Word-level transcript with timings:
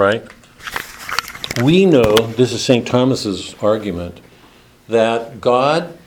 right? 0.00 0.22
We 1.60 1.84
know, 1.84 2.14
this 2.14 2.52
is 2.52 2.64
St. 2.64 2.86
Thomas's 2.86 3.56
argument, 3.60 4.20
that 4.88 5.40
God 5.40 5.98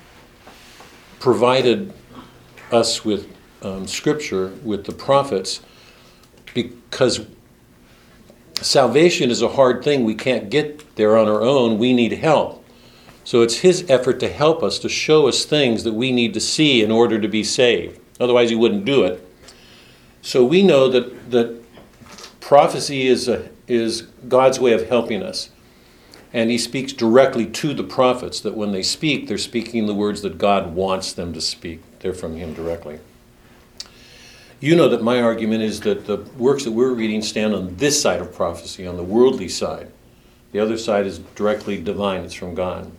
provided 1.19 1.91
us 2.71 3.03
with 3.03 3.27
um, 3.61 3.87
scripture, 3.87 4.53
with 4.63 4.85
the 4.85 4.93
prophets, 4.93 5.59
because 6.53 7.25
salvation 8.61 9.29
is 9.29 9.41
a 9.41 9.49
hard 9.49 9.83
thing. 9.83 10.05
We 10.05 10.15
can't 10.15 10.49
get 10.49 10.95
there 10.95 11.17
on 11.17 11.27
our 11.27 11.41
own. 11.41 11.77
We 11.77 11.91
need 11.91 12.13
help. 12.13 12.63
So 13.25 13.41
it's 13.41 13.57
his 13.57 13.89
effort 13.89 14.21
to 14.21 14.29
help 14.29 14.63
us, 14.63 14.79
to 14.79 14.87
show 14.87 15.27
us 15.27 15.43
things 15.43 15.83
that 15.83 15.95
we 15.95 16.13
need 16.13 16.33
to 16.35 16.39
see 16.39 16.81
in 16.81 16.91
order 16.91 17.19
to 17.19 17.27
be 17.27 17.43
saved. 17.43 17.99
Otherwise, 18.21 18.51
he 18.51 18.55
wouldn't 18.55 18.85
do 18.85 19.03
it. 19.03 19.21
So 20.21 20.45
we 20.45 20.63
know 20.63 20.87
that, 20.87 21.31
that 21.31 21.61
prophecy 22.39 23.05
is, 23.05 23.27
a, 23.27 23.49
is 23.71 24.01
God's 24.27 24.59
way 24.59 24.73
of 24.73 24.89
helping 24.89 25.23
us. 25.23 25.49
And 26.33 26.49
he 26.49 26.57
speaks 26.57 26.93
directly 26.93 27.45
to 27.45 27.73
the 27.73 27.83
prophets, 27.83 28.39
that 28.41 28.55
when 28.55 28.71
they 28.71 28.83
speak, 28.83 29.27
they're 29.27 29.37
speaking 29.37 29.85
the 29.85 29.93
words 29.93 30.21
that 30.21 30.37
God 30.37 30.75
wants 30.75 31.13
them 31.13 31.33
to 31.33 31.41
speak. 31.41 31.81
They're 31.99 32.13
from 32.13 32.35
him 32.35 32.53
directly. 32.53 32.99
You 34.59 34.75
know 34.75 34.89
that 34.89 35.01
my 35.01 35.21
argument 35.21 35.63
is 35.63 35.79
that 35.81 36.05
the 36.05 36.17
works 36.37 36.65
that 36.65 36.71
we're 36.71 36.93
reading 36.93 37.21
stand 37.21 37.55
on 37.55 37.75
this 37.77 38.01
side 38.01 38.21
of 38.21 38.33
prophecy, 38.33 38.85
on 38.85 38.97
the 38.97 39.03
worldly 39.03 39.49
side. 39.49 39.91
The 40.51 40.59
other 40.59 40.77
side 40.77 41.05
is 41.05 41.19
directly 41.35 41.81
divine, 41.81 42.23
it's 42.23 42.33
from 42.33 42.53
God. 42.53 42.91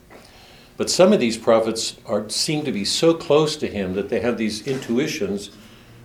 But 0.77 0.91
some 0.91 1.13
of 1.13 1.21
these 1.21 1.37
prophets 1.37 1.97
are, 2.07 2.29
seem 2.29 2.65
to 2.65 2.73
be 2.73 2.85
so 2.85 3.15
close 3.15 3.57
to 3.57 3.69
him 3.69 3.95
that 3.95 4.09
they 4.09 4.21
have 4.21 4.39
these 4.39 4.67
intuitions 4.67 5.51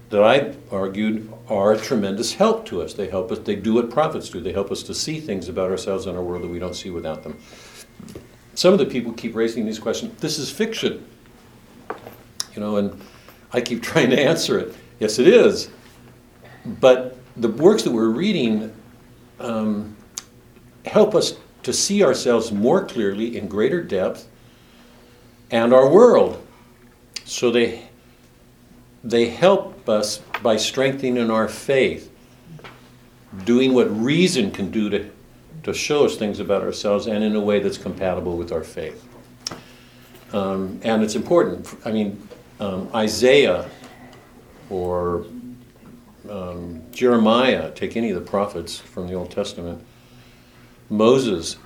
that 0.09 0.21
I 0.21 0.55
argued 0.71 1.31
are 1.49 1.73
a 1.73 1.77
tremendous 1.77 2.33
help 2.33 2.65
to 2.67 2.81
us. 2.81 2.93
They 2.93 3.07
help 3.07 3.31
us, 3.31 3.39
they 3.39 3.55
do 3.55 3.75
what 3.75 3.89
prophets 3.89 4.29
do. 4.29 4.39
They 4.39 4.51
help 4.51 4.71
us 4.71 4.83
to 4.83 4.93
see 4.93 5.19
things 5.19 5.47
about 5.47 5.71
ourselves 5.71 6.05
and 6.05 6.17
our 6.17 6.23
world 6.23 6.43
that 6.43 6.49
we 6.49 6.59
don't 6.59 6.75
see 6.75 6.89
without 6.89 7.23
them. 7.23 7.39
Some 8.55 8.73
of 8.73 8.79
the 8.79 8.85
people 8.85 9.13
keep 9.13 9.35
raising 9.35 9.65
these 9.65 9.79
questions. 9.79 10.19
This 10.19 10.39
is 10.39 10.51
fiction. 10.51 11.07
You 12.53 12.61
know, 12.61 12.77
and 12.77 13.01
I 13.53 13.61
keep 13.61 13.81
trying 13.83 14.09
to 14.09 14.19
answer 14.19 14.59
it. 14.59 14.75
Yes, 14.99 15.19
it 15.19 15.27
is. 15.27 15.69
But 16.65 17.17
the 17.37 17.49
works 17.49 17.83
that 17.83 17.91
we're 17.91 18.09
reading 18.09 18.73
um, 19.39 19.95
help 20.85 21.15
us 21.15 21.37
to 21.63 21.71
see 21.71 22.03
ourselves 22.03 22.51
more 22.51 22.85
clearly 22.85 23.37
in 23.37 23.47
greater 23.47 23.81
depth 23.81 24.27
and 25.51 25.73
our 25.73 25.89
world. 25.89 26.45
So 27.25 27.51
they, 27.51 27.87
they 29.03 29.29
help 29.29 29.76
us 29.89 30.19
by 30.41 30.57
strengthening 30.57 31.31
our 31.31 31.47
faith, 31.47 32.11
doing 33.43 33.73
what 33.73 33.89
reason 33.99 34.51
can 34.51 34.71
do 34.71 34.89
to, 34.89 35.09
to 35.63 35.73
show 35.73 36.05
us 36.05 36.15
things 36.15 36.39
about 36.39 36.61
ourselves 36.61 37.07
and 37.07 37.23
in 37.23 37.35
a 37.35 37.41
way 37.41 37.59
that's 37.59 37.77
compatible 37.77 38.37
with 38.37 38.51
our 38.51 38.63
faith. 38.63 39.03
Um, 40.33 40.79
and 40.83 41.03
it's 41.03 41.15
important. 41.15 41.73
I 41.85 41.91
mean, 41.91 42.27
um, 42.59 42.89
Isaiah 42.93 43.69
or 44.69 45.25
um, 46.29 46.81
Jeremiah, 46.91 47.71
take 47.71 47.95
any 47.95 48.09
of 48.09 48.15
the 48.23 48.29
prophets 48.29 48.77
from 48.77 49.07
the 49.07 49.13
Old 49.13 49.31
Testament, 49.31 49.83
Moses, 50.89 51.57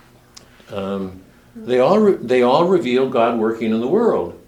um, 0.69 1.21
they 1.55 1.79
all, 1.79 1.99
re- 1.99 2.15
they 2.15 2.43
all 2.43 2.65
reveal 2.65 3.09
God 3.09 3.37
working 3.39 3.73
in 3.73 3.81
the 3.81 3.87
world. 3.87 4.40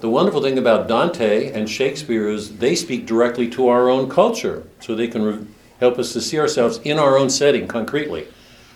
The 0.00 0.08
wonderful 0.08 0.42
thing 0.42 0.56
about 0.56 0.88
Dante 0.88 1.52
and 1.52 1.68
Shakespeare 1.68 2.28
is 2.28 2.56
they 2.56 2.74
speak 2.74 3.04
directly 3.04 3.48
to 3.50 3.68
our 3.68 3.90
own 3.90 4.08
culture, 4.08 4.66
so 4.80 4.94
they 4.94 5.08
can 5.08 5.22
re- 5.22 5.46
help 5.78 5.98
us 5.98 6.14
to 6.14 6.22
see 6.22 6.38
ourselves 6.38 6.78
in 6.84 6.98
our 6.98 7.18
own 7.18 7.28
setting 7.28 7.68
concretely. 7.68 8.26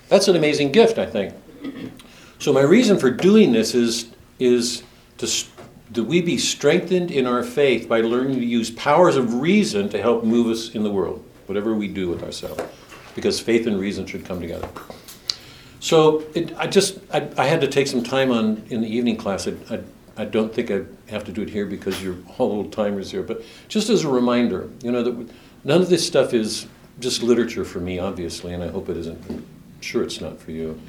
That's 0.09 0.29
an 0.29 0.37
amazing 0.37 0.73
gift, 0.73 0.99
I 0.99 1.07
think. 1.07 1.35
So 2.39 2.53
my 2.53 2.61
reason 2.61 2.99
for 2.99 3.11
doing 3.11 3.53
this 3.53 3.75
is 3.75 4.11
is 4.39 4.83
to 5.19 5.27
that 5.93 6.05
we 6.05 6.21
be 6.21 6.37
strengthened 6.37 7.11
in 7.11 7.27
our 7.27 7.43
faith 7.43 7.89
by 7.89 8.01
learning 8.01 8.37
to 8.37 8.45
use 8.45 8.71
powers 8.71 9.17
of 9.17 9.35
reason 9.35 9.89
to 9.91 10.03
help 10.03 10.25
move 10.25 10.49
us 10.49 10.75
in 10.75 10.83
the 10.83 10.91
world, 10.91 11.25
whatever 11.47 11.75
we 11.75 11.89
do 11.89 12.09
with 12.09 12.23
ourselves, 12.23 12.63
because 13.15 13.41
faith 13.41 13.67
and 13.67 13.79
reason 13.79 14.05
should 14.05 14.25
come 14.25 14.41
together. 14.41 14.69
So 15.81 16.25
it, 16.35 16.53
I 16.59 16.67
just 16.67 16.99
I, 17.13 17.31
I, 17.39 17.47
had 17.47 17.61
to 17.61 17.69
take 17.69 17.87
some 17.87 18.03
time 18.03 18.31
on 18.31 18.65
in 18.71 18.81
the 18.81 18.89
evening 18.89 19.17
class. 19.17 19.47
I, 19.47 19.53
I, 19.71 19.81
I, 20.17 20.25
don't 20.25 20.53
think 20.53 20.71
I 20.71 20.83
have 21.11 21.25
to 21.25 21.33
do 21.33 21.43
it 21.43 21.51
here 21.51 21.67
because 21.67 22.03
you're 22.03 22.17
all 22.39 22.53
old 22.53 22.73
timers 22.73 23.11
here, 23.11 23.23
but 23.23 23.43
just 23.69 23.89
as 23.89 24.05
a 24.05 24.09
reminder, 24.09 24.69
you 24.83 24.93
know 24.93 25.03
that 25.03 25.31
none 25.65 25.81
of 25.81 25.89
this 25.89 26.07
stuff 26.07 26.35
is 26.35 26.67
just 27.01 27.23
literature 27.23 27.65
for 27.65 27.81
me, 27.81 27.99
obviously, 27.99 28.53
and 28.53 28.63
I 28.63 28.69
hope 28.69 28.89
it 28.89 28.97
isn't. 28.97 29.19
I'm 29.29 29.47
sure 29.81 30.03
it's 30.03 30.21
not 30.21 30.39
for 30.39 30.53
you. 30.53 30.81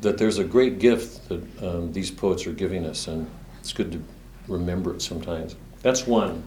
That 0.00 0.16
there's 0.16 0.38
a 0.38 0.44
great 0.44 0.78
gift 0.78 1.28
that 1.28 1.62
um, 1.62 1.92
these 1.92 2.10
poets 2.10 2.46
are 2.46 2.52
giving 2.52 2.86
us, 2.86 3.06
and 3.06 3.30
it's 3.58 3.72
good 3.72 3.92
to 3.92 4.02
remember 4.48 4.94
it 4.94 5.02
sometimes. 5.02 5.56
That's 5.82 6.06
one. 6.06 6.42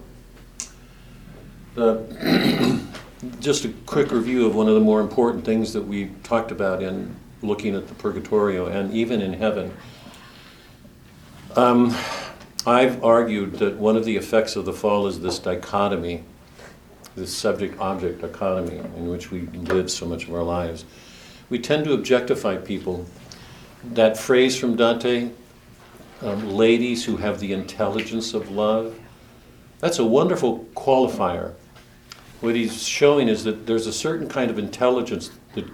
The, 1.75 2.81
just 3.39 3.65
a 3.65 3.69
quick 3.85 4.11
review 4.11 4.45
of 4.45 4.55
one 4.55 4.67
of 4.67 4.73
the 4.73 4.81
more 4.81 5.01
important 5.01 5.45
things 5.45 5.73
that 5.73 5.81
we 5.81 6.07
talked 6.23 6.51
about 6.51 6.81
in 6.81 7.15
looking 7.41 7.75
at 7.75 7.87
the 7.87 7.93
Purgatorio 7.95 8.67
and 8.67 8.93
even 8.93 9.21
in 9.21 9.33
heaven. 9.33 9.75
Um, 11.55 11.95
I've 12.65 13.03
argued 13.03 13.59
that 13.59 13.77
one 13.77 13.95
of 13.95 14.05
the 14.05 14.15
effects 14.15 14.55
of 14.55 14.65
the 14.65 14.73
fall 14.73 15.05
is 15.05 15.19
this 15.19 15.37
dichotomy, 15.37 16.23
this 17.15 17.35
subject 17.35 17.79
object 17.79 18.21
dichotomy 18.21 18.79
in 18.79 19.07
which 19.07 19.29
we 19.29 19.41
live 19.41 19.91
so 19.91 20.07
much 20.07 20.27
of 20.27 20.33
our 20.33 20.41
lives. 20.41 20.83
We 21.51 21.59
tend 21.59 21.85
to 21.85 21.93
objectify 21.93 22.57
people. 22.57 23.05
That 23.83 24.17
phrase 24.17 24.57
from 24.57 24.75
Dante, 24.75 25.29
um, 26.23 26.49
ladies 26.49 27.05
who 27.05 27.17
have 27.17 27.39
the 27.39 27.53
intelligence 27.53 28.33
of 28.33 28.49
love, 28.49 28.99
that's 29.77 29.99
a 29.99 30.05
wonderful 30.05 30.65
qualifier. 30.73 31.53
What 32.41 32.55
he's 32.55 32.81
showing 32.81 33.27
is 33.27 33.43
that 33.43 33.67
there's 33.67 33.85
a 33.85 33.93
certain 33.93 34.27
kind 34.27 34.49
of 34.49 34.57
intelligence 34.57 35.29
that 35.53 35.69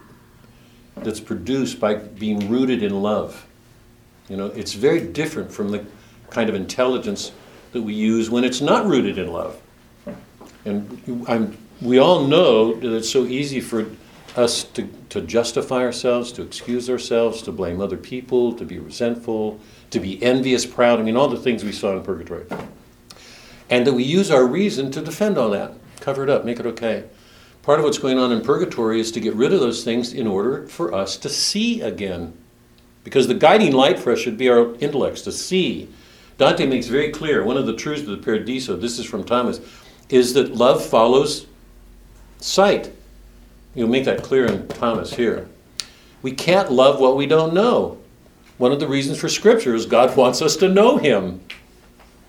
that's 0.98 1.22
produced 1.22 1.80
by 1.80 1.96
being 1.96 2.50
rooted 2.50 2.84
in 2.84 3.02
love. 3.02 3.46
You 4.30 4.38
know, 4.38 4.48
it's 4.48 4.74
very 4.74 5.02
different 5.02 5.52
from 5.52 5.70
the 5.70 5.86
kind 6.30 6.50
of 6.50 6.56
intelligence 6.56 7.32
that 7.72 7.82
we 7.82 7.94
use 7.94 8.30
when 8.30 8.44
it's 8.44 8.62
not 8.62 8.86
rooted 8.86 9.18
in 9.18 9.32
love. 9.32 9.60
And 10.66 11.26
I'm, 11.28 11.58
we 11.82 11.98
all 11.98 12.28
know 12.28 12.74
that 12.76 12.96
it's 12.96 13.10
so 13.10 13.26
easy 13.26 13.60
for 13.60 13.88
us 14.36 14.64
to, 14.64 14.88
to 15.10 15.22
justify 15.22 15.78
ourselves, 15.78 16.32
to 16.34 16.44
excuse 16.44 16.90
ourselves, 16.90 17.42
to 17.44 17.52
blame 17.52 17.82
other 17.82 17.98
people, 17.98 18.54
to 18.54 18.66
be 18.66 18.78
resentful, 18.78 19.60
to 19.90 20.00
be 20.00 20.22
envious, 20.24 20.66
proud. 20.66 21.00
I 21.00 21.04
mean, 21.04 21.18
all 21.18 21.28
the 21.28 21.38
things 21.38 21.64
we 21.64 21.72
saw 21.72 21.96
in 21.96 22.04
purgatory. 22.04 22.46
And 23.70 23.86
that 23.86 23.94
we 23.94 24.04
use 24.04 24.32
our 24.32 24.46
reason 24.46 24.92
to 24.92 25.02
defend 25.02 25.38
all 25.38 25.50
that, 25.52 25.74
cover 26.00 26.24
it 26.24 26.30
up, 26.30 26.46
make 26.46 26.60
it 26.60 26.66
okay. 26.66 27.06
Part 27.62 27.80
of 27.80 27.86
what's 27.86 27.98
going 27.98 28.18
on 28.18 28.32
in 28.32 28.42
purgatory 28.42 29.00
is 29.00 29.12
to 29.12 29.20
get 29.20 29.34
rid 29.34 29.54
of 29.54 29.60
those 29.60 29.84
things 29.84 30.14
in 30.14 30.28
order 30.28 30.68
for 30.68 30.94
us 30.94 31.18
to 31.18 31.30
see 31.30 31.82
again. 31.82 32.34
Because 33.09 33.28
the 33.28 33.34
guiding 33.34 33.74
light 33.74 33.97
for 33.97 34.12
us 34.12 34.20
should 34.20 34.38
be 34.38 34.50
our 34.50 34.75
intellects, 34.75 35.24
to 35.24 35.31
see. 35.31 35.90
Dante 36.38 36.68
makes 36.68 36.86
very 36.86 37.09
clear 37.09 37.44
one 37.44 37.58
of 37.58 37.66
the 37.66 37.74
truths 37.74 38.02
of 38.02 38.08
the 38.09 38.18
Paradiso, 38.18 38.75
this 38.78 39.00
is 39.00 39.06
from 39.06 39.24
Thomas, 39.24 39.59
is 40.09 40.36
that 40.36 40.53
love 40.53 40.86
follows 40.86 41.48
sight. 42.38 42.92
You'll 43.74 43.90
make 43.90 44.06
that 44.06 44.22
clear 44.22 44.46
in 44.46 44.68
Thomas 44.68 45.16
here. 45.16 45.50
We 46.22 46.34
can't 46.34 46.72
love 46.72 47.00
what 47.00 47.18
we 47.18 47.25
don't 47.25 47.52
know. 47.52 47.98
One 48.59 48.72
of 48.72 48.80
the 48.80 48.88
reasons 48.88 49.18
for 49.18 49.28
Scripture 49.28 49.74
is 49.74 49.88
God 49.88 50.16
wants 50.16 50.44
us 50.44 50.56
to 50.58 50.69
know 50.69 50.98
Him. 50.98 51.42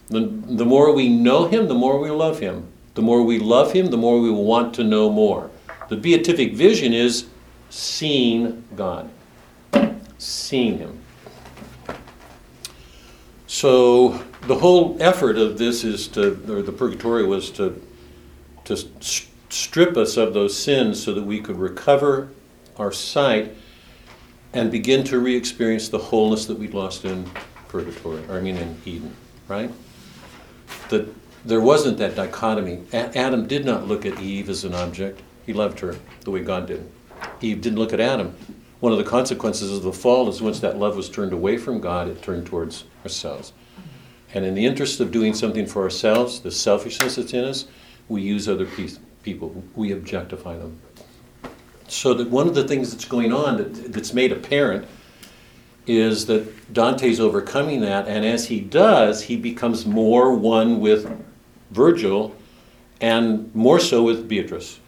The, 0.08 0.20
the 0.20 0.64
more 0.64 0.94
we 0.94 1.10
know 1.10 1.46
Him, 1.46 1.68
the 1.68 1.74
more 1.74 2.00
we 2.00 2.10
love 2.10 2.40
Him. 2.40 2.66
The 2.94 3.02
more 3.02 3.22
we 3.22 3.38
love 3.38 3.74
Him, 3.74 3.88
the 3.88 3.98
more 3.98 4.18
we 4.18 4.30
want 4.30 4.72
to 4.76 4.84
know 4.84 5.10
more. 5.10 5.50
The 5.90 5.96
beatific 5.98 6.54
vision 6.54 6.94
is 6.94 7.26
seeing 7.68 8.64
God, 8.76 9.10
seeing 10.20 10.78
Him. 10.78 11.00
So 13.46 14.22
the 14.42 14.54
whole 14.54 14.96
effort 15.00 15.36
of 15.36 15.58
this 15.58 15.82
is 15.82 16.06
to, 16.08 16.32
or 16.48 16.62
the 16.62 16.72
purgatory 16.72 17.26
was 17.26 17.50
to, 17.52 17.82
to 18.64 18.76
strip 19.48 19.96
us 19.96 20.16
of 20.16 20.34
those 20.34 20.56
sins 20.56 21.02
so 21.02 21.12
that 21.14 21.24
we 21.24 21.40
could 21.40 21.58
recover 21.58 22.30
our 22.78 22.92
sight 22.92 23.54
and 24.52 24.70
begin 24.70 25.04
to 25.04 25.18
re 25.18 25.34
experience 25.36 25.88
the 25.88 25.98
wholeness 25.98 26.46
that 26.46 26.58
we'd 26.58 26.74
lost 26.74 27.04
in 27.04 27.28
purgatory, 27.68 28.24
or 28.28 28.36
I 28.36 28.40
mean 28.40 28.56
in 28.56 28.80
Eden, 28.84 29.14
right? 29.48 29.70
That 30.88 31.08
there 31.44 31.60
wasn't 31.60 31.98
that 31.98 32.16
dichotomy. 32.16 32.82
A- 32.92 33.16
Adam 33.16 33.46
did 33.46 33.64
not 33.64 33.86
look 33.86 34.06
at 34.06 34.20
Eve 34.20 34.48
as 34.48 34.64
an 34.64 34.74
object, 34.74 35.22
he 35.46 35.52
loved 35.52 35.80
her 35.80 35.96
the 36.22 36.30
way 36.30 36.42
God 36.42 36.66
did. 36.66 36.88
Eve 37.40 37.60
didn't 37.60 37.78
look 37.78 37.92
at 37.92 38.00
Adam. 38.00 38.34
One 38.80 38.92
of 38.92 38.98
the 38.98 39.04
consequences 39.04 39.76
of 39.76 39.82
the 39.82 39.92
fall 39.92 40.28
is 40.28 40.40
once 40.40 40.60
that 40.60 40.78
love 40.78 40.96
was 40.96 41.10
turned 41.10 41.34
away 41.34 41.58
from 41.58 41.80
God, 41.80 42.08
it 42.08 42.22
turned 42.22 42.46
towards 42.46 42.84
ourselves. 43.04 43.52
And 44.32 44.44
in 44.44 44.54
the 44.54 44.64
interest 44.64 45.00
of 45.00 45.10
doing 45.10 45.34
something 45.34 45.66
for 45.66 45.82
ourselves, 45.82 46.40
the 46.40 46.50
selfishness 46.50 47.16
that's 47.16 47.34
in 47.34 47.44
us, 47.44 47.66
we 48.08 48.22
use 48.22 48.48
other 48.48 48.64
pe- 48.64 48.88
people, 49.22 49.62
we 49.74 49.92
objectify 49.92 50.56
them. 50.56 50.80
So 51.88 52.14
that 52.14 52.30
one 52.30 52.48
of 52.48 52.54
the 52.54 52.66
things 52.66 52.90
that's 52.90 53.04
going 53.04 53.32
on 53.32 53.58
that, 53.58 53.92
that's 53.92 54.14
made 54.14 54.32
apparent 54.32 54.86
is 55.86 56.26
that 56.26 56.72
Dante's 56.72 57.20
overcoming 57.20 57.80
that, 57.80 58.06
and 58.06 58.24
as 58.24 58.46
he 58.46 58.60
does, 58.60 59.22
he 59.22 59.36
becomes 59.36 59.84
more 59.84 60.34
one 60.34 60.80
with 60.80 61.10
Virgil 61.70 62.34
and 63.00 63.52
more 63.54 63.80
so 63.80 64.02
with 64.02 64.28
Beatrice. 64.28 64.78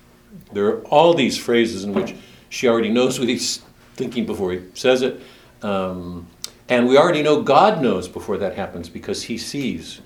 There 0.52 0.66
are 0.66 0.80
all 0.84 1.12
these 1.14 1.36
phrases 1.36 1.84
in 1.84 1.92
which 1.92 2.14
she 2.50 2.68
already 2.68 2.90
knows 2.90 3.18
what 3.18 3.28
he's 3.28 3.62
thinking 3.94 4.26
before 4.26 4.52
he 4.52 4.62
says 4.74 5.02
it. 5.02 5.20
Um, 5.62 6.26
and 6.68 6.88
we 6.88 6.96
already 6.96 7.22
know 7.22 7.42
God 7.42 7.82
knows 7.82 8.08
before 8.08 8.38
that 8.38 8.54
happens 8.54 8.88
because 8.88 9.24
he 9.24 9.36
sees 9.36 10.00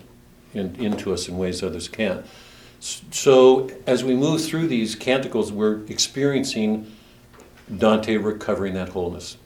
in, 0.55 0.75
into 0.77 1.13
us 1.13 1.29
in 1.29 1.39
ways 1.39 1.63
others 1.63 1.89
can't. 1.89 2.25
So 2.81 3.71
as 3.87 4.05
we 4.05 4.15
move 4.15 4.45
through 4.45 4.69
these 4.69 4.95
canticles, 4.95 5.51
we're 5.51 5.85
experiencing 5.87 6.93
Dante 7.75 8.17
recovering 8.17 8.75
that 8.75 8.91
wholeness, 8.91 9.37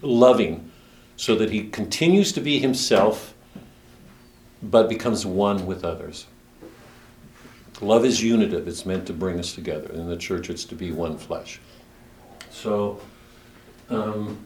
loving, 0.00 0.70
so 1.16 1.34
that 1.36 1.50
he 1.50 1.68
continues 1.68 2.32
to 2.32 2.40
be 2.40 2.58
himself, 2.58 3.34
but 4.62 4.88
becomes 4.88 5.26
one 5.26 5.66
with 5.66 5.84
others. 5.84 6.26
Love 7.80 8.04
is 8.04 8.22
unitive, 8.22 8.68
it's 8.68 8.86
meant 8.86 9.06
to 9.06 9.12
bring 9.12 9.40
us 9.40 9.54
together. 9.54 9.92
In 9.92 10.08
the 10.08 10.16
church, 10.16 10.50
it's 10.50 10.64
to 10.66 10.76
be 10.76 10.92
one 10.92 11.18
flesh. 11.18 11.58
So, 12.50 13.00
um, 13.92 14.38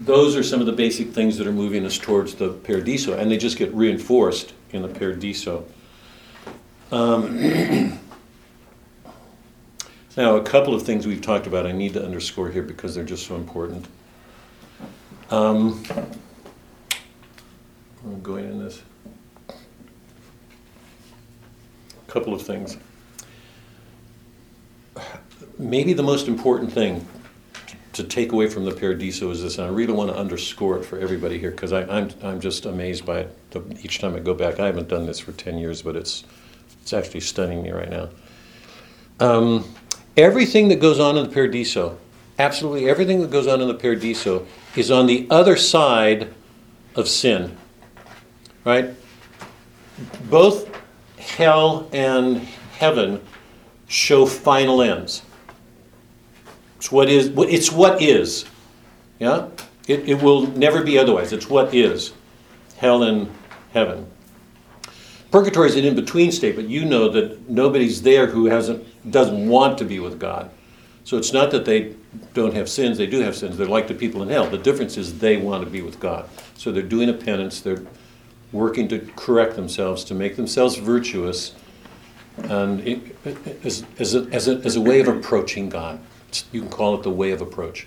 those 0.00 0.36
are 0.36 0.42
some 0.42 0.60
of 0.60 0.66
the 0.66 0.72
basic 0.72 1.12
things 1.12 1.38
that 1.38 1.46
are 1.46 1.52
moving 1.52 1.84
us 1.84 1.98
towards 1.98 2.34
the 2.34 2.50
Paradiso, 2.50 3.16
and 3.16 3.30
they 3.30 3.36
just 3.36 3.56
get 3.56 3.72
reinforced 3.74 4.52
in 4.70 4.82
the 4.82 4.88
Paradiso. 4.88 5.64
Um, 6.90 7.38
now, 10.16 10.36
a 10.36 10.42
couple 10.42 10.74
of 10.74 10.82
things 10.82 11.06
we've 11.06 11.22
talked 11.22 11.46
about 11.46 11.66
I 11.66 11.72
need 11.72 11.94
to 11.94 12.04
underscore 12.04 12.50
here 12.50 12.62
because 12.62 12.94
they're 12.94 13.04
just 13.04 13.26
so 13.26 13.36
important. 13.36 13.86
Um, 15.30 15.82
I'm 18.04 18.20
going 18.22 18.44
in 18.44 18.62
this. 18.62 18.82
A 19.48 19.54
couple 22.08 22.34
of 22.34 22.42
things. 22.42 22.76
Maybe 25.58 25.92
the 25.92 26.02
most 26.02 26.28
important 26.28 26.72
thing 26.72 27.06
to 27.92 28.04
take 28.04 28.32
away 28.32 28.48
from 28.48 28.64
the 28.64 28.72
Paradiso 28.72 29.30
is 29.30 29.42
this, 29.42 29.58
and 29.58 29.66
I 29.66 29.70
really 29.70 29.92
want 29.92 30.10
to 30.10 30.16
underscore 30.16 30.78
it 30.78 30.84
for 30.84 30.98
everybody 30.98 31.38
here 31.38 31.50
because 31.50 31.72
I'm, 31.72 32.10
I'm 32.22 32.40
just 32.40 32.64
amazed 32.64 33.04
by 33.04 33.20
it 33.20 33.36
each 33.82 33.98
time 33.98 34.14
I 34.14 34.20
go 34.20 34.34
back. 34.34 34.58
I 34.58 34.66
haven't 34.66 34.88
done 34.88 35.06
this 35.06 35.18
for 35.18 35.32
10 35.32 35.58
years, 35.58 35.82
but 35.82 35.96
it's, 35.96 36.24
it's 36.80 36.92
actually 36.92 37.20
stunning 37.20 37.62
me 37.62 37.70
right 37.70 37.90
now. 37.90 38.08
Um, 39.20 39.74
everything 40.16 40.68
that 40.68 40.80
goes 40.80 40.98
on 40.98 41.18
in 41.18 41.24
the 41.24 41.30
Paradiso, 41.30 41.98
absolutely 42.38 42.88
everything 42.88 43.20
that 43.20 43.30
goes 43.30 43.46
on 43.46 43.60
in 43.60 43.68
the 43.68 43.74
Paradiso, 43.74 44.46
is 44.74 44.90
on 44.90 45.06
the 45.06 45.26
other 45.28 45.56
side 45.56 46.32
of 46.94 47.08
sin. 47.08 47.56
Right? 48.64 48.90
Both 50.30 50.70
hell 51.18 51.88
and 51.92 52.38
heaven 52.78 53.20
show 53.86 54.24
final 54.24 54.80
ends. 54.80 55.22
It's 56.82 56.90
what 56.90 57.08
is. 57.08 57.30
It's 57.36 57.70
what 57.70 58.02
is. 58.02 58.44
Yeah. 59.20 59.50
It, 59.86 60.08
it 60.08 60.20
will 60.20 60.48
never 60.48 60.82
be 60.82 60.98
otherwise. 60.98 61.32
It's 61.32 61.48
what 61.48 61.72
is. 61.72 62.12
Hell 62.76 63.04
and 63.04 63.30
heaven. 63.72 64.10
Purgatory 65.30 65.68
is 65.68 65.76
an 65.76 65.84
in-between 65.84 66.32
state, 66.32 66.56
but 66.56 66.68
you 66.68 66.84
know 66.84 67.08
that 67.10 67.48
nobody's 67.48 68.02
there 68.02 68.26
who 68.26 68.46
hasn't 68.46 68.84
doesn't 69.12 69.48
want 69.48 69.78
to 69.78 69.84
be 69.84 70.00
with 70.00 70.18
God. 70.18 70.50
So 71.04 71.16
it's 71.16 71.32
not 71.32 71.52
that 71.52 71.64
they 71.64 71.94
don't 72.34 72.52
have 72.52 72.68
sins; 72.68 72.98
they 72.98 73.06
do 73.06 73.20
have 73.20 73.36
sins. 73.36 73.56
They're 73.56 73.68
like 73.68 73.86
the 73.86 73.94
people 73.94 74.20
in 74.24 74.28
hell. 74.28 74.50
The 74.50 74.58
difference 74.58 74.96
is 74.96 75.20
they 75.20 75.36
want 75.36 75.62
to 75.62 75.70
be 75.70 75.82
with 75.82 76.00
God. 76.00 76.28
So 76.56 76.72
they're 76.72 76.82
doing 76.82 77.08
a 77.08 77.14
penance. 77.14 77.60
They're 77.60 77.86
working 78.50 78.88
to 78.88 78.98
correct 79.14 79.54
themselves, 79.54 80.02
to 80.06 80.14
make 80.14 80.34
themselves 80.34 80.74
virtuous, 80.78 81.54
and 82.38 82.80
it, 82.80 83.16
as, 83.62 83.84
as, 84.00 84.16
a, 84.16 84.26
as, 84.32 84.48
a, 84.48 84.56
as 84.64 84.74
a 84.74 84.80
way 84.80 84.98
of 84.98 85.06
approaching 85.06 85.68
God. 85.68 86.00
You 86.52 86.60
can 86.60 86.70
call 86.70 86.94
it 86.94 87.02
the 87.02 87.10
way 87.10 87.30
of 87.32 87.40
approach. 87.40 87.86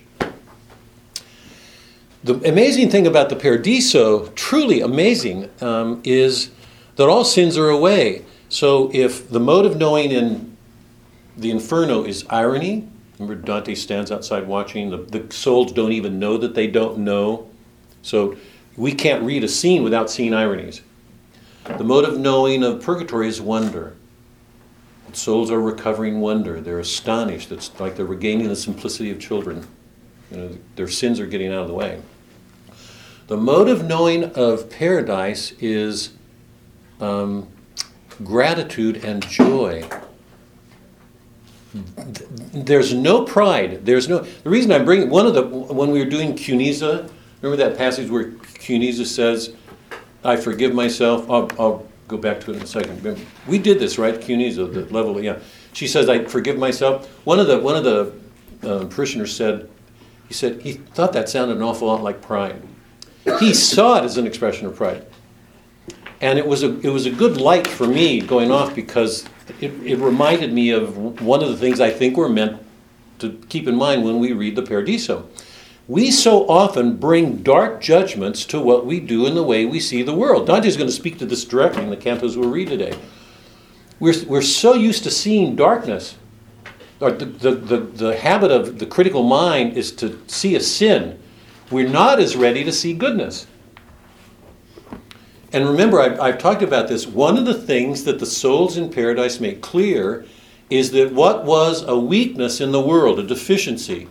The 2.24 2.34
amazing 2.48 2.90
thing 2.90 3.06
about 3.06 3.28
the 3.28 3.36
Paradiso, 3.36 4.28
truly 4.30 4.80
amazing, 4.80 5.48
um, 5.60 6.00
is 6.02 6.50
that 6.96 7.08
all 7.08 7.24
sins 7.24 7.56
are 7.56 7.68
away. 7.68 8.24
So 8.48 8.90
if 8.92 9.28
the 9.28 9.38
mode 9.38 9.66
of 9.66 9.76
knowing 9.76 10.10
in 10.10 10.56
the 11.36 11.50
Inferno 11.50 12.04
is 12.04 12.24
irony, 12.28 12.88
remember 13.18 13.40
Dante 13.40 13.74
stands 13.74 14.10
outside 14.10 14.46
watching, 14.46 14.90
the, 14.90 14.96
the 14.96 15.32
souls 15.32 15.72
don't 15.72 15.92
even 15.92 16.18
know 16.18 16.36
that 16.38 16.54
they 16.54 16.66
don't 16.66 16.98
know. 16.98 17.48
So 18.02 18.36
we 18.76 18.92
can't 18.92 19.22
read 19.22 19.44
a 19.44 19.48
scene 19.48 19.82
without 19.82 20.10
seeing 20.10 20.34
ironies. 20.34 20.82
The 21.64 21.84
mode 21.84 22.04
of 22.04 22.18
knowing 22.18 22.62
of 22.62 22.82
purgatory 22.82 23.28
is 23.28 23.40
wonder. 23.40 23.96
Souls 25.12 25.50
are 25.50 25.60
recovering 25.60 26.20
wonder. 26.20 26.60
They're 26.60 26.80
astonished. 26.80 27.52
It's 27.52 27.78
like 27.80 27.96
they're 27.96 28.04
regaining 28.04 28.48
the 28.48 28.56
simplicity 28.56 29.10
of 29.10 29.20
children. 29.20 29.66
You 30.30 30.36
know, 30.36 30.58
their 30.74 30.88
sins 30.88 31.20
are 31.20 31.26
getting 31.26 31.52
out 31.52 31.62
of 31.62 31.68
the 31.68 31.74
way. 31.74 32.00
The 33.28 33.36
mode 33.36 33.68
of 33.68 33.84
knowing 33.84 34.24
of 34.34 34.70
paradise 34.70 35.52
is 35.60 36.12
um, 37.00 37.48
gratitude 38.22 39.04
and 39.04 39.26
joy. 39.26 39.88
There's 42.52 42.94
no 42.94 43.24
pride. 43.24 43.84
There's 43.84 44.08
no. 44.08 44.20
The 44.20 44.50
reason 44.50 44.72
I'm 44.72 44.84
bringing 44.84 45.10
one 45.10 45.26
of 45.26 45.34
the 45.34 45.42
when 45.42 45.90
we 45.90 45.98
were 45.98 46.08
doing 46.08 46.34
Cunizza, 46.34 47.10
remember 47.42 47.62
that 47.62 47.76
passage 47.76 48.10
where 48.10 48.30
Cunizza 48.30 49.04
says, 49.04 49.54
"I 50.24 50.36
forgive 50.36 50.72
myself." 50.72 51.28
I'll, 51.28 51.50
I'll 51.58 51.86
go 52.08 52.16
back 52.16 52.40
to 52.40 52.52
it 52.52 52.56
in 52.56 52.62
a 52.62 52.66
second. 52.66 53.24
We 53.46 53.58
did 53.58 53.78
this, 53.78 53.98
right? 53.98 54.14
Cunizza, 54.14 54.72
the 54.72 54.84
level, 54.92 55.22
yeah. 55.22 55.38
She 55.72 55.86
says, 55.86 56.08
I 56.08 56.24
forgive 56.24 56.56
myself. 56.56 57.08
One 57.24 57.38
of 57.38 57.46
the, 57.46 57.58
one 57.58 57.76
of 57.76 57.84
the 57.84 58.12
uh, 58.62 58.86
parishioners 58.86 59.34
said, 59.34 59.68
he 60.28 60.34
said, 60.34 60.62
he 60.62 60.72
thought 60.74 61.12
that 61.12 61.28
sounded 61.28 61.56
an 61.56 61.62
awful 61.62 61.88
lot 61.88 62.02
like 62.02 62.22
pride. 62.22 62.62
He 63.40 63.54
saw 63.54 63.98
it 63.98 64.04
as 64.04 64.16
an 64.18 64.26
expression 64.26 64.66
of 64.66 64.76
pride. 64.76 65.04
And 66.20 66.38
it 66.38 66.46
was 66.46 66.62
a, 66.62 66.78
it 66.80 66.88
was 66.88 67.06
a 67.06 67.10
good 67.10 67.36
light 67.36 67.66
for 67.66 67.86
me 67.86 68.20
going 68.20 68.50
off 68.50 68.74
because 68.74 69.26
it, 69.60 69.72
it 69.84 69.98
reminded 69.98 70.52
me 70.52 70.70
of 70.70 71.20
one 71.20 71.42
of 71.42 71.48
the 71.50 71.56
things 71.56 71.80
I 71.80 71.90
think 71.90 72.16
we're 72.16 72.28
meant 72.28 72.62
to 73.18 73.32
keep 73.48 73.66
in 73.68 73.76
mind 73.76 74.04
when 74.04 74.18
we 74.18 74.32
read 74.32 74.56
the 74.56 74.62
Paradiso. 74.62 75.28
We 75.88 76.10
so 76.10 76.48
often 76.48 76.96
bring 76.96 77.42
dark 77.42 77.80
judgments 77.80 78.44
to 78.46 78.60
what 78.60 78.86
we 78.86 78.98
do 78.98 79.24
in 79.26 79.36
the 79.36 79.44
way 79.44 79.64
we 79.64 79.78
see 79.78 80.02
the 80.02 80.14
world. 80.14 80.46
Dante's 80.46 80.76
going 80.76 80.88
to 80.88 80.92
speak 80.92 81.18
to 81.18 81.26
this 81.26 81.44
directly 81.44 81.84
in 81.84 81.90
the 81.90 81.96
cantos 81.96 82.36
we'll 82.36 82.50
read 82.50 82.68
today. 82.68 82.98
We're, 84.00 84.24
we're 84.26 84.42
so 84.42 84.74
used 84.74 85.04
to 85.04 85.10
seeing 85.10 85.54
darkness. 85.54 86.16
The, 86.98 87.10
the, 87.10 87.50
the, 87.52 87.76
the 87.78 88.16
habit 88.16 88.50
of 88.50 88.78
the 88.78 88.86
critical 88.86 89.22
mind 89.22 89.76
is 89.76 89.92
to 89.92 90.20
see 90.26 90.56
a 90.56 90.60
sin. 90.60 91.20
We're 91.70 91.88
not 91.88 92.18
as 92.18 92.36
ready 92.36 92.64
to 92.64 92.72
see 92.72 92.92
goodness. 92.92 93.46
And 95.52 95.68
remember, 95.68 96.00
I've, 96.00 96.20
I've 96.20 96.38
talked 96.38 96.62
about 96.62 96.88
this. 96.88 97.06
One 97.06 97.38
of 97.38 97.44
the 97.44 97.54
things 97.54 98.04
that 98.04 98.18
the 98.18 98.26
souls 98.26 98.76
in 98.76 98.90
paradise 98.90 99.40
make 99.40 99.62
clear 99.62 100.26
is 100.68 100.90
that 100.92 101.12
what 101.12 101.44
was 101.44 101.82
a 101.82 101.96
weakness 101.96 102.60
in 102.60 102.72
the 102.72 102.80
world, 102.80 103.20
a 103.20 103.22
deficiency, 103.22 104.08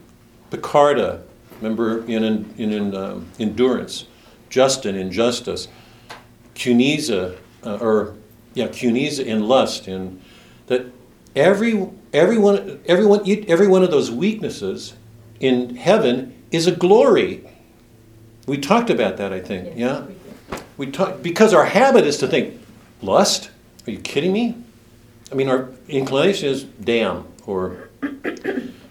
Piccarda, 0.50 1.22
Remember 1.62 2.06
in, 2.06 2.24
in, 2.24 2.72
in 2.72 2.96
um, 2.96 3.28
endurance, 3.40 4.06
Justinian 4.50 5.12
justice, 5.12 5.68
Cunizza, 6.54 7.38
uh, 7.64 7.78
or 7.78 8.16
yeah, 8.54 8.68
Cunizza 8.68 9.26
in 9.26 9.48
lust, 9.48 9.88
in 9.88 10.22
that 10.68 10.88
every 11.36 11.90
everyone 12.14 12.82
everyone 12.86 13.22
every 13.48 13.68
one 13.68 13.84
of 13.84 13.92
those 13.92 14.10
weaknesses 14.12 14.94
in 15.40 15.76
heaven 15.76 16.42
is 16.52 16.68
a 16.68 16.72
glory. 16.72 17.48
We 18.48 18.58
talked 18.58 18.90
about 18.90 19.18
that, 19.18 19.34
I 19.34 19.40
think. 19.40 19.78
Yeah, 19.78 20.06
we 20.78 20.92
talk 20.92 21.22
because 21.22 21.54
our 21.54 21.66
habit 21.66 22.06
is 22.06 22.18
to 22.18 22.28
think 22.28 22.60
lust. 23.02 23.50
Are 23.88 23.92
you 23.92 24.00
kidding 24.00 24.34
me? 24.34 24.56
I 25.32 25.36
mean, 25.36 25.50
our 25.50 25.70
inclination 25.88 26.50
is 26.50 26.64
damn 26.64 27.28
or. 27.46 27.90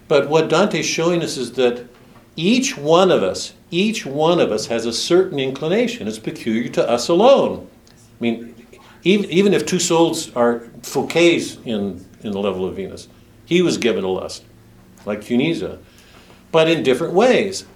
But 0.07 0.29
what 0.29 0.51
Dante's 0.51 0.85
showing 0.85 1.23
us 1.23 1.39
is 1.39 1.53
that 1.53 1.89
each 2.37 2.77
one 2.77 3.11
of 3.11 3.23
us, 3.23 3.55
each 3.71 4.05
one 4.05 4.41
of 4.41 4.51
us 4.51 4.67
has 4.67 4.87
a 4.87 4.93
certain 4.93 5.39
inclination. 5.39 6.09
It's 6.09 6.19
peculiar 6.19 6.69
to 6.71 6.89
us 6.89 7.09
alone. 7.09 7.69
I 7.91 7.95
mean, 8.21 8.55
even, 9.03 9.31
even 9.31 9.55
if 9.55 9.67
two 9.67 9.79
souls 9.79 10.35
are 10.35 10.61
Folquet's 10.83 11.57
in, 11.65 12.05
in 12.23 12.33
the 12.33 12.41
level 12.41 12.67
of 12.67 12.77
Venus, 12.77 13.09
he 13.45 13.63
was 13.63 13.77
given 13.77 14.05
a 14.05 14.09
lust, 14.09 14.45
like 15.05 15.21
Cunizza, 15.21 15.79
but 16.51 16.69
in 16.69 16.83
different 16.83 17.15
ways. 17.15 17.67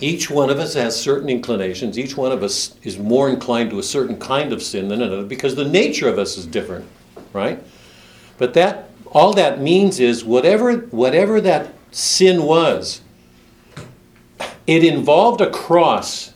Each 0.00 0.28
one 0.28 0.50
of 0.50 0.58
us 0.58 0.74
has 0.74 1.00
certain 1.00 1.28
inclinations. 1.28 1.96
Each 1.96 2.16
one 2.16 2.32
of 2.32 2.42
us 2.42 2.74
is 2.82 2.98
more 2.98 3.28
inclined 3.28 3.70
to 3.70 3.78
a 3.78 3.84
certain 3.84 4.18
kind 4.18 4.52
of 4.52 4.60
sin 4.60 4.88
than 4.88 5.00
another 5.00 5.22
because 5.22 5.54
the 5.54 5.68
nature 5.68 6.08
of 6.08 6.18
us 6.18 6.36
is 6.36 6.44
different, 6.44 6.86
right? 7.32 7.62
But 8.36 8.54
that 8.54 8.90
all 9.12 9.32
that 9.34 9.60
means 9.60 10.00
is 10.00 10.24
whatever, 10.24 10.78
whatever 10.78 11.40
that 11.42 11.72
sin 11.92 12.42
was, 12.42 13.02
it 14.66 14.84
involved 14.84 15.40
a 15.40 15.50
cross. 15.50 16.32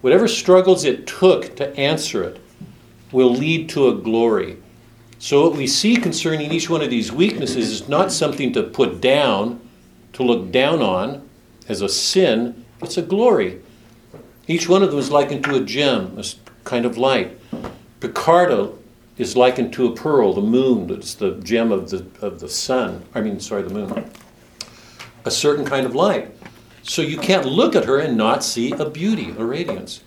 Whatever 0.00 0.28
struggles 0.28 0.84
it 0.84 1.06
took 1.06 1.56
to 1.56 1.76
answer 1.76 2.22
it 2.22 2.40
will 3.12 3.32
lead 3.32 3.68
to 3.70 3.88
a 3.88 3.94
glory. 3.94 4.56
So, 5.18 5.48
what 5.48 5.56
we 5.56 5.66
see 5.66 5.96
concerning 5.96 6.52
each 6.52 6.68
one 6.68 6.82
of 6.82 6.90
these 6.90 7.10
weaknesses 7.10 7.70
is 7.70 7.88
not 7.88 8.12
something 8.12 8.52
to 8.52 8.62
put 8.62 9.00
down, 9.00 9.60
to 10.12 10.22
look 10.22 10.52
down 10.52 10.82
on 10.82 11.26
as 11.68 11.80
a 11.80 11.88
sin, 11.88 12.64
it's 12.82 12.98
a 12.98 13.02
glory. 13.02 13.60
Each 14.46 14.68
one 14.68 14.82
of 14.82 14.90
them 14.90 14.98
is 14.98 15.10
likened 15.10 15.44
to 15.44 15.56
a 15.56 15.60
gem, 15.60 16.18
a 16.18 16.24
kind 16.64 16.84
of 16.84 16.96
light. 16.98 17.38
Piccarda 18.00 18.72
is 19.18 19.36
likened 19.36 19.72
to 19.72 19.86
a 19.86 19.96
pearl, 19.96 20.34
the 20.34 20.42
moon, 20.42 20.86
that's 20.86 21.14
the 21.14 21.40
gem 21.42 21.72
of 21.72 21.90
the, 21.90 22.06
of 22.20 22.38
the 22.38 22.48
sun. 22.48 23.02
I 23.14 23.22
mean, 23.22 23.40
sorry, 23.40 23.62
the 23.62 23.74
moon. 23.74 24.10
A 25.24 25.30
certain 25.30 25.64
kind 25.64 25.86
of 25.86 25.94
light. 25.94 26.35
So 26.88 27.02
you 27.02 27.18
can't 27.18 27.44
look 27.44 27.74
at 27.74 27.84
her 27.84 27.98
and 27.98 28.16
not 28.16 28.44
see 28.44 28.70
a 28.70 28.88
beauty, 28.88 29.30
a 29.36 29.44
radiance. 29.44 30.02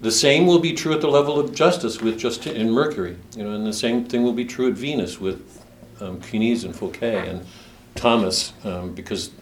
The 0.00 0.10
same 0.10 0.46
will 0.46 0.58
be 0.58 0.72
true 0.72 0.94
at 0.94 1.02
the 1.02 1.08
level 1.08 1.38
of 1.38 1.54
justice 1.54 2.00
with 2.00 2.18
Justinian 2.18 2.70
Mercury, 2.70 3.18
you 3.36 3.44
know, 3.44 3.52
and 3.52 3.66
the 3.66 3.72
same 3.72 4.06
thing 4.06 4.22
will 4.22 4.32
be 4.32 4.46
true 4.46 4.68
at 4.68 4.72
Venus 4.72 5.20
with 5.20 5.62
um, 6.00 6.18
and 6.32 6.74
Folquet 6.74 7.28
and 7.28 7.46
Thomas, 7.94 8.54
um, 8.64 8.94
because 8.94 9.32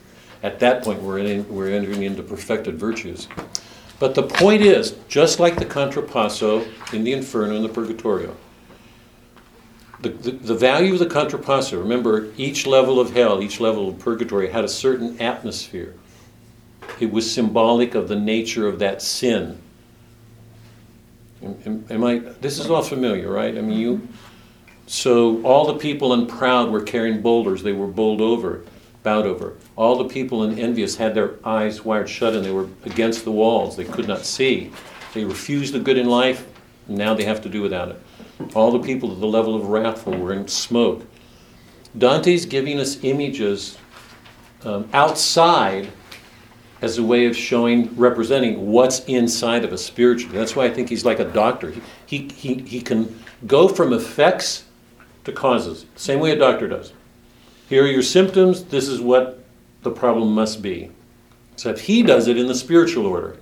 at 0.43 0.59
that 0.59 0.83
point 0.83 1.01
we're, 1.01 1.19
in, 1.19 1.49
we're 1.49 1.71
entering 1.71 2.03
into 2.03 2.25
perfected 2.25 2.75
virtues. 2.75 3.29
But 4.01 4.17
the 4.17 4.25
point 4.25 4.63
is, 4.63 4.97
just 5.07 5.39
like 5.39 5.57
the 5.57 5.67
contrapasso 5.67 6.67
in 6.93 7.05
the 7.05 7.13
Inferno 7.13 7.55
and 7.55 7.65
the 7.65 7.69
Purgatorio, 7.69 8.37
the, 10.01 10.09
the, 10.09 10.33
the, 10.33 10.55
value 10.55 10.95
of 10.95 10.99
the 10.99 11.07
contrapasso, 11.07 11.79
remember, 11.79 12.33
each 12.37 12.67
level 12.67 12.99
of 12.99 13.15
hell, 13.15 13.41
each 13.41 13.61
level 13.61 13.89
of 13.89 13.99
purgatory 14.01 14.49
had 14.49 14.65
a 14.65 14.69
certain 14.69 15.21
atmosphere. 15.21 15.95
It 17.01 17.13
was 17.13 17.31
symbolic 17.31 17.95
of 17.95 18.09
the 18.09 18.17
nature 18.17 18.67
of 18.67 18.79
that 18.81 19.03
sin. 19.03 19.61
Am, 21.43 21.85
am 21.89 22.05
I, 22.05 22.19
this 22.19 22.59
is 22.59 22.69
all 22.69 22.83
familiar, 22.83 23.31
right? 23.31 23.57
I 23.57 23.61
mean, 23.61 23.79
you, 23.79 24.09
so 24.87 25.41
all 25.43 25.67
the 25.67 25.79
people 25.79 26.13
in 26.15 26.27
proud 26.27 26.71
were 26.71 26.83
carrying 26.83 27.23
boulders, 27.23 27.63
they 27.63 27.73
were 27.73 27.87
bowled 27.87 28.21
over 28.21 28.65
bowed 29.03 29.27
over. 29.27 29.55
All 29.77 29.97
the 29.97 30.05
people 30.05 30.45
in 30.45 30.59
envious 30.59 30.97
had 30.97 31.15
their 31.15 31.35
eyes 31.43 31.85
wired 31.85 32.11
shut 32.11 32.35
and 32.35 32.45
they 32.45 32.51
were 32.51 32.69
against 32.85 33.25
the 33.25 33.33
walls. 33.33 33.77
They 33.77 33.85
could 33.85 34.09
not 34.09 34.27
see. 34.27 34.71
They 35.15 35.25
refused 35.25 35.73
the 35.73 35.81
good 35.81 35.97
in 35.97 36.09
life, 36.09 36.47
and 36.89 36.99
now 36.99 37.15
they 37.15 37.25
have 37.25 37.41
to 37.43 37.49
do 37.49 37.63
without 37.63 37.89
it. 37.89 38.03
All 38.55 38.71
the 38.71 38.81
people 38.81 39.11
at 39.13 39.21
the 39.21 39.27
level 39.27 39.55
of 39.55 39.69
wrathful 39.69 40.17
were 40.17 40.33
in 40.33 40.47
smoke. 40.47 41.07
Dante's 41.97 42.45
giving 42.45 42.79
us 42.79 43.03
images 43.03 43.79
um, 44.65 44.89
outside 44.93 45.91
as 46.81 46.99
a 46.99 47.03
way 47.03 47.27
of 47.27 47.37
showing, 47.37 47.95
representing 47.97 48.71
what's 48.71 49.05
inside 49.07 49.65
of 49.65 49.73
us 49.73 49.85
spiritually. 49.85 50.37
That's 50.37 50.55
why 50.55 50.67
I 50.67 50.71
think 50.71 50.89
he's 50.89 51.05
like 51.05 51.19
a 51.19 51.25
doctor. 51.25 51.71
He, 51.71 51.83
he, 52.07 52.29
he, 52.29 52.55
he 52.55 52.81
can 52.81 53.19
go 53.47 53.69
from 53.69 53.93
effects 53.93 54.65
to 55.25 55.33
causes, 55.33 55.87
same 55.97 56.21
way 56.21 56.31
a 56.31 56.39
doctor 56.39 56.69
does. 56.69 56.93
Here 57.69 57.85
are 57.85 57.89
your 57.89 58.03
symptoms. 58.03 58.65
This 58.65 58.89
is 58.89 59.01
what 59.01 59.45
the 59.83 59.91
problem 59.91 60.33
must 60.33 60.63
be. 60.63 60.91
Except 61.53 61.81
he 61.81 62.03
does 62.03 62.29
it 62.29 62.39
in 62.39 62.47
the 62.47 62.55
spiritual 62.55 63.07
order. 63.07 63.37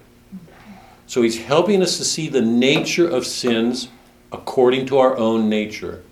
So 1.07 1.23
he's 1.23 1.39
helping 1.39 1.83
us 1.83 1.97
to 1.99 2.05
see 2.05 2.29
the 2.29 2.41
nature 2.41 3.09
of 3.09 3.25
sins 3.25 3.89
according 4.33 4.87
to 4.87 4.99
our 4.99 5.17
own 5.17 5.49
nature. 5.49 6.03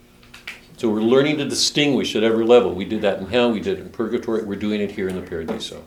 So 0.77 0.89
we're 0.91 1.01
learning 1.01 1.39
to 1.39 1.49
distinguish 1.49 2.15
at 2.15 2.23
every 2.23 2.45
level. 2.45 2.75
We 2.75 2.85
did 2.85 3.03
that 3.03 3.19
in 3.19 3.27
hell, 3.27 3.51
we 3.51 3.61
did 3.61 3.79
it 3.79 3.83
in 3.83 3.89
purgatory, 3.91 4.45
we're 4.45 4.55
doing 4.57 4.81
it 4.81 4.93
here 4.93 5.09
in 5.09 5.17
the 5.17 5.23
paradiso. 5.23 5.83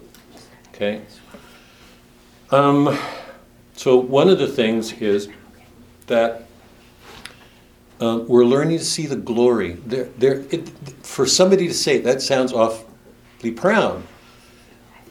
Okay? 0.70 1.02
Um, 2.50 2.98
so 3.74 3.98
one 3.98 4.30
of 4.30 4.40
the 4.40 4.48
things 4.48 4.94
is 4.94 5.30
that 6.08 6.48
uh, 8.00 8.24
we're 8.28 8.46
learning 8.46 8.78
to 8.78 8.86
see 8.86 9.06
the 9.06 9.16
glory. 9.16 9.74
There, 9.86 10.06
there, 10.18 10.46
it, 10.52 10.70
for 11.04 11.26
somebody 11.26 11.68
to 11.68 11.74
say 11.74 12.00
that 12.00 12.22
sounds 12.22 12.54
awfully 12.54 13.52
proud 13.52 14.04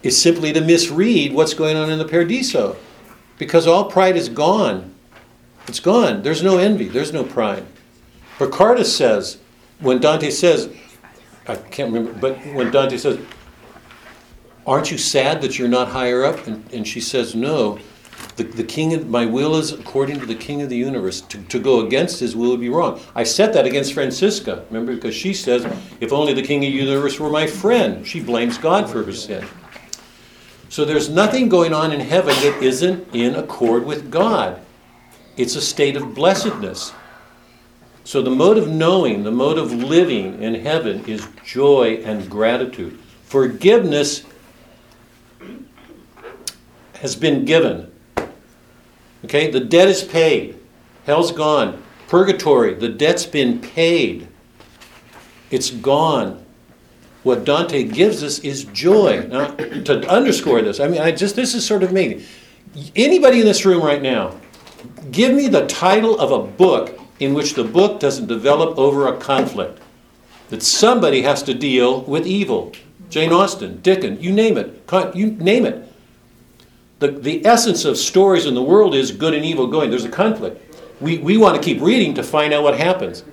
is 0.02 0.20
simply 0.20 0.52
to 0.52 0.60
misread 0.60 1.32
what's 1.32 1.52
going 1.52 1.76
on 1.76 1.90
in 1.90 1.98
the 1.98 2.04
Paradiso. 2.04 2.76
Because 3.38 3.66
all 3.66 3.90
pride 3.90 4.16
is 4.16 4.28
gone. 4.28 4.94
It's 5.68 5.80
gone. 5.80 6.22
There's 6.22 6.42
no 6.42 6.58
envy, 6.58 6.88
there's 6.88 7.12
no 7.12 7.24
pride. 7.24 7.66
Piccarda 8.38 8.84
says, 8.84 9.38
when 9.80 9.98
Dante 10.00 10.30
says, 10.30 10.70
I 11.46 11.56
can't 11.56 11.92
remember, 11.92 12.18
but 12.18 12.38
when 12.54 12.70
Dante 12.70 12.96
says, 12.96 13.18
Aren't 14.66 14.90
you 14.90 14.98
sad 14.98 15.40
that 15.42 15.58
you're 15.58 15.68
not 15.68 15.88
higher 15.88 16.24
up? 16.24 16.46
And, 16.46 16.64
and 16.72 16.86
she 16.86 17.00
says, 17.00 17.34
No 17.34 17.78
the, 18.36 18.44
the 18.44 18.64
king 18.64 18.92
of, 18.94 19.08
my 19.08 19.24
will 19.26 19.56
is 19.56 19.72
according 19.72 20.20
to 20.20 20.26
the 20.26 20.34
king 20.34 20.62
of 20.62 20.68
the 20.68 20.76
universe. 20.76 21.20
To, 21.22 21.42
to 21.44 21.58
go 21.58 21.86
against 21.86 22.20
his 22.20 22.36
will 22.36 22.50
would 22.50 22.60
be 22.60 22.68
wrong. 22.68 23.00
I 23.14 23.24
set 23.24 23.52
that 23.54 23.66
against 23.66 23.94
Francesca, 23.94 24.64
remember, 24.70 24.94
because 24.94 25.14
she 25.14 25.32
says, 25.32 25.64
if 26.00 26.12
only 26.12 26.34
the 26.34 26.42
king 26.42 26.64
of 26.64 26.70
the 26.70 26.78
universe 26.78 27.18
were 27.18 27.30
my 27.30 27.46
friend. 27.46 28.06
She 28.06 28.20
blames 28.20 28.58
God 28.58 28.90
for 28.90 29.02
her 29.02 29.12
sin. 29.12 29.46
So 30.68 30.84
there's 30.84 31.08
nothing 31.08 31.48
going 31.48 31.72
on 31.72 31.92
in 31.92 32.00
heaven 32.00 32.34
that 32.36 32.62
isn't 32.62 33.14
in 33.14 33.34
accord 33.34 33.86
with 33.86 34.10
God. 34.10 34.60
It's 35.36 35.56
a 35.56 35.60
state 35.60 35.96
of 35.96 36.14
blessedness. 36.14 36.92
So 38.04 38.22
the 38.22 38.30
mode 38.30 38.58
of 38.58 38.68
knowing, 38.68 39.24
the 39.24 39.30
mode 39.30 39.58
of 39.58 39.72
living 39.72 40.42
in 40.42 40.54
heaven 40.54 41.04
is 41.06 41.26
joy 41.44 42.02
and 42.04 42.28
gratitude. 42.30 42.98
Forgiveness 43.24 44.24
has 47.00 47.16
been 47.16 47.44
given. 47.44 47.92
Okay, 49.24 49.50
the 49.50 49.60
debt 49.60 49.88
is 49.88 50.04
paid. 50.04 50.58
Hell's 51.04 51.32
gone. 51.32 51.82
Purgatory, 52.08 52.74
the 52.74 52.88
debt's 52.88 53.26
been 53.26 53.60
paid. 53.60 54.28
It's 55.50 55.70
gone. 55.70 56.44
What 57.22 57.44
Dante 57.44 57.82
gives 57.82 58.22
us 58.22 58.38
is 58.40 58.64
joy. 58.66 59.26
Now, 59.28 59.48
to 59.48 60.08
underscore 60.08 60.62
this, 60.62 60.78
I 60.78 60.86
mean, 60.86 61.00
I 61.00 61.10
just 61.10 61.34
this 61.34 61.54
is 61.54 61.66
sort 61.66 61.82
of 61.82 61.92
me. 61.92 62.24
Anybody 62.94 63.40
in 63.40 63.46
this 63.46 63.64
room 63.64 63.82
right 63.82 64.02
now, 64.02 64.36
give 65.10 65.34
me 65.34 65.48
the 65.48 65.66
title 65.66 66.18
of 66.20 66.30
a 66.30 66.38
book 66.38 67.00
in 67.18 67.34
which 67.34 67.54
the 67.54 67.64
book 67.64 67.98
doesn't 67.98 68.26
develop 68.26 68.78
over 68.78 69.08
a 69.08 69.16
conflict. 69.16 69.80
That 70.50 70.62
somebody 70.62 71.22
has 71.22 71.42
to 71.44 71.54
deal 71.54 72.02
with 72.02 72.26
evil. 72.26 72.72
Jane 73.08 73.32
Austen, 73.32 73.80
Dickens, 73.80 74.22
you 74.22 74.30
name 74.30 74.56
it. 74.56 74.88
You 75.16 75.32
name 75.32 75.66
it 75.66 75.85
the, 76.98 77.08
the 77.08 77.44
essence 77.44 77.84
of 77.84 77.98
stories 77.98 78.46
in 78.46 78.54
the 78.54 78.62
world 78.62 78.94
is 78.94 79.10
good 79.10 79.34
and 79.34 79.44
evil 79.44 79.66
going. 79.66 79.90
There's 79.90 80.04
a 80.04 80.10
conflict. 80.10 80.62
We, 81.00 81.18
we 81.18 81.36
want 81.36 81.60
to 81.60 81.62
keep 81.62 81.82
reading 81.82 82.14
to 82.14 82.22
find 82.22 82.54
out 82.54 82.62
what 82.62 82.78
happens. 82.78 83.24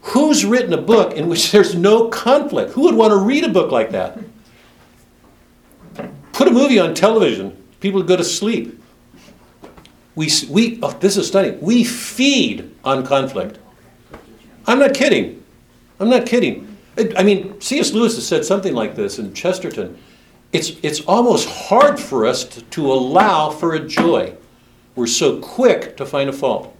Who's 0.00 0.44
written 0.44 0.72
a 0.72 0.80
book 0.80 1.14
in 1.14 1.28
which 1.28 1.50
there's 1.52 1.74
no 1.74 2.08
conflict? 2.08 2.72
Who 2.72 2.82
would 2.82 2.94
want 2.94 3.12
to 3.12 3.18
read 3.18 3.44
a 3.44 3.48
book 3.48 3.70
like 3.70 3.90
that? 3.90 4.18
Put 6.32 6.48
a 6.48 6.50
movie 6.50 6.78
on 6.78 6.94
television, 6.94 7.56
people 7.80 8.02
go 8.02 8.16
to 8.16 8.24
sleep. 8.24 8.82
We, 10.14 10.30
we, 10.48 10.78
oh, 10.82 10.92
this 10.92 11.18
is 11.18 11.28
stunning. 11.28 11.60
We 11.60 11.84
feed 11.84 12.74
on 12.84 13.04
conflict. 13.04 13.58
I'm 14.66 14.78
not 14.78 14.94
kidding. 14.94 15.42
I'm 16.00 16.08
not 16.08 16.24
kidding. 16.24 16.76
I 17.16 17.22
mean, 17.22 17.60
C.S. 17.60 17.92
Lewis 17.92 18.14
has 18.14 18.26
said 18.26 18.44
something 18.44 18.74
like 18.74 18.94
this 18.94 19.18
in 19.18 19.34
Chesterton 19.34 19.98
it's, 20.56 20.72
it's 20.82 21.00
almost 21.02 21.48
hard 21.48 22.00
for 22.00 22.24
us 22.24 22.44
to, 22.44 22.62
to 22.62 22.90
allow 22.90 23.50
for 23.50 23.74
a 23.74 23.80
joy. 23.80 24.34
We're 24.94 25.06
so 25.06 25.38
quick 25.38 25.98
to 25.98 26.06
find 26.06 26.30
a 26.30 26.32
fault. 26.32 26.74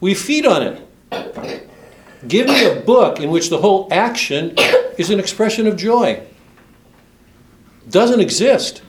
We 0.00 0.14
feed 0.14 0.44
on 0.44 0.62
it. 0.62 1.68
Give 2.26 2.48
me 2.48 2.64
a 2.64 2.80
book 2.80 3.20
in 3.20 3.30
which 3.30 3.48
the 3.48 3.58
whole 3.58 3.86
action 3.92 4.54
is 4.98 5.10
an 5.10 5.20
expression 5.20 5.68
of 5.68 5.76
joy. 5.76 6.20
Doesn't 7.88 8.20
exist. 8.20 8.82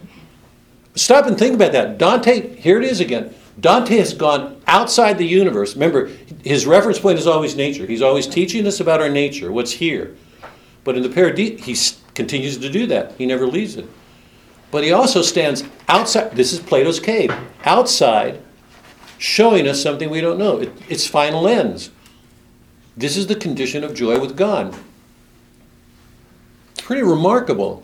Stop 0.96 1.28
and 1.28 1.38
think 1.38 1.54
about 1.54 1.74
that. 1.74 2.00
Dante, 2.00 2.56
here 2.56 2.82
it 2.82 2.86
is 2.86 3.00
again. 3.00 3.36
Dante 3.60 3.98
has 3.98 4.14
gone 4.14 4.62
outside 4.66 5.18
the 5.18 5.28
universe. 5.28 5.76
Remember, 5.76 6.08
his 6.44 6.66
reference 6.66 6.98
point 6.98 7.20
is 7.20 7.28
always 7.28 7.56
nature. 7.56 7.86
He's 7.86 8.02
always 8.02 8.26
teaching 8.26 8.66
us 8.66 8.80
about 8.80 9.02
our 9.02 9.10
nature, 9.10 9.52
what's 9.52 9.72
here. 9.72 10.16
But 10.84 10.98
in 10.98 11.04
the 11.04 11.10
Paradis, 11.10 11.64
he's 11.64 12.02
continues 12.16 12.58
to 12.58 12.70
do 12.70 12.88
that. 12.88 13.14
He 13.18 13.26
never 13.26 13.46
leaves 13.46 13.76
it. 13.76 13.88
But 14.72 14.84
he 14.84 14.92
also 14.92 15.22
stands 15.22 15.64
outside. 15.88 16.32
This 16.32 16.52
is 16.52 16.60
Plato's 16.60 17.00
cave. 17.00 17.34
Outside, 17.64 18.42
showing 19.18 19.68
us 19.68 19.82
something 19.82 20.10
we 20.10 20.22
don't 20.22 20.40
know. 20.40 20.58
It, 20.60 20.72
it's 20.90 21.06
final 21.06 21.48
ends. 21.48 21.92
This 22.98 23.18
is 23.18 23.28
the 23.28 23.36
condition 23.36 23.84
of 23.84 23.94
joy 23.94 24.20
with 24.20 24.36
God. 24.36 24.76
Pretty 26.78 27.04
remarkable. 27.04 27.84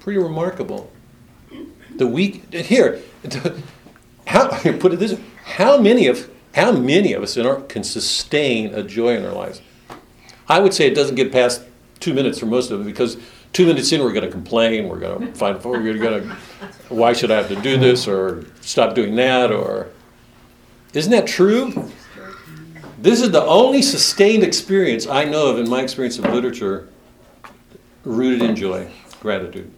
Pretty 0.00 0.18
remarkable. 0.18 0.92
The 1.96 2.06
weak 2.06 2.52
here. 2.52 3.00
How 4.26 4.48
put 4.78 4.92
it 4.92 4.98
this? 4.98 5.18
How 5.44 5.78
many 5.78 6.06
of 6.06 6.30
how 6.54 6.72
many 6.72 7.12
of 7.12 7.22
us 7.22 7.36
our, 7.36 7.60
can 7.62 7.82
sustain 7.82 8.72
a 8.74 8.82
joy 8.82 9.16
in 9.16 9.24
our 9.24 9.32
lives? 9.32 9.60
I 10.48 10.60
would 10.60 10.72
say 10.72 10.86
it 10.86 10.94
doesn't 10.94 11.16
get 11.16 11.32
past 11.32 11.62
two 12.04 12.12
minutes 12.12 12.38
for 12.38 12.46
most 12.46 12.70
of 12.70 12.82
it 12.82 12.84
because 12.84 13.16
two 13.54 13.64
minutes 13.64 13.90
in 13.90 14.02
we're 14.02 14.12
going 14.12 14.26
to 14.26 14.30
complain. 14.30 14.88
We're 14.88 14.98
going 14.98 15.20
to 15.20 15.34
find 15.34 15.64
we're 15.64 15.96
going 15.96 16.28
to 16.28 16.36
why 16.90 17.14
should 17.14 17.30
I 17.30 17.36
have 17.36 17.48
to 17.48 17.60
do 17.62 17.78
this 17.78 18.06
or 18.06 18.44
stop 18.60 18.94
doing 18.94 19.16
that 19.16 19.50
or 19.50 19.88
isn't 20.92 21.10
that 21.10 21.26
true? 21.26 21.90
This 22.98 23.22
is 23.22 23.30
the 23.30 23.42
only 23.42 23.80
sustained 23.80 24.44
experience 24.44 25.06
I 25.06 25.24
know 25.24 25.48
of 25.50 25.58
in 25.58 25.68
my 25.68 25.80
experience 25.80 26.18
of 26.18 26.26
literature 26.26 26.88
rooted 28.04 28.42
in 28.42 28.54
joy, 28.54 28.90
gratitude. 29.20 29.72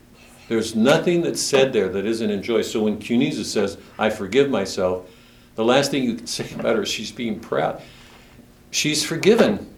There's 0.49 0.75
nothing 0.75 1.23
that's 1.23 1.41
said 1.41 1.73
there 1.73 1.89
that 1.89 2.07
isn't 2.07 2.31
in 2.31 2.43
joy. 2.43 2.63
So 2.63 2.83
when 2.83 2.99
Cunizza 2.99 3.45
says, 3.45 3.79
I 3.99 4.11
forgive 4.11 4.51
myself, 4.51 5.09
the 5.55 5.65
last 5.65 5.93
thing 5.93 6.03
you 6.03 6.17
can 6.17 6.27
say 6.27 6.53
about 6.55 6.77
her 6.77 6.83
is 6.83 6.89
she's 6.89 7.13
being 7.13 7.39
proud. 7.39 7.81
She's 8.71 9.05
forgiven. 9.05 9.75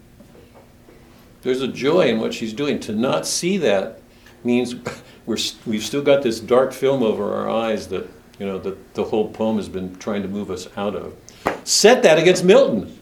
There's 1.41 1.61
a 1.61 1.67
joy 1.67 2.07
in 2.07 2.19
what 2.19 2.33
she's 2.33 2.53
doing. 2.53 2.79
To 2.81 2.93
not 2.93 3.25
see 3.25 3.57
that 3.57 4.01
means 4.43 4.75
we're, 5.25 5.37
we've 5.65 5.83
still 5.83 6.03
got 6.03 6.23
this 6.23 6.39
dark 6.39 6.73
film 6.73 7.03
over 7.03 7.33
our 7.33 7.49
eyes 7.49 7.87
that, 7.87 8.09
you 8.39 8.45
know, 8.45 8.57
that 8.59 8.93
the 8.93 9.05
whole 9.05 9.29
poem 9.29 9.57
has 9.57 9.69
been 9.69 9.95
trying 9.95 10.21
to 10.21 10.27
move 10.27 10.51
us 10.51 10.67
out 10.75 10.95
of. 10.95 11.15
Set 11.63 12.03
that 12.03 12.17
against 12.17 12.43
Milton. 12.43 12.95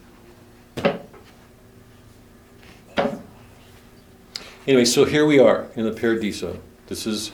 Anyway, 4.67 4.83
so 4.83 5.05
here 5.05 5.25
we 5.25 5.39
are 5.39 5.67
in 5.75 5.85
the 5.85 5.93
Paradiso. 5.93 6.59
This 6.87 7.07
is 7.07 7.31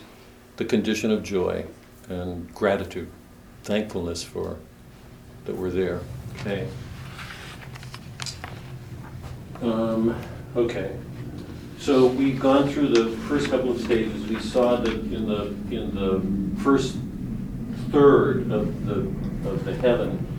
the 0.56 0.64
condition 0.64 1.10
of 1.10 1.24
joy 1.24 1.66
and 2.08 2.52
gratitude, 2.54 3.10
thankfulness 3.64 4.22
for 4.22 4.58
that 5.44 5.56
we're 5.56 5.70
there. 5.70 6.00
Okay. 6.40 6.68
Um, 9.60 10.16
okay. 10.56 10.96
So 11.78 12.06
we've 12.06 12.40
gone 12.40 12.68
through 12.68 12.88
the 12.88 13.16
first 13.28 13.50
couple 13.50 13.70
of 13.70 13.80
stages. 13.80 14.26
We 14.26 14.40
saw 14.40 14.76
that 14.76 14.92
in 14.92 15.28
the 15.28 15.46
in 15.74 15.94
the 15.94 16.62
first 16.62 16.96
third 17.90 18.50
of 18.50 18.86
the 18.86 19.00
of 19.48 19.64
the 19.64 19.74
heaven. 19.76 20.30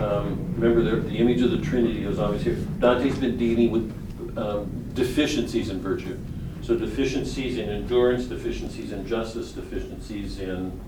Um, 0.00 0.54
remember, 0.58 0.82
the, 0.82 1.08
the 1.08 1.16
image 1.18 1.40
of 1.42 1.52
the 1.52 1.58
Trinity 1.58 2.04
is 2.04 2.18
always 2.18 2.42
here. 2.42 2.56
Dante's 2.80 3.16
been 3.18 3.36
dealing 3.36 3.70
with 3.70 4.36
um, 4.36 4.90
deficiencies 4.94 5.70
in 5.70 5.80
virtue. 5.80 6.18
So 6.62 6.76
deficiencies 6.76 7.58
in 7.58 7.68
endurance, 7.68 8.24
deficiencies 8.24 8.90
in 8.90 9.06
justice, 9.06 9.52
deficiencies 9.52 10.40
in 10.40 10.80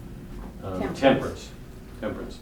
um, 0.65 0.81
temperance. 0.95 0.97
temperance. 0.99 1.51
Temperance. 2.01 2.39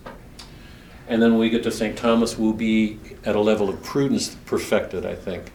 And 1.09 1.21
then 1.21 1.33
when 1.33 1.41
we 1.41 1.51
get 1.51 1.63
to 1.65 1.71
St. 1.71 1.99
Thomas, 1.99 2.39
we'll 2.39 2.53
be 2.53 2.99
at 3.25 3.37
a 3.37 3.41
level 3.41 3.69
of 3.69 3.83
prudence 3.83 4.37
perfected, 4.47 5.05
I 5.05 5.15
think. 5.15 5.53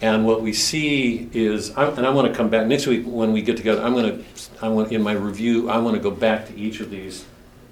And 0.00 0.24
what 0.24 0.42
we 0.42 0.52
see 0.52 1.28
is, 1.32 1.70
and 1.70 2.06
I 2.06 2.10
want 2.10 2.28
to 2.28 2.34
come 2.34 2.48
back 2.48 2.66
next 2.66 2.86
week 2.86 3.04
when 3.04 3.32
we 3.32 3.42
get 3.42 3.56
together. 3.56 3.82
I'm 3.82 3.94
going 3.94 4.18
to, 4.18 4.24
I 4.62 4.68
want 4.68 4.92
in 4.92 5.02
my 5.02 5.12
review, 5.12 5.68
I 5.68 5.78
want 5.78 5.96
to 5.96 6.02
go 6.02 6.10
back 6.10 6.46
to 6.48 6.56
each 6.56 6.80
of 6.80 6.90
these 6.90 7.24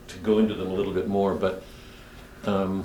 to 0.09 0.19
go 0.19 0.39
into 0.39 0.55
them 0.55 0.69
a 0.69 0.75
little 0.75 0.93
bit 0.93 1.07
more. 1.07 1.35
But 1.35 1.63
um, 2.45 2.85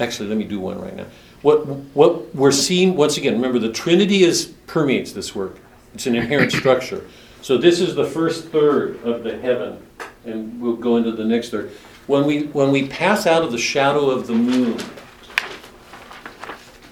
actually, 0.00 0.28
let 0.28 0.38
me 0.38 0.44
do 0.44 0.58
one 0.58 0.80
right 0.80 0.94
now. 0.94 1.06
What, 1.42 1.66
what 1.94 2.34
we're 2.34 2.52
seeing, 2.52 2.96
once 2.96 3.16
again, 3.16 3.34
remember 3.34 3.60
the 3.60 3.72
Trinity 3.72 4.24
is, 4.24 4.46
permeates 4.66 5.12
this 5.12 5.34
work. 5.34 5.58
It's 5.94 6.06
an 6.06 6.16
inherent 6.16 6.52
structure. 6.52 7.06
So 7.42 7.58
this 7.58 7.80
is 7.80 7.94
the 7.94 8.04
first 8.04 8.48
third 8.48 9.02
of 9.04 9.22
the 9.22 9.38
heaven, 9.38 9.84
and 10.24 10.60
we'll 10.60 10.76
go 10.76 10.96
into 10.96 11.12
the 11.12 11.24
next 11.24 11.50
third. 11.50 11.70
When 12.06 12.24
we, 12.26 12.44
when 12.46 12.72
we 12.72 12.88
pass 12.88 13.26
out 13.26 13.42
of 13.42 13.52
the 13.52 13.58
shadow 13.58 14.10
of 14.10 14.26
the 14.26 14.34
moon, 14.34 14.80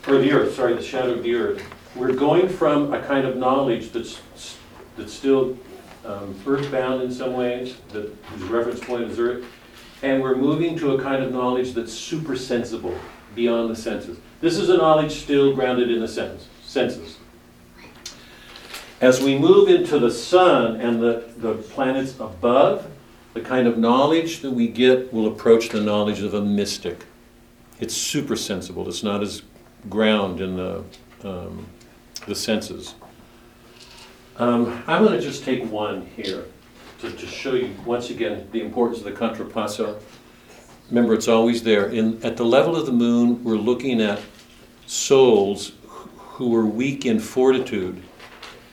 or 0.07 0.19
the 0.19 0.33
earth, 0.33 0.55
sorry, 0.55 0.75
the 0.75 0.83
shadow 0.83 1.13
of 1.13 1.23
the 1.23 1.35
earth, 1.35 1.63
we're 1.95 2.13
going 2.13 2.49
from 2.49 2.93
a 2.93 3.03
kind 3.03 3.27
of 3.27 3.37
knowledge 3.37 3.93
that's, 3.93 4.21
that's 4.97 5.13
still 5.13 5.59
um, 6.05 6.35
earthbound 6.47 7.03
in 7.03 7.13
some 7.13 7.35
ways, 7.35 7.77
that, 7.93 8.15
whose 8.25 8.49
reference 8.49 8.81
point 8.81 9.05
is 9.05 9.19
earth, 9.19 9.45
and 10.03 10.23
we're 10.23 10.37
moving 10.37 10.79
to 10.79 10.95
a 10.95 11.03
kind 11.03 11.23
of 11.23 11.33
knowledge 11.33 11.75
that's 11.75 11.93
super 11.93 12.37
sensible, 12.37 12.97
beyond 13.35 13.71
the 13.71 13.77
senses. 13.77 14.19
This 14.41 14.57
is 14.57 14.69
a 14.71 14.77
knowledge 14.77 15.13
still 15.13 15.55
grounded 15.55 15.91
in 15.91 16.01
the 16.01 16.09
sense, 16.09 16.49
senses. 16.63 17.19
As 19.01 19.23
we 19.23 19.39
move 19.39 19.69
into 19.69 19.99
the 19.99 20.11
sun 20.11 20.81
and 20.81 21.01
the, 21.01 21.25
the 21.37 21.55
planets 21.55 22.19
above, 22.19 22.87
the 23.35 23.41
kind 23.41 23.67
of 23.67 23.79
knowledge 23.79 24.41
that 24.41 24.51
we 24.51 24.69
get 24.69 25.13
will 25.13 25.27
approach 25.27 25.69
the 25.69 25.81
knowledge 25.81 26.21
of 26.21 26.35
a 26.35 26.41
mystic. 26.41 27.05
It's 27.79 27.95
super 27.95 28.37
sensible. 28.37 28.89
It's 28.89 29.03
not 29.03 29.23
as 29.23 29.43
ground 29.89 30.41
in 30.41 30.57
the, 30.57 30.85
um, 31.25 31.67
the 32.27 32.35
senses. 32.35 32.95
Um, 34.37 34.83
I'm 34.87 35.05
going 35.05 35.19
to 35.19 35.25
just 35.25 35.45
take 35.45 35.71
one 35.71 36.07
here 36.17 36.47
to, 37.01 37.11
to 37.11 37.27
show 37.27 37.55
you 37.55 37.75
once 37.85 38.11
again 38.11 38.49
the 38.53 38.63
importance 38.63 38.99
of 38.99 39.05
the 39.05 39.13
contrapasso. 39.13 40.01
Remember, 40.89 41.15
it's 41.15 41.29
always 41.29 41.63
there. 41.63 41.87
In, 41.87 42.23
at 42.25 42.37
the 42.37 42.45
level 42.45 42.77
of 42.77 42.87
the 42.87 42.93
moon, 42.93 43.43
we're 43.45 43.57
looking 43.57 44.01
at 44.01 44.21
souls 44.87 45.73
who 46.17 46.49
were 46.49 46.67
weak 46.67 47.07
in 47.07 47.21
fortitude, 47.21 48.03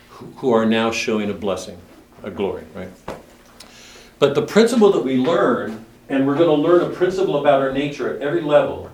who 0.09 0.51
are 0.51 0.65
now 0.65 0.89
showing 0.89 1.29
a 1.29 1.33
blessing, 1.33 1.77
a 2.23 2.31
glory, 2.31 2.63
right? 2.73 2.89
But 4.19 4.35
the 4.35 4.41
principle 4.41 4.91
that 4.93 5.03
we 5.03 5.17
learn, 5.17 5.85
and 6.09 6.25
we're 6.25 6.37
going 6.37 6.49
to 6.49 6.67
learn 6.67 6.81
a 6.89 6.95
principle 6.95 7.37
about 7.37 7.61
our 7.61 7.71
nature 7.71 8.15
at 8.15 8.21
every 8.21 8.41
level, 8.41 8.86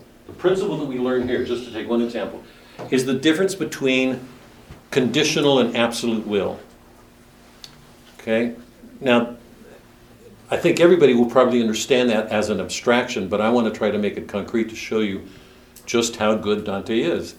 principle 0.43 0.75
that 0.75 0.88
we 0.88 0.99
learn 0.99 1.25
here, 1.25 1.45
just 1.45 1.63
to 1.63 1.71
take 1.71 1.88
one 1.88 2.01
example, 2.01 2.43
is 2.91 3.06
the 3.06 3.13
difference 3.13 3.56
between 3.56 4.19
conditional 4.91 5.60
and 5.60 5.73
absolute 5.77 6.27
will. 6.27 6.60
Okay? 8.19 8.53
Now, 8.99 9.38
I 10.51 10.58
think 10.58 10.82
everybody 10.82 11.13
will 11.13 11.29
probably 11.29 11.62
understand 11.62 12.10
that 12.10 12.27
as 12.27 12.49
an 12.49 12.60
abstraction, 12.60 13.29
but 13.29 13.39
I 13.39 13.51
want 13.51 13.73
to 13.73 13.79
try 13.79 13.89
to 13.89 13.97
make 13.97 14.17
it 14.17 14.27
concrete 14.27 14.67
to 14.67 14.75
show 14.75 14.99
you 14.99 15.25
just 15.86 16.17
how 16.17 16.36
good 16.36 16.65
Dante 16.65 16.99
is. 16.99 17.36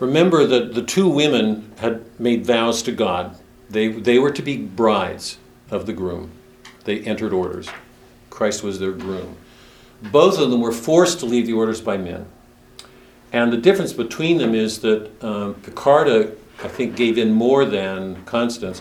Remember 0.00 0.46
that 0.46 0.72
the 0.72 0.82
two 0.82 1.10
women 1.10 1.70
had 1.76 2.18
made 2.18 2.46
vows 2.46 2.82
to 2.84 2.92
God. 2.92 3.36
They, 3.68 3.88
they 3.88 4.18
were 4.18 4.32
to 4.32 4.40
be 4.40 4.56
brides 4.56 5.36
of 5.70 5.84
the 5.84 5.92
groom. 5.92 6.30
They 6.84 7.00
entered 7.00 7.34
orders. 7.34 7.68
Christ 8.30 8.62
was 8.62 8.78
their 8.78 8.92
groom. 8.92 9.36
Both 10.10 10.38
of 10.38 10.50
them 10.50 10.60
were 10.60 10.72
forced 10.72 11.20
to 11.20 11.26
leave 11.26 11.46
the 11.46 11.52
orders 11.52 11.80
by 11.80 11.96
men. 11.96 12.26
And 13.32 13.52
the 13.52 13.56
difference 13.56 13.92
between 13.92 14.38
them 14.38 14.54
is 14.54 14.80
that 14.80 15.10
um, 15.24 15.54
Piccarda, 15.54 16.36
I 16.62 16.68
think, 16.68 16.94
gave 16.94 17.18
in 17.18 17.32
more 17.32 17.64
than 17.64 18.22
Constance. 18.24 18.80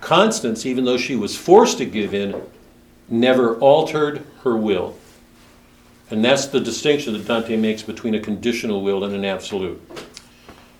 Constance, 0.00 0.66
even 0.66 0.84
though 0.84 0.96
she 0.96 1.14
was 1.14 1.36
forced 1.36 1.78
to 1.78 1.84
give 1.84 2.12
in, 2.14 2.42
never 3.08 3.56
altered 3.58 4.24
her 4.42 4.56
will. 4.56 4.96
And 6.10 6.24
that's 6.24 6.46
the 6.46 6.60
distinction 6.60 7.12
that 7.12 7.26
Dante 7.26 7.56
makes 7.56 7.82
between 7.82 8.14
a 8.14 8.20
conditional 8.20 8.82
will 8.82 9.04
and 9.04 9.14
an 9.14 9.24
absolute. 9.24 9.80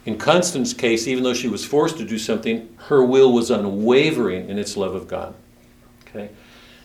In 0.05 0.18
Constance's 0.18 0.74
case, 0.74 1.07
even 1.07 1.22
though 1.22 1.35
she 1.35 1.48
was 1.48 1.64
forced 1.64 1.96
to 1.98 2.05
do 2.05 2.18
something, 2.18 2.68
her 2.88 3.05
will 3.05 3.33
was 3.33 3.50
unwavering 3.50 4.50
in 4.50 4.59
its 4.59 4.76
love 4.76 4.94
of 4.94 5.07
God. 5.07 5.35
Okay? 6.09 6.31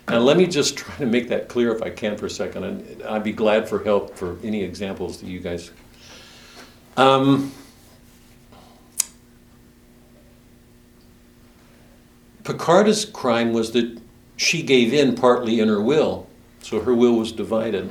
And 0.09 0.23
let 0.23 0.37
me 0.37 0.47
just 0.47 0.77
try 0.77 0.95
to 0.95 1.05
make 1.05 1.27
that 1.29 1.49
clear 1.49 1.75
if 1.75 1.81
I 1.81 1.89
can 1.89 2.15
for 2.15 2.27
a 2.27 2.29
second, 2.29 2.63
and 2.63 3.03
I'd 3.03 3.23
be 3.23 3.33
glad 3.33 3.67
for 3.67 3.83
help 3.83 4.15
for 4.15 4.37
any 4.41 4.63
examples 4.63 5.19
that 5.19 5.27
you 5.27 5.39
guys. 5.39 5.71
Um, 6.95 7.51
Piccarda's 12.43 13.03
crime 13.03 13.51
was 13.51 13.71
that 13.71 13.99
she 14.37 14.63
gave 14.63 14.93
in 14.93 15.13
partly 15.15 15.59
in 15.59 15.67
her 15.67 15.81
will, 15.81 16.27
so 16.61 16.79
her 16.79 16.93
will 16.93 17.17
was 17.17 17.33
divided. 17.33 17.89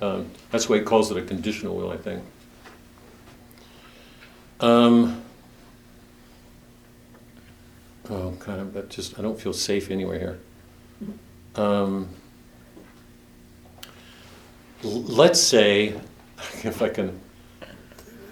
Um, 0.00 0.28
that's 0.50 0.68
why 0.68 0.78
he 0.78 0.82
calls 0.82 1.12
it 1.12 1.16
a 1.16 1.22
conditional 1.22 1.76
will, 1.76 1.90
I 1.90 1.96
think. 1.96 2.24
Um, 4.58 5.22
oh, 8.10 8.34
kind 8.40 8.60
of, 8.60 8.72
that 8.72 8.90
just, 8.90 9.16
I 9.16 9.22
don't 9.22 9.40
feel 9.40 9.52
safe 9.52 9.88
anywhere 9.88 10.18
here. 10.18 10.40
Um, 11.56 12.08
let's 14.82 15.40
say, 15.40 15.88
if 16.64 16.82
I 16.82 16.88
can, 16.88 17.20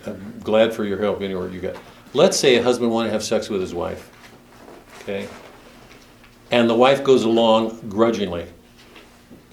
I'm 0.06 0.40
glad 0.42 0.72
for 0.72 0.84
your 0.84 0.98
help 0.98 1.20
anywhere 1.22 1.48
you 1.48 1.60
get. 1.60 1.76
Let's 2.14 2.36
say 2.36 2.56
a 2.56 2.62
husband 2.62 2.90
wanted 2.90 3.08
to 3.08 3.12
have 3.12 3.22
sex 3.22 3.48
with 3.48 3.60
his 3.60 3.74
wife 3.74 4.10
okay? 5.10 5.28
And 6.50 6.68
the 6.68 6.74
wife 6.74 7.04
goes 7.04 7.24
along 7.24 7.88
grudgingly, 7.88 8.46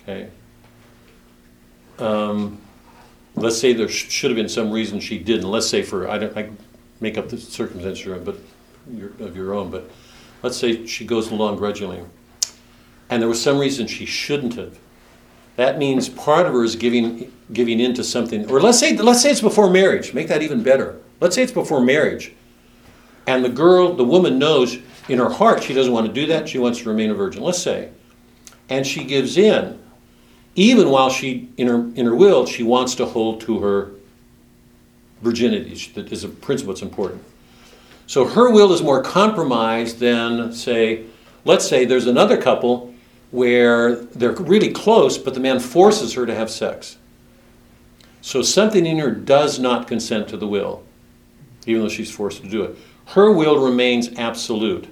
okay? 0.02 0.30
Um, 2.00 2.60
let's 3.36 3.58
say 3.58 3.74
there 3.74 3.88
sh- 3.88 4.10
should 4.10 4.32
have 4.32 4.36
been 4.36 4.50
some 4.50 4.72
reason 4.72 5.00
she 5.00 5.18
didn't. 5.18 5.50
Let's 5.50 5.68
say 5.68 5.84
for, 5.84 6.10
I 6.10 6.18
don't, 6.18 6.36
I 6.36 6.50
make 7.00 7.18
up 7.18 7.30
the 7.30 7.38
circumstance 7.38 8.04
but 8.24 8.38
of 9.20 9.36
your 9.36 9.54
own, 9.54 9.70
but 9.70 9.90
let's 10.42 10.58
say 10.58 10.86
she 10.86 11.06
goes 11.06 11.32
along 11.32 11.58
grudgingly. 11.58 12.04
And 13.10 13.22
there 13.22 13.30
was 13.30 13.42
some 13.42 13.58
reason 13.58 13.88
she 13.88 14.06
shouldn't 14.06 14.56
have. 14.56 14.78
that 15.56 15.78
means 15.78 16.08
part 16.10 16.46
of 16.46 16.54
her 16.54 16.64
is 16.64 16.76
giving 16.76 17.32
giving 17.52 17.80
in 17.80 17.94
to 17.96 18.04
something. 18.04 18.50
Or 18.52 18.60
let's 18.60 18.80
say 18.80 18.96
let's 18.98 19.22
say 19.22 19.32
it's 19.32 19.42
before 19.42 19.70
marriage. 19.70 20.14
Make 20.14 20.28
that 20.28 20.42
even 20.42 20.64
better. 20.64 21.00
Let's 21.20 21.36
say 21.36 21.44
it's 21.44 21.52
before 21.52 21.82
marriage. 21.82 22.34
And 23.26 23.44
the 23.44 23.50
girl, 23.50 23.94
the 23.94 24.04
woman 24.04 24.40
knows 24.40 24.78
in 25.10 25.20
her 25.20 25.30
heart 25.30 25.64
she 25.64 25.74
doesn't 25.74 25.92
want 25.92 26.08
to 26.08 26.14
do 26.14 26.28
that. 26.28 26.50
She 26.50 26.60
wants 26.60 26.80
to 26.80 26.90
remain 26.90 27.10
a 27.10 27.14
virgin. 27.14 27.44
Let's 27.44 27.62
say. 27.62 27.90
And 28.70 28.86
she 28.86 29.04
gives 29.04 29.38
in 29.38 29.80
even 30.56 30.90
while 30.90 31.10
she 31.10 31.50
in 31.56 31.68
her 31.68 31.90
in 31.96 32.06
her 32.06 32.16
will 32.16 32.46
she 32.46 32.64
wants 32.64 32.96
to 32.96 33.06
hold 33.06 33.40
to 33.42 33.60
her 33.60 33.92
virginity. 35.22 35.92
That 35.96 36.12
is 36.12 36.24
a 36.24 36.30
principle 36.30 36.74
that's 36.74 36.82
important. 36.82 37.24
So 38.08 38.26
her 38.26 38.52
will 38.52 38.72
is 38.74 38.82
more 38.82 39.04
compromised 39.04 40.00
than 40.00 40.54
say, 40.54 41.04
let's 41.44 41.68
say 41.68 41.86
there's 41.86 42.08
another 42.08 42.42
couple 42.42 42.87
where 43.32 43.96
they're 43.96 44.32
really 44.34 44.72
close, 44.72 45.18
but 45.18 45.34
the 45.34 45.40
man 45.40 45.60
forces 45.60 46.14
her 46.14 46.26
to 46.26 46.34
have 46.34 46.50
sex. 46.50 46.98
So 48.22 48.42
something 48.42 48.86
in 48.86 49.00
her 49.00 49.12
does 49.12 49.60
not 49.60 49.88
consent 49.88 50.28
to 50.30 50.38
the 50.38 50.48
will, 50.48 50.84
even 51.66 51.82
though 51.82 51.90
she's 51.90 52.12
forced 52.12 52.42
to 52.42 52.50
do 52.50 52.64
it. 52.64 52.78
Her 53.08 53.32
will 53.32 53.64
remains 53.64 54.10
absolute. 54.18 54.88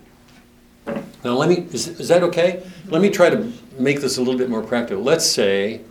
Now, 0.86 1.34
let 1.34 1.50
me, 1.50 1.68
is, 1.72 1.88
is 1.88 2.08
that 2.10 2.24
okay? 2.24 2.64
Let 2.88 3.02
me 3.02 3.10
try 3.10 3.30
to 3.30 3.52
make 3.78 4.00
this 4.00 4.18
a 4.18 4.22
little 4.22 4.38
bit 4.38 4.50
more 4.50 4.62
practical. 4.62 5.04
Let's 5.04 5.26
say 5.26 5.82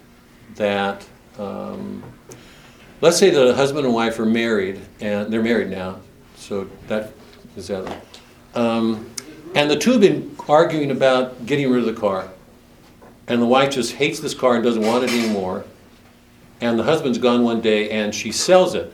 that, 0.55 1.07
um, 1.39 2.03
let's 3.01 3.19
say 3.19 3.31
that 3.31 3.49
a 3.49 3.55
husband 3.55 3.85
and 3.85 3.95
wife 3.95 4.19
are 4.19 4.27
married, 4.27 4.81
and 5.01 5.33
they're 5.33 5.43
married 5.43 5.71
now, 5.71 6.01
so 6.37 6.71
that 6.87 7.13
is 7.57 7.69
that. 7.69 8.05
Um, 8.55 9.11
and 9.55 9.71
the 9.71 9.77
two 9.77 9.93
have 9.93 10.01
been 10.01 10.35
arguing 10.49 10.91
about 10.91 11.45
getting 11.47 11.71
rid 11.71 11.81
of 11.81 11.95
the 11.95 12.01
car. 12.01 12.31
And 13.27 13.41
the 13.41 13.47
wife 13.47 13.71
just 13.71 13.95
hates 13.95 14.21
this 14.21 14.35
car 14.35 14.55
and 14.55 14.65
doesn't 14.65 14.83
want 14.83 15.05
it 15.05 15.11
anymore. 15.11 15.65
And 16.61 16.79
the 16.79 16.85
husband's 16.85 17.19
gone 17.19 17.43
one 17.43 17.61
day 17.61 17.91
and 17.91 18.15
she 18.15 18.33
sells 18.33 18.75
it 18.75 18.93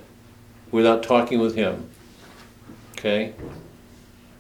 without 0.71 1.03
talking 1.03 1.41
with 1.41 1.57
him. 1.57 1.89
Okay? 2.93 3.35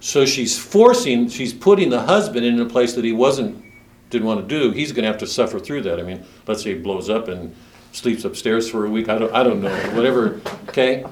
So 0.00 0.24
she's 0.24 0.58
forcing, 0.58 1.28
she's 1.28 1.52
putting 1.52 1.90
the 1.90 2.02
husband 2.02 2.46
in 2.46 2.60
a 2.60 2.66
place 2.66 2.94
that 2.94 3.04
he 3.04 3.12
wasn't, 3.12 3.62
didn't 4.10 4.26
want 4.26 4.40
to 4.40 4.46
do. 4.46 4.70
He's 4.70 4.92
going 4.92 5.02
to 5.02 5.08
have 5.08 5.18
to 5.18 5.26
suffer 5.26 5.58
through 5.58 5.82
that. 5.82 6.00
I 6.00 6.02
mean, 6.02 6.24
let's 6.46 6.62
say 6.62 6.74
he 6.74 6.80
blows 6.80 7.10
up 7.10 7.28
and 7.28 7.54
sleeps 7.92 8.24
upstairs 8.24 8.70
for 8.70 8.86
a 8.86 8.90
week. 8.90 9.08
I 9.08 9.18
don't, 9.18 9.32
I 9.34 9.42
don't 9.42 9.60
know. 9.60 9.76
Whatever. 9.94 10.40
Okay? 10.68 11.04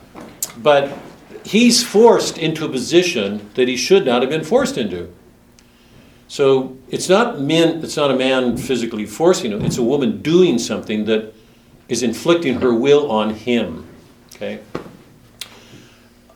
But 0.58 0.96
he's 1.44 1.84
forced 1.84 2.38
into 2.38 2.64
a 2.64 2.68
position 2.68 3.50
that 3.54 3.68
he 3.68 3.76
should 3.76 4.06
not 4.06 4.22
have 4.22 4.30
been 4.30 4.44
forced 4.44 4.78
into. 4.78 5.12
So 6.28 6.76
it's 6.90 7.08
not 7.08 7.40
men, 7.40 7.82
it's 7.82 7.96
not 7.96 8.10
a 8.10 8.16
man 8.16 8.58
physically 8.58 9.06
forcing 9.06 9.50
him, 9.50 9.64
it's 9.64 9.78
a 9.78 9.82
woman 9.82 10.20
doing 10.20 10.58
something 10.58 11.06
that 11.06 11.34
is 11.88 12.02
inflicting 12.02 12.60
her 12.60 12.74
will 12.74 13.10
on 13.10 13.34
him. 13.34 13.86
Okay? 14.34 14.60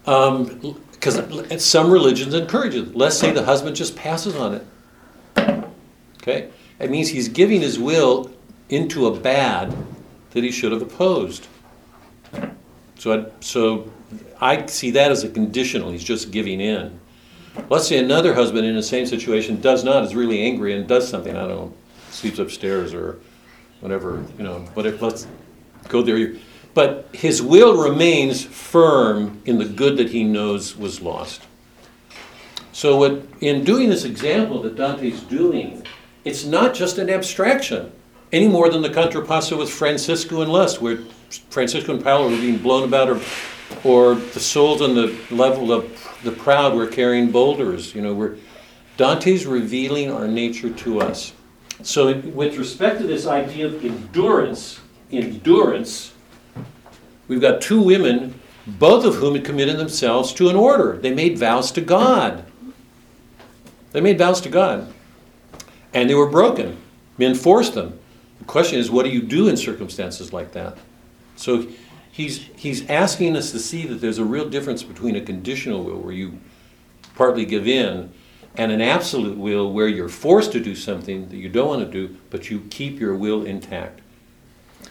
Because 0.05 1.19
um, 1.19 1.59
some 1.59 1.91
religions 1.91 2.33
encourage 2.33 2.75
it. 2.75 2.97
Let's 2.97 3.19
say 3.19 3.33
the 3.33 3.45
husband 3.45 3.77
just 3.77 3.95
passes 3.95 4.35
on 4.35 4.55
it. 4.55 4.67
Okay? 6.23 6.49
It 6.79 6.91
means 6.91 7.11
he's 7.11 7.29
giving 7.29 7.61
his 7.61 7.79
will 7.79 8.31
into 8.71 9.07
a 9.07 9.15
bad 9.15 9.77
that 10.31 10.43
he 10.43 10.51
should 10.51 10.73
have 10.73 10.81
opposed. 10.81 11.47
So, 12.99 13.13
I, 13.13 13.27
so 13.41 13.93
I 14.41 14.65
see 14.67 14.91
that 14.93 15.11
as 15.11 15.23
a 15.23 15.29
conditional. 15.29 15.91
He's 15.91 16.03
just 16.03 16.31
giving 16.31 16.61
in. 16.61 16.99
Let's 17.69 17.87
say 17.87 17.99
another 17.99 18.35
husband 18.35 18.67
in 18.67 18.75
the 18.75 18.83
same 18.83 19.07
situation 19.07 19.61
does 19.61 19.85
not, 19.85 20.05
is 20.05 20.15
really 20.15 20.43
angry 20.43 20.75
and 20.75 20.87
does 20.87 21.09
something, 21.09 21.37
I 21.37 21.41
don't 21.41 21.49
know, 21.49 21.75
sleeps 22.11 22.38
upstairs 22.38 22.95
or 22.95 23.19
whatever, 23.81 24.25
you 24.38 24.45
know, 24.45 24.67
but 24.75 24.87
if, 24.87 25.03
let's 25.03 25.27
go 25.88 26.03
there. 26.03 26.35
But 26.75 27.09
his 27.12 27.43
will 27.43 27.83
remains 27.83 28.43
firm 28.43 29.43
in 29.45 29.59
the 29.59 29.67
good 29.67 29.99
that 29.99 30.11
he 30.11 30.25
knows 30.25 30.77
was 30.77 31.03
lost. 31.03 31.43
So, 32.73 32.97
what, 32.97 33.23
in 33.41 33.65
doing 33.65 33.91
this 33.91 34.05
example 34.05 34.62
that 34.62 34.77
Dante's 34.77 35.21
doing, 35.23 35.87
it's 36.25 36.45
not 36.45 36.73
just 36.75 36.97
an 36.97 37.11
abstraction 37.11 37.93
any 38.33 38.49
more 38.49 38.71
than 38.71 38.81
the 38.81 38.88
contrapasso 38.88 39.59
with 39.59 39.69
Francesca 39.69 40.41
and 40.41 40.51
Lust, 40.51 40.81
where 40.81 41.01
Francesca 41.51 41.93
and 41.93 42.03
Paolo 42.03 42.31
were 42.31 42.37
being 42.37 42.57
blown 42.57 42.85
about, 42.85 43.11
or, 43.11 43.21
or 43.85 44.15
the 44.15 44.41
souls 44.41 44.83
on 44.83 44.95
the 44.95 45.17
level 45.31 45.73
of 45.73 46.21
the 46.25 46.33
proud 46.33 46.75
were 46.75 46.87
carrying 46.87 47.31
boulders. 47.31 47.95
You 47.95 48.03
know, 48.03 48.15
we're, 48.15 48.37
Dante's 48.97 49.47
revealing 49.47 50.11
our 50.11 50.29
nature 50.29 50.71
to 50.71 51.01
us. 51.01 51.33
So, 51.83 52.17
with 52.19 52.57
respect 52.57 53.01
to 53.01 53.07
this 53.07 53.27
idea 53.27 53.67
of 53.67 53.85
endurance, 53.85 54.81
endurance, 55.11 56.13
we've 57.27 57.41
got 57.41 57.61
two 57.61 57.83
women, 57.83 58.39
both 58.67 59.05
of 59.05 59.17
whom 59.17 59.35
had 59.35 59.45
committed 59.45 59.77
themselves 59.79 60.33
to 60.35 60.49
an 60.49 60.55
order. 60.55 60.99
They 60.99 61.13
made 61.13 61.39
vows 61.39 61.73
to 61.73 61.81
God. 61.81 62.45
They 63.91 64.01
made 64.01 64.19
vows 64.19 64.41
to 64.43 64.49
God. 64.49 64.93
And 65.93 66.09
they 66.09 66.15
were 66.15 66.31
broken. 66.31 66.77
Men 67.19 67.35
forced 67.35 67.75
them. 67.75 67.99
The 68.39 68.45
question 68.45 68.79
is, 68.79 68.91
what 68.91 69.05
do 69.05 69.11
you 69.11 69.23
do 69.23 69.49
in 69.49 69.57
circumstances 69.57 70.33
like 70.33 70.53
that? 70.53 70.79
So, 71.37 71.67
he's, 72.12 72.48
he's 72.55 72.88
asking 72.88 73.37
us 73.37 73.51
to 73.51 73.59
see 73.59 73.87
that 73.87 73.96
there's 73.96 74.18
a 74.18 74.25
real 74.25 74.48
difference 74.48 74.85
between 74.85 75.16
a 75.16 75.20
conditional 75.20 75.83
will 75.83 75.98
where 75.98 76.12
you 76.12 76.38
partly 77.16 77.44
give 77.44 77.66
in 77.66 78.12
and 78.57 78.70
an 78.70 78.81
absolute 78.81 79.37
will 79.37 79.72
where 79.72 79.88
you're 79.88 80.09
forced 80.09 80.53
to 80.53 80.61
do 80.61 80.77
something 80.77 81.29
that 81.31 81.37
you 81.37 81.48
don't 81.48 81.68
want 81.68 81.85
to 81.85 81.90
do, 81.90 82.16
but 82.31 82.51
you 82.51 82.61
keep 82.70 83.01
your 83.01 83.16
will 83.16 83.44
intact. 83.44 84.01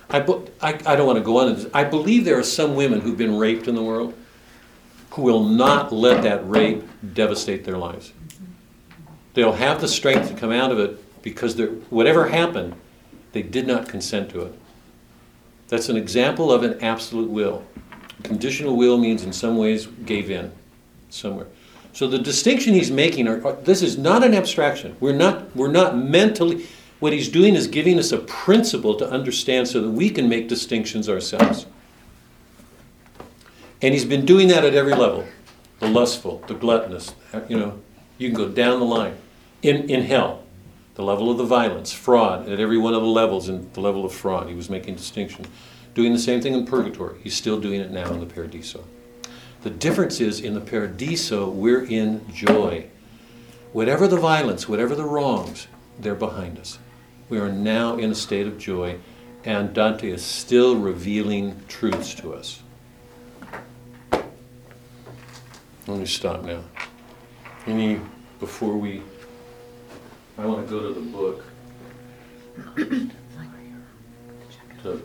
I, 0.09 0.19
I, 0.61 0.73
I 0.85 0.95
don't 0.95 1.05
want 1.05 1.19
to 1.19 1.23
go 1.23 1.37
on. 1.37 1.53
This. 1.53 1.67
I 1.73 1.83
believe 1.83 2.25
there 2.25 2.39
are 2.39 2.43
some 2.43 2.75
women 2.75 2.99
who've 2.99 3.17
been 3.17 3.37
raped 3.37 3.67
in 3.67 3.75
the 3.75 3.83
world 3.83 4.13
who 5.11 5.21
will 5.21 5.43
not 5.43 5.93
let 5.93 6.23
that 6.23 6.49
rape 6.49 6.83
devastate 7.13 7.63
their 7.63 7.77
lives. 7.77 8.13
They'll 9.33 9.53
have 9.53 9.79
the 9.79 9.87
strength 9.87 10.27
to 10.29 10.33
come 10.33 10.51
out 10.51 10.71
of 10.71 10.79
it 10.79 11.21
because 11.21 11.59
whatever 11.89 12.27
happened, 12.27 12.75
they 13.31 13.41
did 13.41 13.67
not 13.67 13.87
consent 13.87 14.29
to 14.31 14.41
it. 14.41 14.59
That's 15.71 15.87
an 15.87 15.95
example 15.95 16.51
of 16.51 16.63
an 16.63 16.83
absolute 16.83 17.29
will. 17.29 17.63
Conditional 18.23 18.75
will 18.75 18.97
means 18.97 19.23
in 19.23 19.31
some 19.31 19.57
ways 19.57 19.87
gave 20.05 20.29
in 20.29 20.51
somewhere. 21.09 21.47
So 21.93 22.09
the 22.09 22.19
distinction 22.19 22.73
he's 22.73 22.91
making 22.91 23.29
are, 23.29 23.47
are, 23.47 23.53
this 23.53 23.81
is 23.81 23.97
not 23.97 24.21
an 24.21 24.33
abstraction. 24.33 24.97
We're 24.99 25.15
not 25.15 25.55
we're 25.55 25.71
not 25.71 25.97
mentally 25.97 26.67
what 26.99 27.13
he's 27.13 27.29
doing 27.29 27.55
is 27.55 27.67
giving 27.67 27.97
us 27.97 28.11
a 28.11 28.17
principle 28.17 28.95
to 28.95 29.09
understand 29.09 29.69
so 29.69 29.81
that 29.81 29.89
we 29.89 30.09
can 30.09 30.27
make 30.27 30.49
distinctions 30.49 31.07
ourselves. 31.07 31.65
And 33.81 33.93
he's 33.93 34.05
been 34.05 34.25
doing 34.25 34.49
that 34.49 34.65
at 34.65 34.75
every 34.75 34.93
level. 34.93 35.25
The 35.79 35.87
lustful, 35.87 36.43
the 36.47 36.53
gluttonous, 36.53 37.15
you 37.47 37.57
know, 37.57 37.79
you 38.17 38.27
can 38.27 38.37
go 38.37 38.49
down 38.49 38.81
the 38.81 38.85
line. 38.85 39.15
In 39.61 39.89
in 39.89 40.03
hell, 40.03 40.40
the 40.95 41.03
level 41.03 41.31
of 41.31 41.37
the 41.37 41.45
violence, 41.45 41.93
fraud, 41.93 42.49
at 42.49 42.59
every 42.59 42.77
one 42.77 42.93
of 42.93 43.01
the 43.01 43.07
levels 43.07 43.47
in 43.49 43.71
the 43.73 43.81
level 43.81 44.05
of 44.05 44.13
fraud, 44.13 44.49
he 44.49 44.55
was 44.55 44.69
making 44.69 44.95
distinction. 44.95 45.45
Doing 45.93 46.13
the 46.13 46.19
same 46.19 46.41
thing 46.41 46.53
in 46.53 46.65
purgatory. 46.65 47.19
He's 47.21 47.35
still 47.35 47.59
doing 47.59 47.81
it 47.81 47.91
now 47.91 48.11
in 48.11 48.19
the 48.19 48.25
paradiso. 48.25 48.83
The 49.63 49.69
difference 49.69 50.19
is 50.19 50.39
in 50.39 50.53
the 50.53 50.61
paradiso, 50.61 51.49
we're 51.49 51.85
in 51.85 52.25
joy. 52.33 52.87
Whatever 53.73 54.07
the 54.07 54.17
violence, 54.17 54.67
whatever 54.67 54.95
the 54.95 55.05
wrongs, 55.05 55.67
they're 55.99 56.15
behind 56.15 56.57
us. 56.57 56.79
We 57.29 57.39
are 57.39 57.51
now 57.51 57.97
in 57.97 58.11
a 58.11 58.15
state 58.15 58.47
of 58.47 58.57
joy, 58.57 58.99
and 59.45 59.73
Dante 59.73 60.09
is 60.09 60.23
still 60.23 60.75
revealing 60.75 61.61
truths 61.67 62.13
to 62.15 62.33
us. 62.33 62.61
Let 65.87 65.99
me 65.99 66.05
stop 66.05 66.43
now. 66.43 66.63
Any, 67.65 68.01
before 68.39 68.77
we 68.77 69.01
I 70.37 70.45
want 70.45 70.67
to 70.67 70.71
go 70.71 70.79
to 70.81 70.93
the 70.93 71.01
book 71.01 71.43
to, 74.83 75.01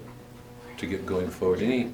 to 0.79 0.87
get 0.87 1.05
going 1.07 1.29
forward. 1.29 1.63
Any? 1.63 1.93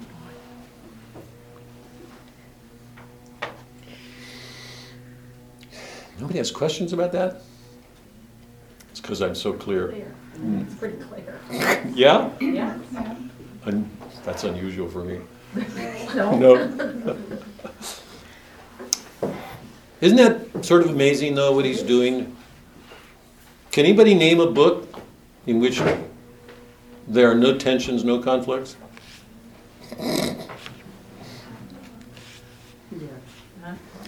Nobody 6.19 6.39
has 6.39 6.51
questions 6.51 6.93
about 6.93 7.13
that? 7.13 7.43
It's 8.91 9.01
because 9.01 9.23
I'm 9.23 9.35
so 9.35 9.53
clear. 9.53 9.89
Clear. 9.89 10.15
Hmm. 10.37 10.61
It's 10.61 10.75
pretty 10.75 10.99
clear. 10.99 11.41
Yeah? 11.95 12.31
Yeah. 12.41 12.79
Un- 13.67 13.91
that's 14.25 14.45
unusual 14.45 14.89
for 14.89 15.05
me. 15.05 15.21
No? 16.15 16.37
No. 16.37 17.17
Isn't 20.03 20.17
that 20.19 20.65
sort 20.65 20.83
of 20.83 20.91
amazing, 20.91 21.35
though, 21.35 21.53
what 21.55 21.65
he's 21.65 21.83
doing? 21.83 22.37
Can 23.73 23.87
anybody 23.87 24.15
name 24.15 24.39
a 24.39 24.51
book 24.51 25.01
in 25.47 25.59
which 25.59 25.81
there 27.09 27.31
are 27.31 27.35
no 27.35 27.57
tensions, 27.57 28.05
no 28.05 28.19
conflicts? 28.19 28.77
Yeah. 29.99 30.27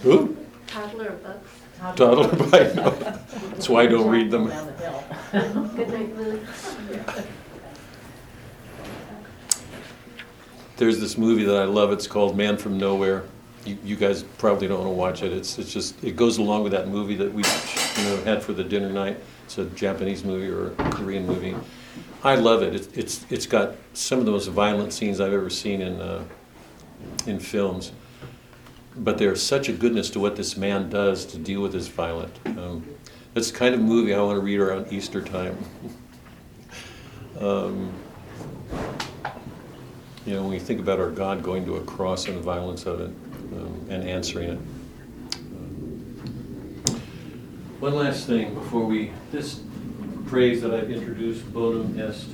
Who? 0.03 0.37
Toddler 0.67 1.13
books. 1.13 1.49
Toddler 1.95 2.27
by 2.51 2.73
no. 2.73 2.91
That's 2.91 3.67
why 3.67 3.81
I 3.81 3.85
don't 3.87 4.07
read 4.07 4.29
them. 4.29 4.49
Down 4.49 4.67
the 4.67 4.73
hill. 4.73 5.03
Good 5.75 5.89
night, 5.89 6.15
Lily. 6.15 6.41
there's 10.77 10.99
this 10.99 11.17
movie 11.17 11.43
that 11.43 11.57
I 11.57 11.65
love. 11.65 11.91
It's 11.91 12.05
called 12.05 12.37
Man 12.37 12.57
from 12.57 12.77
Nowhere. 12.77 13.23
You, 13.65 13.79
you 13.83 13.95
guys 13.95 14.21
probably 14.21 14.67
don't 14.67 14.77
want 14.77 14.91
to 14.91 14.95
watch 14.95 15.23
it. 15.23 15.33
It's, 15.33 15.57
it's 15.57 15.73
just 15.73 16.03
it 16.03 16.15
goes 16.15 16.37
along 16.37 16.61
with 16.61 16.71
that 16.73 16.87
movie 16.87 17.15
that 17.15 17.33
we 17.33 17.41
you 17.41 18.09
know 18.09 18.23
had 18.25 18.43
for 18.43 18.53
the 18.53 18.63
dinner 18.63 18.91
night. 18.91 19.19
It's 19.45 19.57
a 19.57 19.65
Japanese 19.65 20.23
movie 20.23 20.49
or 20.49 20.71
a 20.71 20.89
Korean 20.91 21.25
movie. 21.25 21.55
I 22.23 22.35
love 22.35 22.63
it. 22.63 22.75
It's 22.75 22.87
it's 22.97 23.25
it's 23.29 23.45
got 23.45 23.75
some 23.93 24.19
of 24.19 24.25
the 24.25 24.31
most 24.31 24.47
violent 24.47 24.91
scenes 24.91 25.21
I've 25.21 25.33
ever 25.33 25.49
seen 25.49 25.81
in 25.81 26.01
uh, 26.01 26.23
in 27.25 27.39
films. 27.39 27.91
But 28.97 29.17
there's 29.17 29.41
such 29.41 29.69
a 29.69 29.73
goodness 29.73 30.09
to 30.11 30.19
what 30.19 30.35
this 30.35 30.57
man 30.57 30.89
does 30.89 31.25
to 31.25 31.37
deal 31.37 31.61
with 31.61 31.73
his 31.73 31.87
violent. 31.87 32.33
Um, 32.45 32.85
that's 33.33 33.51
the 33.51 33.57
kind 33.57 33.75
of 33.75 33.81
movie 33.81 34.13
I 34.13 34.21
want 34.21 34.37
to 34.37 34.41
read 34.41 34.59
around 34.59 34.91
Easter 34.91 35.21
time. 35.21 35.57
um, 37.39 37.91
you 40.25 40.33
know, 40.33 40.41
when 40.41 40.51
we 40.51 40.59
think 40.59 40.79
about 40.79 40.99
our 40.99 41.11
God 41.11 41.43
going 41.43 41.65
to 41.65 41.75
a 41.75 41.81
cross 41.81 42.27
and 42.27 42.37
the 42.37 42.41
violence 42.41 42.85
of 42.85 43.01
it 43.01 43.11
um, 43.53 43.87
and 43.89 44.07
answering 44.07 44.49
it. 44.49 44.59
Um, 45.37 47.01
one 47.79 47.95
last 47.95 48.25
thing 48.25 48.53
before 48.53 48.85
we, 48.85 49.11
this 49.31 49.61
phrase 50.27 50.61
that 50.61 50.73
I've 50.73 50.89
introduced, 50.89 51.51
bonum 51.53 51.99
est 51.99 52.27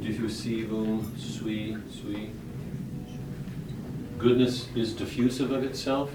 diffusivum 0.00 1.18
sui, 1.18 1.76
sui. 1.90 2.30
Goodness 4.18 4.68
is 4.74 4.92
diffusive 4.92 5.52
of 5.52 5.64
itself. 5.64 6.10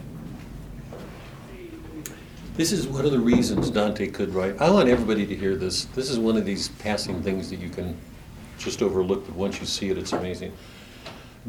This 2.56 2.72
is 2.72 2.88
one 2.88 3.06
of 3.06 3.12
the 3.12 3.20
reasons 3.20 3.70
Dante 3.70 4.08
could 4.08 4.34
write. 4.34 4.62
I 4.62 4.70
want 4.70 4.88
everybody 4.88 5.26
to 5.26 5.36
hear 5.36 5.56
this. 5.56 5.86
This 5.86 6.10
is 6.10 6.20
one 6.20 6.38
of 6.38 6.46
these 6.46 6.70
passing 6.70 7.22
things 7.24 7.50
that 7.50 7.58
you 7.58 7.70
can 7.70 7.98
just 8.58 8.82
overlook, 8.82 9.26
but 9.26 9.36
once 9.36 9.60
you 9.60 9.65
see 9.65 9.89
it, 9.89 9.98
it's 9.98 10.13
amazing. 10.13 10.54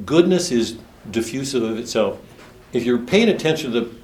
Goodness 0.05 0.51
is 0.51 0.79
diffusive 1.11 1.63
of 1.63 1.79
itself. 1.79 2.19
If 2.73 2.85
you're 2.85 2.99
paying 2.99 3.29
attention 3.29 3.73
to 3.73 3.81
the 3.81 3.95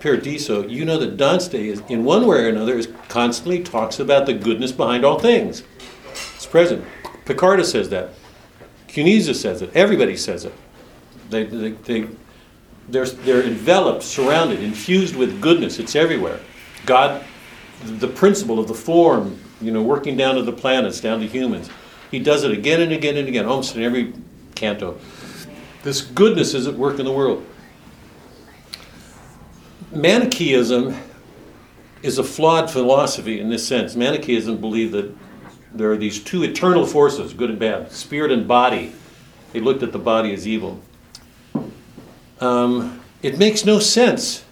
Paradiso, 0.00 0.66
you 0.66 0.84
know 0.84 0.98
that 0.98 1.16
Dante, 1.16 1.68
is, 1.68 1.82
in 1.88 2.04
one 2.04 2.26
way 2.26 2.44
or 2.44 2.48
another, 2.48 2.74
is 2.76 2.88
constantly 3.08 3.62
talks 3.62 4.00
about 4.00 4.26
the 4.26 4.32
goodness 4.32 4.72
behind 4.72 5.04
all 5.04 5.18
things. 5.18 5.62
It's 6.34 6.46
present. 6.46 6.84
Piccarda 7.26 7.64
says 7.64 7.90
that. 7.90 8.10
Cunizza 8.88 9.34
says 9.34 9.62
it. 9.62 9.70
Everybody 9.74 10.16
says 10.16 10.44
it. 10.44 10.54
They, 11.28 11.44
they, 11.44 11.70
they, 11.70 12.08
they're, 12.88 13.06
they're 13.06 13.42
enveloped, 13.44 14.02
surrounded, 14.02 14.62
infused 14.62 15.14
with 15.14 15.40
goodness. 15.40 15.78
It's 15.78 15.94
everywhere. 15.94 16.40
God, 16.86 17.24
the 17.84 18.08
principle 18.08 18.58
of 18.58 18.66
the 18.66 18.74
form, 18.74 19.38
you 19.60 19.70
know, 19.70 19.82
working 19.82 20.16
down 20.16 20.34
to 20.36 20.42
the 20.42 20.52
planets, 20.52 21.00
down 21.00 21.20
to 21.20 21.26
humans. 21.26 21.70
He 22.10 22.18
does 22.18 22.42
it 22.42 22.50
again 22.50 22.80
and 22.80 22.92
again 22.92 23.16
and 23.16 23.28
again, 23.28 23.46
almost 23.46 23.76
in 23.76 23.82
every 23.82 24.12
canto. 24.54 24.98
This 25.82 26.00
goodness 26.00 26.54
is 26.54 26.66
at 26.66 26.74
work 26.74 26.98
in 26.98 27.04
the 27.04 27.12
world. 27.12 27.46
Manichaeism 29.92 30.96
is 32.02 32.18
a 32.18 32.24
flawed 32.24 32.70
philosophy 32.70 33.40
in 33.40 33.50
this 33.50 33.66
sense. 33.66 33.96
Manichaeism 33.96 34.58
believed 34.58 34.92
that 34.92 35.14
there 35.74 35.90
are 35.90 35.96
these 35.96 36.22
two 36.22 36.42
eternal 36.42 36.86
forces, 36.86 37.32
good 37.34 37.50
and 37.50 37.58
bad, 37.58 37.92
spirit 37.92 38.30
and 38.32 38.46
body. 38.46 38.92
They 39.52 39.60
looked 39.60 39.82
at 39.82 39.92
the 39.92 39.98
body 39.98 40.32
as 40.32 40.46
evil. 40.46 40.80
Um, 42.40 43.00
it 43.22 43.38
makes 43.38 43.64
no 43.64 43.78
sense 43.78 44.44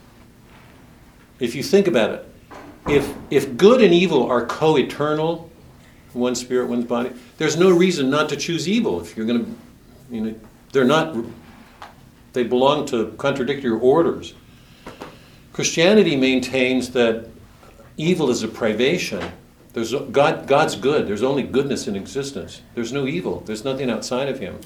if 1.40 1.54
you 1.54 1.62
think 1.62 1.86
about 1.86 2.10
it. 2.10 2.24
If, 2.88 3.14
if 3.30 3.56
good 3.56 3.80
and 3.80 3.92
evil 3.92 4.28
are 4.28 4.44
co 4.46 4.76
eternal, 4.76 5.50
one 6.12 6.34
spirit, 6.34 6.68
one 6.68 6.82
body, 6.82 7.10
there's 7.38 7.56
no 7.56 7.70
reason 7.70 8.10
not 8.10 8.28
to 8.30 8.36
choose 8.36 8.68
evil. 8.68 9.00
If 9.00 9.16
you're 9.16 9.26
going 9.26 9.44
to, 9.44 10.14
you 10.14 10.20
know, 10.20 10.34
they're 10.72 10.84
not, 10.84 11.16
they 12.32 12.44
belong 12.44 12.86
to 12.86 13.14
contradictory 13.18 13.70
orders. 13.70 14.34
Christianity 15.58 16.14
maintains 16.14 16.90
that 16.90 17.26
evil 17.96 18.30
is 18.30 18.44
a 18.44 18.46
privation. 18.46 19.32
There's 19.72 19.92
God, 19.92 20.46
God's 20.46 20.76
good. 20.76 21.08
There's 21.08 21.24
only 21.24 21.42
goodness 21.42 21.88
in 21.88 21.96
existence. 21.96 22.62
There's 22.76 22.92
no 22.92 23.08
evil. 23.08 23.40
There's 23.40 23.64
nothing 23.64 23.90
outside 23.90 24.28
of 24.28 24.38
Him. 24.38 24.60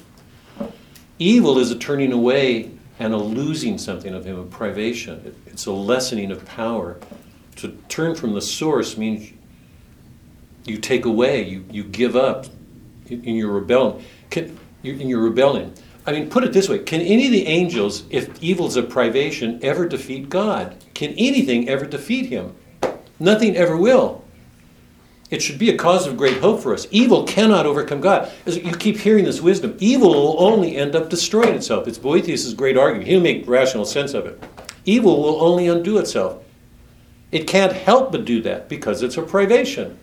Evil 1.17 1.57
is 1.57 1.71
a 1.71 1.79
turning 1.79 2.11
away 2.11 2.69
and 2.99 3.11
a 3.11 3.17
losing 3.17 3.79
something 3.79 4.13
of 4.13 4.23
Him, 4.23 4.37
a 4.37 4.43
privation. 4.43 5.35
It's 5.47 5.65
a 5.65 5.71
lessening 5.71 6.29
of 6.29 6.45
power. 6.45 6.99
To 7.55 7.69
turn 7.89 8.13
from 8.13 8.35
the 8.35 8.41
source 8.41 8.95
means 8.95 9.33
you 10.63 10.77
take 10.77 11.05
away, 11.05 11.41
you, 11.41 11.65
you 11.71 11.85
give 11.85 12.15
up 12.15 12.45
in 13.09 13.35
your 13.35 13.49
rebellion. 13.49 14.05
Can, 14.29 14.59
in 14.83 15.09
your 15.09 15.21
rebellion. 15.21 15.73
I 16.05 16.11
mean, 16.11 16.29
put 16.29 16.43
it 16.43 16.53
this 16.53 16.69
way 16.69 16.79
Can 16.79 17.01
any 17.01 17.25
of 17.25 17.31
the 17.31 17.47
angels, 17.47 18.03
if 18.09 18.41
evil's 18.41 18.75
a 18.75 18.83
privation, 18.83 19.59
ever 19.61 19.87
defeat 19.87 20.29
God? 20.29 20.75
Can 20.93 21.11
anything 21.11 21.69
ever 21.69 21.85
defeat 21.85 22.27
him? 22.27 22.55
Nothing 23.19 23.55
ever 23.55 23.77
will. 23.77 24.23
It 25.29 25.41
should 25.41 25.57
be 25.57 25.71
a 25.71 25.77
cause 25.77 26.05
of 26.05 26.17
great 26.17 26.41
hope 26.41 26.61
for 26.61 26.73
us. 26.73 26.85
Evil 26.91 27.23
cannot 27.23 27.65
overcome 27.65 28.01
God. 28.01 28.31
As 28.45 28.57
you 28.57 28.71
keep 28.71 28.97
hearing 28.97 29.25
this 29.25 29.41
wisdom, 29.41 29.75
evil 29.79 30.09
will 30.09 30.35
only 30.39 30.75
end 30.75 30.95
up 30.95 31.09
destroying 31.09 31.55
itself. 31.55 31.87
It's 31.87 31.97
Boethius' 31.97 32.53
great 32.53 32.77
argument. 32.77 33.07
He'll 33.07 33.19
make 33.19 33.47
rational 33.47 33.85
sense 33.85 34.13
of 34.13 34.27
it. 34.27 34.43
Evil 34.85 35.23
will 35.23 35.41
only 35.41 35.67
undo 35.67 35.97
itself. 35.97 36.43
It 37.31 37.47
can't 37.47 37.73
help 37.73 38.11
but 38.11 38.25
do 38.25 38.43
that 38.43 38.69
because 38.69 39.01
it's 39.01 39.17
a 39.17 39.23
privation. 39.23 39.97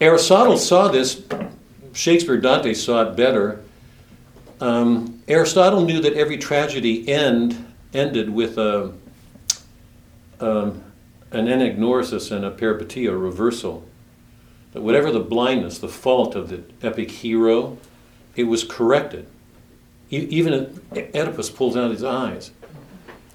Aristotle 0.00 0.56
saw 0.56 0.88
this. 0.88 1.22
Shakespeare, 1.92 2.38
Dante 2.38 2.72
saw 2.72 3.10
it 3.10 3.16
better. 3.16 3.62
Um, 4.60 5.22
Aristotle 5.28 5.82
knew 5.82 6.00
that 6.00 6.14
every 6.14 6.36
tragedy 6.36 7.08
end 7.08 7.64
ended 7.92 8.30
with 8.30 8.58
a, 8.58 8.92
um, 10.40 10.82
an 11.30 11.46
anagnorisis 11.46 12.32
and 12.32 12.44
a 12.44 12.50
peripeteia, 12.50 13.10
a 13.10 13.16
reversal. 13.16 13.86
That 14.72 14.82
whatever 14.82 15.10
the 15.10 15.20
blindness, 15.20 15.78
the 15.78 15.88
fault 15.88 16.34
of 16.34 16.48
the 16.48 16.64
epic 16.82 17.10
hero, 17.10 17.78
it 18.36 18.44
was 18.44 18.64
corrected. 18.64 19.26
E- 20.10 20.26
even 20.30 20.80
Oedipus 20.92 21.50
pulls 21.50 21.76
out 21.76 21.90
his 21.90 22.04
eyes. 22.04 22.50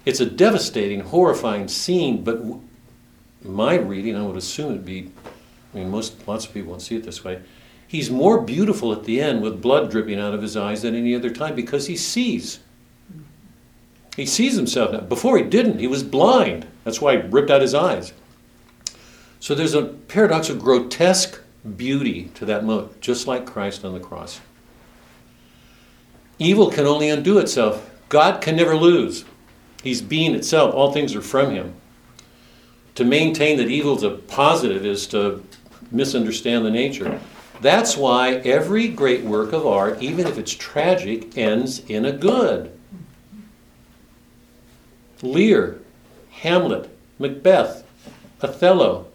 It's 0.04 0.20
a 0.20 0.26
devastating, 0.26 1.00
horrifying 1.00 1.68
scene, 1.68 2.22
but 2.22 2.42
my 3.42 3.74
reading, 3.76 4.16
I 4.16 4.22
would 4.22 4.36
assume 4.36 4.72
it'd 4.72 4.84
be, 4.84 5.10
I 5.72 5.78
mean, 5.78 5.90
most 5.90 6.28
lots 6.28 6.46
of 6.46 6.52
people 6.52 6.70
won't 6.70 6.82
see 6.82 6.96
it 6.96 7.04
this 7.04 7.24
way 7.24 7.40
He's 7.94 8.10
more 8.10 8.40
beautiful 8.40 8.92
at 8.92 9.04
the 9.04 9.20
end 9.20 9.40
with 9.40 9.62
blood 9.62 9.88
dripping 9.88 10.18
out 10.18 10.34
of 10.34 10.42
his 10.42 10.56
eyes 10.56 10.82
than 10.82 10.96
any 10.96 11.14
other 11.14 11.30
time 11.30 11.54
because 11.54 11.86
he 11.86 11.96
sees. 11.96 12.58
He 14.16 14.26
sees 14.26 14.56
himself 14.56 14.90
now. 14.90 15.02
Before 15.02 15.38
he 15.38 15.44
didn't, 15.44 15.78
he 15.78 15.86
was 15.86 16.02
blind. 16.02 16.66
That's 16.82 17.00
why 17.00 17.12
he 17.16 17.28
ripped 17.28 17.52
out 17.52 17.62
his 17.62 17.72
eyes. 17.72 18.12
So 19.38 19.54
there's 19.54 19.74
a 19.74 19.84
paradox 19.84 20.48
of 20.48 20.58
grotesque 20.58 21.40
beauty 21.76 22.32
to 22.34 22.44
that 22.46 22.64
moment, 22.64 23.00
just 23.00 23.28
like 23.28 23.46
Christ 23.46 23.84
on 23.84 23.92
the 23.92 24.00
cross. 24.00 24.40
Evil 26.40 26.72
can 26.72 26.86
only 26.86 27.08
undo 27.08 27.38
itself. 27.38 27.88
God 28.08 28.40
can 28.40 28.56
never 28.56 28.74
lose. 28.74 29.24
He's 29.84 30.02
being 30.02 30.34
itself. 30.34 30.74
All 30.74 30.90
things 30.90 31.14
are 31.14 31.22
from 31.22 31.52
him. 31.52 31.74
To 32.96 33.04
maintain 33.04 33.56
that 33.58 33.68
evil 33.68 33.96
is 33.96 34.02
a 34.02 34.10
positive 34.10 34.84
is 34.84 35.06
to 35.06 35.44
misunderstand 35.92 36.66
the 36.66 36.72
nature. 36.72 37.20
That's 37.64 37.96
why 37.96 38.34
every 38.44 38.88
great 38.88 39.24
work 39.24 39.54
of 39.54 39.66
art, 39.66 40.02
even 40.02 40.26
if 40.26 40.36
it's 40.36 40.52
tragic, 40.52 41.38
ends 41.38 41.78
in 41.88 42.04
a 42.04 42.12
good. 42.12 42.78
Lear, 45.22 45.80
Hamlet, 46.30 46.94
Macbeth, 47.18 47.82
Othello. 48.42 49.06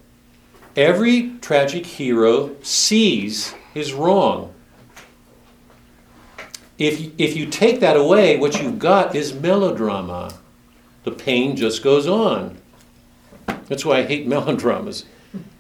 Every 0.76 1.34
tragic 1.42 1.86
hero 1.86 2.56
sees 2.64 3.54
his 3.76 3.94
wrong. 3.94 4.52
If, 6.80 7.12
if 7.20 7.38
you 7.38 7.46
take 7.46 7.82
that 7.82 7.98
away, 7.98 8.38
what 8.38 8.60
you've 8.60 8.80
got 8.80 9.16
is 9.16 9.32
melodrama. 9.32 10.34
The 11.04 11.12
pain 11.12 11.56
just 11.56 11.84
goes 11.84 12.08
on. 12.08 12.58
That's 13.68 13.86
why 13.86 14.00
I 14.00 14.06
hate 14.06 14.26
melodramas. 14.36 15.06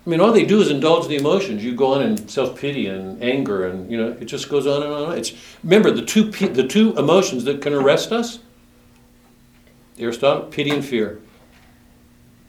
I 0.09 0.11
mean, 0.11 0.21
all 0.21 0.31
they 0.31 0.43
do 0.43 0.59
is 0.59 0.71
indulge 0.71 1.07
the 1.07 1.17
emotions. 1.17 1.63
You 1.63 1.75
go 1.75 1.93
on 1.93 2.01
in 2.01 2.27
self 2.27 2.59
pity 2.59 2.87
and 2.87 3.21
anger, 3.21 3.67
and 3.67 3.91
you 3.91 3.95
know 3.95 4.17
it 4.19 4.25
just 4.25 4.49
goes 4.49 4.65
on 4.65 4.81
and 4.81 4.91
on. 4.91 5.15
It's 5.15 5.33
remember 5.63 5.91
the 5.91 6.01
two 6.03 6.31
the 6.31 6.65
two 6.67 6.95
emotions 6.95 7.43
that 7.43 7.61
can 7.61 7.75
arrest 7.75 8.11
us. 8.11 8.39
Aristotle, 9.99 10.47
pity 10.47 10.71
and 10.71 10.83
fear, 10.83 11.21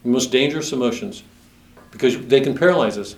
the 0.04 0.08
most 0.08 0.32
dangerous 0.32 0.72
emotions, 0.72 1.22
because 1.90 2.18
they 2.28 2.40
can 2.40 2.56
paralyze 2.56 2.96
us. 2.96 3.16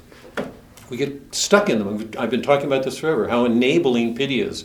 We 0.91 0.97
get 0.97 1.33
stuck 1.33 1.71
in 1.71 1.79
them. 1.79 2.11
I've 2.19 2.31
been 2.31 2.43
talking 2.43 2.67
about 2.67 2.83
this 2.83 2.99
forever. 2.99 3.29
How 3.29 3.45
enabling 3.45 4.17
pity 4.17 4.41
is. 4.41 4.65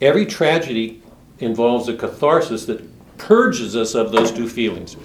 Every 0.00 0.24
tragedy 0.24 1.02
involves 1.40 1.88
a 1.88 1.96
catharsis 1.96 2.66
that 2.66 2.88
purges 3.18 3.74
us 3.74 3.96
of 3.96 4.12
those 4.12 4.30
two 4.30 4.48
feelings 4.48 4.96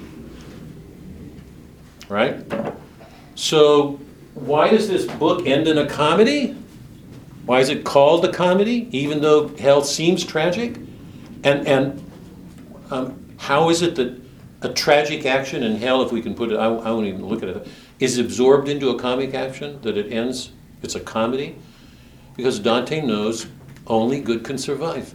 right? 2.09 2.45
So, 3.35 3.99
why 4.33 4.69
does 4.69 4.87
this 4.87 5.05
book 5.05 5.45
end 5.45 5.67
in 5.67 5.77
a 5.77 5.87
comedy? 5.87 6.55
Why 7.45 7.59
is 7.59 7.69
it 7.69 7.83
called 7.83 8.25
a 8.25 8.31
comedy, 8.31 8.87
even 8.91 9.21
though 9.21 9.49
hell 9.57 9.83
seems 9.83 10.25
tragic? 10.25 10.77
And, 11.43 11.67
and 11.67 12.11
um, 12.91 13.35
how 13.37 13.69
is 13.69 13.81
it 13.81 13.95
that 13.95 14.19
a 14.61 14.73
tragic 14.73 15.25
action 15.25 15.63
in 15.63 15.77
hell, 15.77 16.01
if 16.01 16.11
we 16.11 16.21
can 16.21 16.33
put 16.33 16.51
it, 16.51 16.55
I, 16.55 16.65
I 16.65 16.91
won't 16.91 17.07
even 17.07 17.25
look 17.25 17.43
at 17.43 17.49
it, 17.49 17.67
is 17.99 18.17
absorbed 18.17 18.67
into 18.67 18.89
a 18.89 18.99
comic 18.99 19.33
action, 19.33 19.81
that 19.83 19.97
it 19.97 20.11
ends, 20.11 20.51
it's 20.81 20.95
a 20.95 20.99
comedy? 20.99 21.55
Because 22.35 22.59
Dante 22.59 23.01
knows 23.01 23.47
only 23.87 24.19
good 24.19 24.43
can 24.43 24.57
survive. 24.57 25.13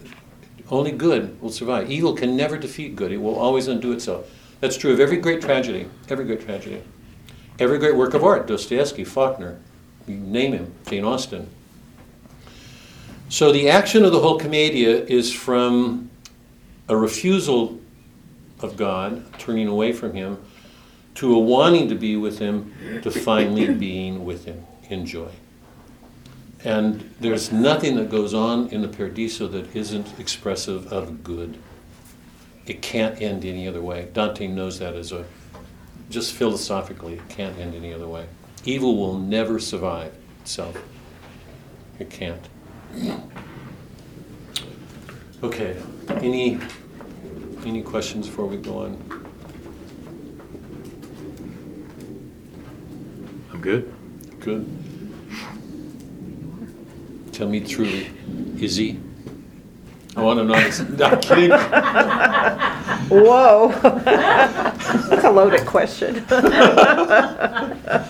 Only 0.70 0.92
good 0.92 1.40
will 1.42 1.50
survive. 1.50 1.90
Evil 1.90 2.14
can 2.14 2.36
never 2.36 2.56
defeat 2.56 2.94
good, 2.94 3.12
it 3.12 3.18
will 3.18 3.34
always 3.34 3.66
undo 3.66 3.92
itself. 3.92 4.30
That's 4.60 4.76
true 4.76 4.92
of 4.92 5.00
every 5.00 5.16
great 5.16 5.40
tragedy, 5.40 5.88
every 6.08 6.24
great 6.24 6.42
tragedy. 6.42 6.82
Every 7.58 7.78
great 7.78 7.96
work 7.96 8.14
of 8.14 8.24
art, 8.24 8.46
Dostoevsky, 8.46 9.04
Faulkner, 9.04 9.58
you 10.06 10.16
name 10.16 10.52
him, 10.52 10.72
Jane 10.86 11.04
Austen. 11.04 11.48
So 13.28 13.52
the 13.52 13.68
action 13.68 14.04
of 14.04 14.12
the 14.12 14.20
whole 14.20 14.38
Commedia 14.38 15.04
is 15.04 15.32
from 15.32 16.10
a 16.88 16.96
refusal 16.96 17.78
of 18.60 18.76
God, 18.76 19.24
turning 19.38 19.68
away 19.68 19.92
from 19.92 20.14
Him, 20.14 20.38
to 21.16 21.34
a 21.34 21.38
wanting 21.38 21.88
to 21.88 21.94
be 21.94 22.16
with 22.16 22.38
Him, 22.38 22.74
to 23.02 23.10
finally 23.10 23.72
being 23.74 24.24
with 24.24 24.46
Him 24.46 24.66
in 24.88 25.06
joy. 25.06 25.30
And 26.64 27.14
there's 27.20 27.52
nothing 27.52 27.96
that 27.96 28.10
goes 28.10 28.34
on 28.34 28.68
in 28.68 28.82
the 28.82 28.88
Paradiso 28.88 29.46
that 29.48 29.74
isn't 29.74 30.18
expressive 30.18 30.92
of 30.92 31.22
good. 31.22 31.56
It 32.70 32.82
can't 32.82 33.20
end 33.20 33.44
any 33.44 33.66
other 33.66 33.82
way. 33.82 34.06
Dante 34.12 34.46
knows 34.46 34.78
that 34.78 34.94
as 34.94 35.10
a, 35.10 35.24
just 36.08 36.32
philosophically, 36.34 37.14
it 37.14 37.28
can't 37.28 37.58
end 37.58 37.74
any 37.74 37.92
other 37.92 38.06
way. 38.06 38.26
Evil 38.64 38.96
will 38.96 39.18
never 39.18 39.58
survive 39.58 40.14
itself. 40.40 40.80
It 41.98 42.10
can't. 42.10 42.48
Okay, 45.42 45.82
any, 46.22 46.60
any 47.64 47.82
questions 47.82 48.28
before 48.28 48.46
we 48.46 48.56
go 48.56 48.84
on? 48.84 49.26
I'm 53.52 53.60
good. 53.60 53.92
Good. 54.38 54.64
Tell 57.32 57.48
me 57.48 57.58
truly, 57.58 58.12
is 58.60 58.76
he? 58.76 59.00
I 60.16 60.22
want 60.22 60.38
to 60.40 60.44
know. 60.44 60.54
this- 60.54 60.80
No, 60.98 61.04
I'm 61.06 61.20
kidding. 61.20 61.50
Whoa. 63.08 63.68
That's 65.08 65.24
a 65.24 65.30
loaded 65.30 65.66
question. 65.66 66.24
I 66.30 68.04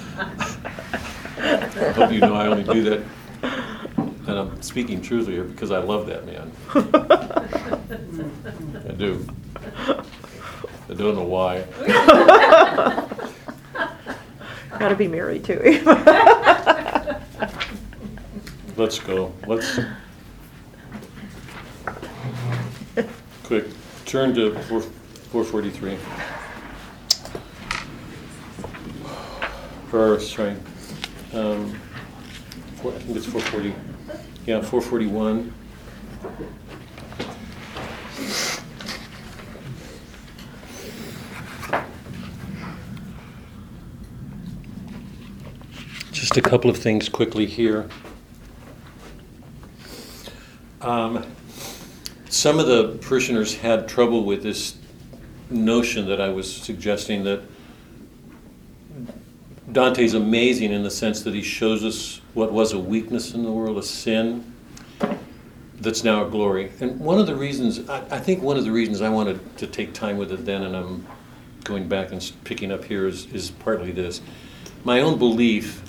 hope 1.95 2.13
you 2.13 2.21
know 2.21 2.35
I 2.35 2.47
only 2.49 2.65
do 2.65 2.83
that, 2.85 3.01
and 3.43 4.31
I'm 4.39 4.61
speaking 4.63 5.01
truthfully 5.01 5.37
here 5.37 5.45
because 5.45 5.71
I 5.71 5.79
love 5.79 6.07
that 6.07 6.27
man. 6.27 6.53
I 8.89 8.93
do. 8.93 9.27
I 10.89 10.95
don't 10.95 11.15
know 11.17 11.25
why. 11.25 11.65
Gotta 14.79 14.95
be 14.97 15.09
married 15.09 15.45
to 15.45 15.57
him. 15.59 15.85
Let's 18.77 18.99
go. 18.99 19.33
Let's. 19.47 19.79
Quick, 23.51 23.67
turn 24.07 24.33
to 24.37 24.55
four, 24.63 24.81
four 24.81 25.43
forty-three. 25.43 25.99
Or, 29.93 30.21
sorry, 30.21 30.55
um, 31.35 31.73
four, 32.77 32.93
I 32.93 32.99
think 33.01 33.17
it's 33.17 33.27
four 33.27 33.41
forty, 33.41 33.75
yeah, 34.47 34.61
four 34.61 34.81
forty-one. 34.81 35.53
Just 46.13 46.37
a 46.37 46.41
couple 46.41 46.71
of 46.71 46.77
things 46.77 47.09
quickly 47.09 47.47
here. 47.47 47.89
Um, 50.81 51.27
some 52.41 52.59
of 52.59 52.67
the 52.67 52.97
parishioners 53.03 53.55
had 53.55 53.87
trouble 53.87 54.25
with 54.25 54.43
this 54.43 54.79
notion 55.51 56.09
that 56.09 56.23
I 56.23 56.31
was 56.31 56.51
suggesting 56.51 57.23
that 57.25 57.43
Dante's 59.71 60.15
amazing 60.15 60.73
in 60.73 60.83
the 60.83 60.91
sense 60.91 61.21
that 61.25 61.35
he 61.35 61.43
shows 61.43 61.85
us 61.85 62.23
what 62.33 62.51
was 62.51 62.73
a 62.73 62.79
weakness 62.79 63.35
in 63.35 63.43
the 63.43 63.53
world, 63.53 63.77
a 63.77 63.83
sin 63.83 64.55
that's 65.83 66.03
now 66.03 66.27
a 66.27 66.31
glory. 66.31 66.73
And 66.81 66.99
one 66.99 67.19
of 67.19 67.27
the 67.27 67.37
reasons, 67.37 67.87
I, 67.91 67.99
I 68.11 68.19
think 68.19 68.43
one 68.43 68.57
of 68.57 68.65
the 68.65 68.73
reasons 68.73 69.03
I 69.03 69.11
wanted 69.11 69.59
to 69.59 69.67
take 69.67 69.93
time 69.93 70.17
with 70.17 70.33
it 70.33 70.47
then, 70.47 70.63
and 70.63 70.75
I'm 70.75 71.07
going 71.65 71.89
back 71.89 72.11
and 72.11 72.33
picking 72.45 72.73
up 72.73 72.85
here, 72.85 73.07
is, 73.07 73.27
is 73.35 73.51
partly 73.51 73.93
this. 73.93 74.23
My 74.85 75.03
own 75.03 75.19
belief, 75.19 75.83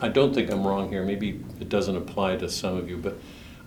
I 0.00 0.06
I 0.06 0.08
don't 0.10 0.32
think 0.32 0.48
I'm 0.48 0.64
wrong 0.64 0.90
here, 0.90 1.04
maybe 1.04 1.40
it 1.58 1.68
doesn't 1.68 1.96
apply 1.96 2.36
to 2.36 2.48
some 2.48 2.76
of 2.76 2.88
you, 2.88 2.98
but 2.98 3.18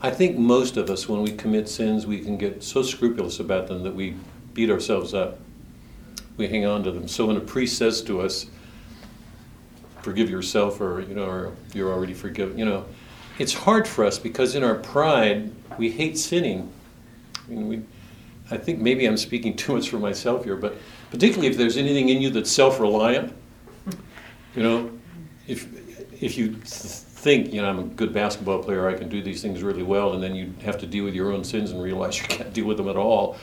I 0.02 0.12
think 0.12 0.38
most 0.38 0.78
of 0.78 0.90
us, 0.90 1.08
when 1.08 1.22
we 1.22 1.32
commit 1.32 1.70
sins, 1.70 2.06
we 2.06 2.20
can 2.20 2.38
get 2.38 2.64
so 2.64 2.84
scrupulous 2.84 3.40
about 3.40 3.68
them 3.68 3.84
that 3.84 3.96
we 3.96 4.16
beat 4.54 4.70
ourselves 4.70 5.14
up. 5.14 5.40
We 6.38 6.48
hang 6.48 6.66
on 6.66 6.84
to 6.84 6.92
them. 6.92 7.08
So 7.08 7.26
when 7.28 7.38
a 7.38 7.42
priest 7.42 7.78
says 7.78 8.02
to 8.04 8.22
us, 8.22 8.48
forgive 10.02 10.30
yourself, 10.30 10.82
or, 10.82 11.02
you 11.02 11.16
know, 11.16 11.26
or 11.26 11.54
you're 11.74 11.92
already 11.92 12.14
forgiven, 12.14 12.58
you 12.58 12.66
know, 12.66 12.86
it's 13.40 13.54
hard 13.54 13.88
for 13.88 14.06
us 14.06 14.20
because 14.20 14.56
in 14.56 14.64
our 14.64 14.76
pride, 14.76 15.52
we 15.78 15.92
hate 15.92 16.18
sinning. 16.18 16.72
I 17.48 17.50
mean, 17.50 17.68
we, 17.68 17.82
I 18.52 18.58
think 18.58 18.80
maybe 18.80 19.06
I'm 19.06 19.18
speaking 19.18 19.56
too 19.56 19.76
much 19.76 19.90
for 19.90 19.98
myself 19.98 20.44
here, 20.44 20.56
but 20.56 20.76
particularly 21.10 21.48
if 21.48 21.58
there's 21.58 21.78
anything 21.78 22.10
in 22.10 22.22
you 22.22 22.30
that's 22.30 22.52
self-reliant, 22.52 23.34
you 24.56 24.64
know, 24.64 24.92
if 25.48 25.68
if 26.22 26.38
you 26.38 26.56
think, 27.26 27.52
you 27.52 27.60
know, 27.60 27.68
I'm 27.68 27.80
a 27.80 27.84
good 27.84 28.14
basketball 28.14 28.62
player, 28.62 28.88
I 28.88 28.94
can 28.94 29.10
do 29.10 29.20
these 29.20 29.42
things 29.42 29.64
really 29.64 29.82
well, 29.82 30.14
and 30.14 30.22
then 30.22 30.36
you 30.36 30.54
have 30.64 30.78
to 30.78 30.86
deal 30.86 31.04
with 31.04 31.16
your 31.16 31.34
own 31.34 31.44
sins 31.44 31.72
and 31.72 31.82
realize 31.82 32.18
you 32.22 32.28
can't 32.28 32.54
deal 32.54 32.68
with 32.68 32.78
them 32.78 32.88
at 32.88 32.96
all, 32.96 33.36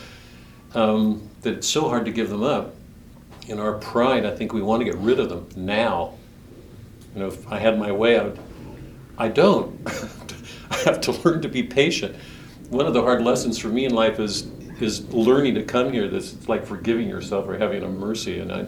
um, 0.74 1.28
that 1.40 1.54
it's 1.54 1.66
so 1.66 1.88
hard 1.88 2.04
to 2.04 2.12
give 2.12 2.30
them 2.30 2.44
up. 2.44 2.76
In 3.48 3.58
our 3.58 3.72
pride, 3.72 4.24
I 4.24 4.36
think 4.36 4.52
we 4.52 4.62
want 4.62 4.82
to 4.82 4.84
get 4.84 4.94
rid 4.98 5.18
of 5.18 5.28
them 5.28 5.48
now. 5.56 6.14
You 7.12 7.22
know, 7.22 7.26
if 7.26 7.50
I 7.50 7.58
had 7.58 7.76
my 7.76 7.90
way, 7.90 8.16
I 8.20 8.22
would. 8.22 8.38
I 9.18 9.28
don't. 9.28 9.80
I 10.70 10.76
have 10.84 11.00
to 11.00 11.12
learn 11.24 11.42
to 11.42 11.48
be 11.48 11.64
patient. 11.64 12.14
One 12.70 12.86
of 12.86 12.94
the 12.94 13.02
hard 13.02 13.20
lessons 13.20 13.58
for 13.58 13.66
me 13.66 13.84
in 13.84 13.92
life 13.94 14.20
is 14.20 14.46
is 14.80 15.12
learning 15.12 15.56
to 15.56 15.64
come 15.64 15.92
here. 15.92 16.06
That's 16.06 16.48
like 16.48 16.64
forgiving 16.64 17.08
yourself 17.08 17.48
or 17.48 17.58
having 17.58 17.82
a 17.82 17.88
mercy, 17.88 18.38
and 18.38 18.52
I, 18.52 18.60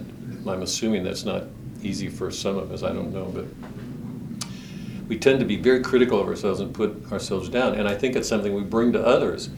I'm 0.50 0.62
assuming 0.62 1.05
that's 1.05 1.24
not 1.24 1.44
easy 1.83 2.09
for 2.09 2.33
some 2.33 2.59
of 2.59 2.72
us. 2.72 2.83
I 2.83 2.92
don't 2.92 3.12
know, 3.12 3.27
but 3.27 3.46
we 5.09 5.19
tend 5.19 5.40
to 5.40 5.47
be 5.47 5.57
very 5.57 5.81
critical 5.81 6.21
of 6.21 6.27
ourselves 6.27 6.61
and 6.61 6.75
put 6.75 7.11
ourselves 7.12 7.49
down. 7.49 7.75
And 7.75 7.88
I 7.88 7.95
think 7.95 8.17
it's 8.17 8.29
something 8.29 8.55
we 8.55 8.62
bring 8.62 8.93
to 8.93 9.05
others. 9.05 9.51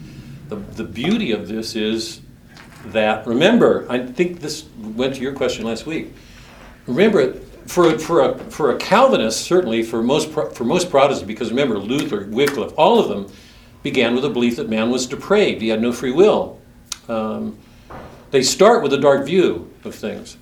The, 0.49 0.57
the 0.57 0.85
beauty 0.85 1.33
of 1.33 1.49
this 1.49 1.75
is 1.75 2.21
that, 2.87 3.27
remember, 3.27 3.87
I 3.91 4.07
think 4.07 4.41
this 4.41 4.65
went 4.79 5.15
to 5.17 5.21
your 5.21 5.35
question 5.35 5.65
last 5.65 5.87
week. 5.87 6.13
Remember, 6.87 7.35
for, 7.67 7.99
for, 7.99 8.23
a, 8.23 8.39
for 8.51 8.73
a 8.73 8.77
Calvinist, 8.77 9.41
certainly, 9.41 9.83
for 9.83 10.03
most, 10.03 10.31
for 10.31 10.65
most 10.65 10.91
Protestants, 10.91 11.27
because 11.27 11.51
remember, 11.51 11.79
Luther, 11.79 12.27
Wycliffe, 12.31 12.73
all 12.77 13.01
of 13.01 13.09
them 13.09 13.35
began 13.83 14.15
with 14.15 14.25
a 14.25 14.31
belief 14.31 14.57
that 14.57 14.69
man 14.69 14.91
was 14.91 15.07
depraved, 15.07 15.63
he 15.63 15.69
had 15.69 15.81
no 15.81 15.93
free 15.93 16.13
will. 16.13 16.61
Um, 17.09 17.59
they 18.31 18.43
start 18.43 18.83
with 18.83 18.93
a 18.93 18.99
dark 18.99 19.25
view 19.25 19.71
of 19.85 19.95
things. 19.95 20.37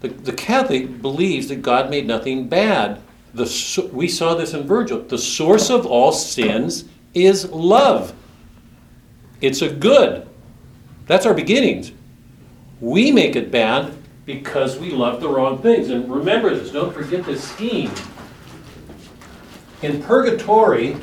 The, 0.00 0.08
the 0.08 0.32
Catholic 0.32 1.00
believes 1.00 1.48
that 1.48 1.62
God 1.62 1.90
made 1.90 2.06
nothing 2.06 2.48
bad. 2.48 3.00
The, 3.34 3.90
we 3.92 4.08
saw 4.08 4.34
this 4.34 4.54
in 4.54 4.66
Virgil. 4.66 5.00
The 5.00 5.18
source 5.18 5.68
of 5.68 5.86
all 5.86 6.12
sins 6.12 6.84
is 7.14 7.50
love. 7.50 8.14
It's 9.40 9.60
a 9.60 9.68
good. 9.68 10.28
That's 11.06 11.26
our 11.26 11.34
beginnings. 11.34 11.92
We 12.80 13.10
make 13.10 13.36
it 13.36 13.50
bad 13.50 13.94
because 14.24 14.78
we 14.78 14.90
love 14.90 15.20
the 15.20 15.28
wrong 15.28 15.60
things. 15.60 15.90
And 15.90 16.10
remember 16.10 16.54
this, 16.54 16.70
don't 16.70 16.94
forget 16.94 17.24
this 17.24 17.42
scheme. 17.42 17.90
In 19.82 20.02
purgatory, 20.02 20.96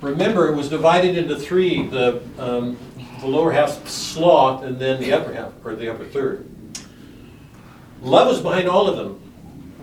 remember 0.00 0.48
it 0.52 0.56
was 0.56 0.68
divided 0.68 1.16
into 1.16 1.36
three 1.36 1.86
the, 1.86 2.22
um, 2.38 2.76
the 3.20 3.26
lower 3.26 3.52
half 3.52 3.86
sloth 3.86 4.64
and 4.64 4.78
then 4.78 5.00
the 5.00 5.12
upper 5.12 5.32
half, 5.32 5.52
or 5.64 5.76
the 5.76 5.90
upper 5.90 6.04
third. 6.04 6.48
Love 8.02 8.34
is 8.34 8.40
behind 8.40 8.68
all 8.68 8.88
of 8.88 8.96
them. 8.96 9.20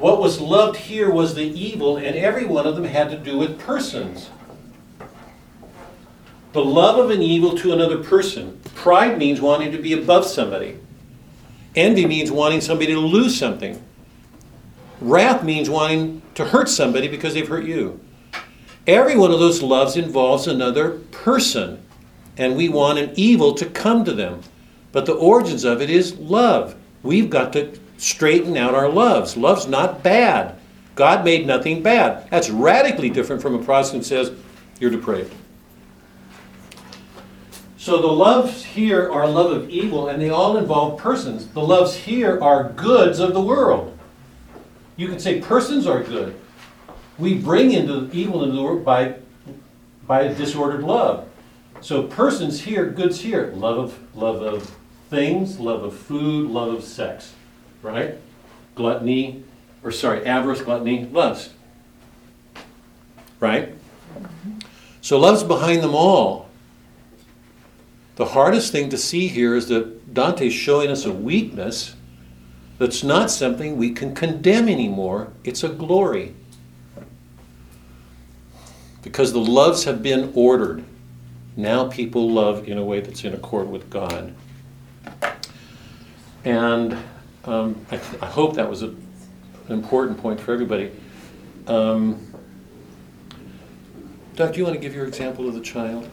What 0.01 0.19
was 0.19 0.41
loved 0.41 0.77
here 0.77 1.11
was 1.11 1.35
the 1.35 1.43
evil, 1.43 1.97
and 1.97 2.15
every 2.15 2.43
one 2.43 2.65
of 2.65 2.73
them 2.75 2.85
had 2.85 3.11
to 3.11 3.17
do 3.19 3.37
with 3.37 3.59
persons. 3.59 4.31
The 6.53 6.65
love 6.65 6.97
of 6.97 7.11
an 7.11 7.21
evil 7.21 7.55
to 7.59 7.71
another 7.71 8.03
person. 8.03 8.59
Pride 8.73 9.19
means 9.19 9.39
wanting 9.39 9.71
to 9.73 9.77
be 9.77 9.93
above 9.93 10.25
somebody. 10.25 10.79
Envy 11.75 12.07
means 12.07 12.31
wanting 12.31 12.61
somebody 12.61 12.91
to 12.93 12.99
lose 12.99 13.37
something. 13.37 13.79
Wrath 15.01 15.43
means 15.43 15.69
wanting 15.69 16.23
to 16.33 16.45
hurt 16.45 16.67
somebody 16.67 17.07
because 17.07 17.35
they've 17.35 17.47
hurt 17.47 17.65
you. 17.65 17.99
Every 18.87 19.15
one 19.15 19.29
of 19.29 19.39
those 19.39 19.61
loves 19.61 19.95
involves 19.95 20.47
another 20.47 20.97
person, 21.11 21.79
and 22.37 22.57
we 22.57 22.69
want 22.69 22.97
an 22.97 23.11
evil 23.15 23.53
to 23.53 23.67
come 23.67 24.03
to 24.05 24.13
them. 24.13 24.41
But 24.93 25.05
the 25.05 25.13
origins 25.13 25.63
of 25.63 25.79
it 25.79 25.91
is 25.91 26.17
love. 26.17 26.75
We've 27.03 27.29
got 27.29 27.53
to 27.53 27.79
straighten 28.01 28.57
out 28.57 28.73
our 28.73 28.89
loves. 28.89 29.37
Love's 29.37 29.67
not 29.67 30.01
bad. 30.01 30.55
God 30.95 31.23
made 31.23 31.45
nothing 31.45 31.83
bad. 31.83 32.27
That's 32.31 32.49
radically 32.49 33.11
different 33.11 33.41
from 33.41 33.53
a 33.53 33.63
Protestant 33.63 34.05
says, 34.05 34.31
you're 34.79 34.89
depraved. 34.89 35.33
So 37.77 38.01
the 38.01 38.07
loves 38.07 38.63
here 38.63 39.11
are 39.11 39.27
love 39.27 39.51
of 39.51 39.69
evil, 39.69 40.07
and 40.07 40.19
they 40.21 40.29
all 40.29 40.57
involve 40.57 40.99
persons. 40.99 41.47
The 41.47 41.61
loves 41.61 41.95
here 41.95 42.41
are 42.41 42.69
goods 42.69 43.19
of 43.19 43.33
the 43.33 43.41
world. 43.41 43.97
You 44.97 45.07
could 45.07 45.21
say 45.21 45.39
persons 45.39 45.85
are 45.85 46.03
good. 46.03 46.35
We 47.19 47.35
bring 47.35 47.71
into 47.71 48.09
evil 48.11 48.43
into 48.43 48.55
the 48.55 48.63
world 48.63 48.83
by 48.83 49.15
by 50.07 50.27
disordered 50.27 50.83
love. 50.83 51.27
So 51.81 52.03
persons 52.03 52.61
here, 52.61 52.87
goods 52.87 53.19
here, 53.21 53.53
love 53.55 53.77
of 53.77 54.15
love 54.15 54.41
of 54.41 54.75
things, 55.09 55.59
love 55.59 55.83
of 55.83 55.95
food, 55.95 56.49
love 56.49 56.73
of 56.73 56.83
sex, 56.83 57.33
right? 57.81 58.15
Gluttony, 58.75 59.43
or 59.83 59.91
sorry, 59.91 60.25
avarice, 60.25 60.61
gluttony, 60.61 61.05
lust. 61.05 61.51
Right? 63.39 63.73
So 65.01 65.17
love's 65.17 65.43
behind 65.43 65.81
them 65.83 65.95
all. 65.95 66.49
The 68.15 68.25
hardest 68.25 68.71
thing 68.71 68.89
to 68.89 68.97
see 68.97 69.27
here 69.27 69.55
is 69.55 69.67
that 69.69 70.13
Dante's 70.13 70.53
showing 70.53 70.89
us 70.89 71.05
a 71.05 71.11
weakness 71.11 71.95
that's 72.77 73.03
not 73.03 73.29
something 73.29 73.77
we 73.77 73.91
can 73.91 74.15
condemn 74.15 74.67
anymore, 74.67 75.31
it's 75.43 75.63
a 75.63 75.69
glory. 75.69 76.33
Because 79.03 79.33
the 79.33 79.39
loves 79.39 79.83
have 79.83 80.01
been 80.01 80.31
ordered. 80.35 80.83
Now 81.55 81.87
people 81.89 82.29
love 82.29 82.67
in 82.67 82.77
a 82.77 82.83
way 82.83 82.99
that's 82.99 83.23
in 83.23 83.33
accord 83.33 83.69
with 83.69 83.89
God. 83.89 84.33
And 86.43 86.97
um, 87.45 87.85
I, 87.91 87.95
I, 88.21 88.25
hope 88.27 88.55
that 88.55 88.69
was 88.69 88.83
a, 88.83 88.87
an 88.87 88.97
important 89.69 90.19
point 90.19 90.39
for 90.39 90.53
everybody. 90.53 90.91
Um, 91.67 92.27
Doug, 94.35 94.53
do 94.53 94.59
you 94.59 94.63
want 94.63 94.75
to 94.75 94.81
give 94.81 94.93
your 94.93 95.05
example 95.05 95.47
of 95.47 95.55
the 95.55 95.61
child? 95.61 96.07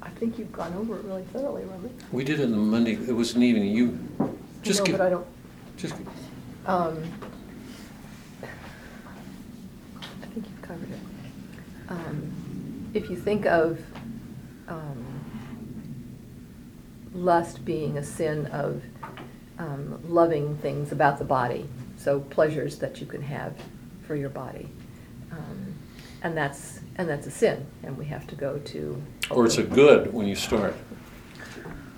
I 0.00 0.08
think 0.10 0.38
you've 0.38 0.52
gone 0.52 0.72
over 0.74 0.96
it 0.98 1.04
really 1.04 1.22
thoroughly, 1.24 1.64
Remy. 1.64 1.90
We 2.12 2.24
did 2.24 2.40
it 2.40 2.44
on 2.44 2.52
the 2.52 2.56
Monday. 2.56 2.92
It 2.92 3.14
was 3.14 3.34
an 3.34 3.42
evening. 3.42 3.64
You 3.74 3.98
just 4.62 4.80
No, 4.80 4.84
give. 4.86 4.98
but 4.98 5.06
I 5.06 5.10
don't, 5.10 5.26
Just 5.76 5.94
um, 6.66 7.02
I 10.02 10.26
think 10.26 10.46
you've 10.48 10.62
covered 10.62 10.90
it. 10.90 10.98
Um, 11.88 12.90
If 12.94 13.10
you 13.10 13.16
think 13.16 13.46
of 13.46 13.80
um, 14.68 15.04
lust 17.12 17.64
being 17.64 17.98
a 17.98 18.04
sin 18.04 18.46
of 18.46 18.82
um, 19.60 20.00
loving 20.08 20.56
things 20.56 20.90
about 20.90 21.18
the 21.18 21.24
body, 21.24 21.68
so 21.98 22.20
pleasures 22.20 22.78
that 22.78 23.00
you 23.00 23.06
can 23.06 23.22
have 23.22 23.52
for 24.06 24.16
your 24.16 24.30
body. 24.30 24.68
Um, 25.30 25.74
And 26.22 26.36
that's, 26.36 26.80
and 26.96 27.08
that's 27.08 27.26
a 27.26 27.30
sin, 27.30 27.66
and 27.82 27.96
we 27.96 28.04
have 28.06 28.26
to 28.26 28.34
go 28.34 28.58
to. 28.58 29.02
or 29.30 29.46
it's 29.46 29.58
a 29.58 29.62
good 29.62 30.12
when 30.12 30.26
you 30.26 30.34
start. 30.34 30.74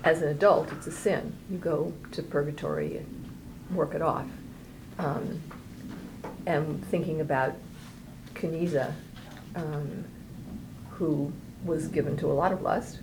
as 0.04 0.22
an 0.22 0.28
adult, 0.28 0.70
it's 0.72 0.86
a 0.86 0.92
sin. 0.92 1.32
You 1.50 1.58
go 1.58 1.92
to 2.12 2.22
purgatory 2.22 2.98
and 2.98 3.06
work 3.74 3.94
it 3.94 4.02
off. 4.02 4.26
Um, 4.98 5.40
and 6.46 6.84
thinking 6.86 7.20
about 7.20 7.54
Cunizza, 8.34 8.92
um, 9.56 10.04
who 10.90 11.32
was 11.64 11.88
given 11.88 12.16
to 12.18 12.26
a 12.26 12.34
lot 12.42 12.52
of 12.52 12.62
lust, 12.62 13.00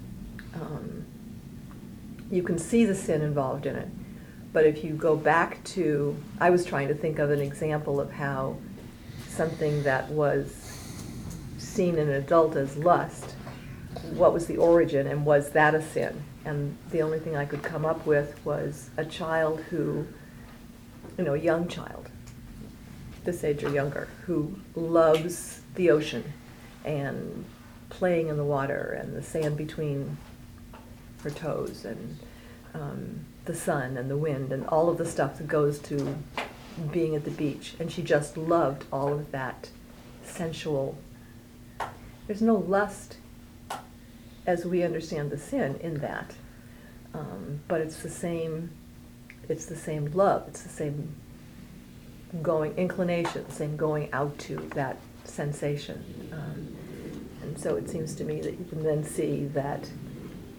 um, 0.54 1.06
you 2.32 2.44
can 2.44 2.58
see 2.60 2.86
the 2.86 2.96
sin 2.96 3.22
involved 3.22 3.66
in 3.66 3.76
it. 3.76 3.88
But 4.52 4.66
if 4.66 4.84
you 4.84 4.94
go 4.94 5.16
back 5.16 5.64
to, 5.76 6.16
I 6.40 6.50
was 6.50 6.66
trying 6.66 6.88
to 6.88 6.96
think 6.96 7.20
of 7.20 7.30
an 7.30 7.40
example 7.40 8.00
of 8.00 8.12
how 8.12 8.58
something 9.28 9.84
that 9.84 10.10
was 10.10 10.56
seen 11.58 11.98
in 11.98 12.10
an 12.10 12.16
adult 12.16 12.56
as 12.56 12.76
lust, 12.78 13.36
what 14.12 14.34
was 14.34 14.48
the 14.48 14.58
origin 14.58 15.08
and 15.08 15.26
was 15.26 15.52
that 15.52 15.76
a 15.76 15.82
sin? 15.82 16.24
And 16.46 16.78
the 16.92 17.02
only 17.02 17.20
thing 17.20 17.36
I 17.36 17.46
could 17.46 17.62
come 17.62 17.86
up 17.86 18.06
with 18.06 18.44
was 18.44 18.90
a 18.98 19.06
child 19.06 19.60
who, 19.70 20.08
you 21.18 21.24
know, 21.24 21.36
a 21.36 21.40
young 21.40 21.68
child, 21.68 22.10
this 23.24 23.44
age 23.44 23.64
or 23.64 23.70
younger, 23.70 24.08
who 24.26 24.60
loves 24.74 25.62
the 25.76 25.92
ocean 25.92 26.24
and 26.86 27.46
playing 27.90 28.30
in 28.30 28.38
the 28.38 28.44
water 28.44 28.98
and 29.00 29.16
the 29.16 29.22
sand 29.22 29.58
between 29.58 30.18
her 31.24 31.30
toes 31.30 31.86
and 31.86 32.18
um, 32.74 33.26
the 33.50 33.56
sun 33.56 33.98
and 33.98 34.12
the 34.12 34.16
wind 34.16 34.52
and 34.52 34.64
all 34.68 34.90
of 34.90 35.00
the 35.00 35.06
stuff 35.06 35.40
that 35.40 35.48
goes 35.48 35.80
to 35.80 36.16
being 36.92 37.16
at 37.16 37.26
the 37.26 37.32
beach. 37.32 37.74
And 37.80 37.92
she 37.92 38.04
just 38.04 38.38
loved 38.38 38.86
all 38.94 39.12
of 39.12 39.32
that 39.32 39.72
sensual. 40.24 41.00
There's 42.28 42.44
no 42.44 42.54
lust 42.54 43.18
as 44.46 44.66
we 44.66 44.84
understand 44.84 45.32
the 45.32 45.38
sin 45.40 45.80
in 45.82 45.96
that. 45.96 46.36
Um, 47.16 47.62
but 47.68 47.82
it's 47.82 48.04
the 48.04 48.10
same, 48.10 48.70
it's 49.48 49.66
the 49.66 49.76
same 49.76 50.12
love, 50.12 50.48
it's 50.48 50.62
the 50.62 50.70
same 50.70 51.16
going, 52.44 52.78
inclination, 52.78 53.50
same 53.50 53.76
going 53.76 54.14
out 54.14 54.38
to 54.40 54.58
that 54.76 54.98
sensation. 55.24 56.30
Um, 56.32 56.76
and 57.42 57.60
so 57.60 57.78
it 57.78 57.90
seems 57.90 58.14
to 58.14 58.24
me 58.24 58.42
that 58.42 58.60
you 58.60 58.66
can 58.70 58.84
then 58.84 59.04
see 59.04 59.46
that 59.48 59.90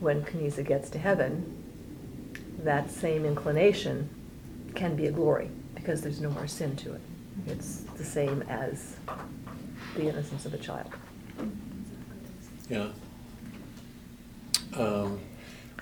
when 0.01 0.25
Cunizza 0.25 0.65
gets 0.67 0.91
to 0.91 0.99
heaven, 0.99 1.60
that 2.65 2.91
same 2.91 3.25
inclination 3.25 4.09
can 4.75 4.97
be 4.97 5.07
a 5.07 5.13
glory 5.13 5.51
because 5.75 6.01
there's 6.03 6.21
no 6.21 6.31
more 6.31 6.47
sin 6.47 6.77
to 6.77 6.93
it. 6.95 7.01
It's 7.47 7.79
the 7.97 8.05
same 8.05 8.43
as 8.43 8.97
the 9.97 10.09
innocence 10.09 10.47
of 10.47 10.55
a 10.55 10.59
child. 10.59 10.93
Yeah. 12.69 12.89
Um, 14.77 15.21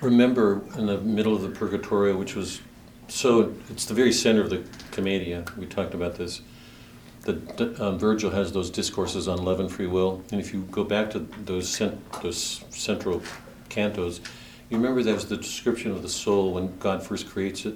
remember 0.01 0.61
in 0.77 0.87
the 0.87 0.99
middle 0.99 1.35
of 1.35 1.41
the 1.41 1.49
Purgatorio, 1.49 2.17
which 2.17 2.35
was 2.35 2.61
so, 3.07 3.53
it's 3.69 3.85
the 3.85 3.93
very 3.93 4.11
center 4.11 4.41
of 4.41 4.49
the 4.49 4.63
Commedia. 4.91 5.43
We 5.57 5.65
talked 5.65 5.93
about 5.93 6.15
this. 6.15 6.41
That 7.23 7.79
um, 7.81 7.99
Virgil 7.99 8.31
has 8.31 8.53
those 8.53 8.69
discourses 8.69 9.27
on 9.27 9.43
love 9.43 9.59
and 9.59 9.69
free 9.69 9.87
will, 9.87 10.23
and 10.31 10.39
if 10.39 10.53
you 10.53 10.61
go 10.71 10.85
back 10.85 11.11
to 11.11 11.19
those 11.19 11.67
cent- 11.67 12.11
those 12.21 12.63
central 12.69 13.21
cantos, 13.69 14.21
you 14.69 14.77
remember 14.77 15.01
that 15.03 15.15
was 15.15 15.27
the 15.27 15.37
description 15.37 15.91
of 15.91 16.01
the 16.01 16.09
soul 16.09 16.53
when 16.53 16.77
God 16.79 17.01
first 17.01 17.29
creates 17.29 17.65
it. 17.65 17.75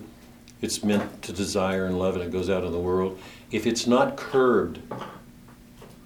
It's 0.62 0.84
meant 0.84 1.24
to 1.24 1.34
desire 1.34 1.86
and 1.86 1.98
love, 1.98 2.16
and 2.16 2.24
it 2.24 2.32
goes 2.32 2.50
out 2.50 2.64
in 2.64 2.72
the 2.72 2.80
world. 2.80 3.20
If 3.52 3.66
it's 3.66 3.88
not 3.88 4.16
curbed 4.16 4.80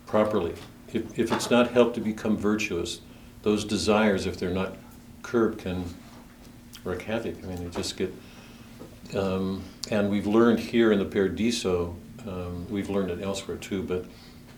properly, 0.05 0.53
if, 0.93 1.19
if 1.19 1.31
it's 1.31 1.51
not 1.51 1.71
helped 1.71 1.95
to 1.95 2.01
become 2.01 2.37
virtuous, 2.37 3.01
those 3.43 3.65
desires, 3.65 4.25
if 4.25 4.37
they're 4.37 4.49
not 4.49 4.75
curbed, 5.21 5.59
can 5.59 5.83
wreak 6.83 7.03
havoc. 7.03 7.35
I 7.43 7.47
mean, 7.47 7.63
they 7.63 7.69
just 7.69 7.97
get. 7.97 8.13
Um, 9.15 9.63
and 9.91 10.09
we've 10.09 10.27
learned 10.27 10.59
here 10.59 10.91
in 10.91 10.99
the 10.99 11.05
Paradiso, 11.05 11.95
um, 12.27 12.65
we've 12.69 12.89
learned 12.89 13.11
it 13.11 13.21
elsewhere 13.21 13.57
too, 13.57 13.83
but 13.83 14.05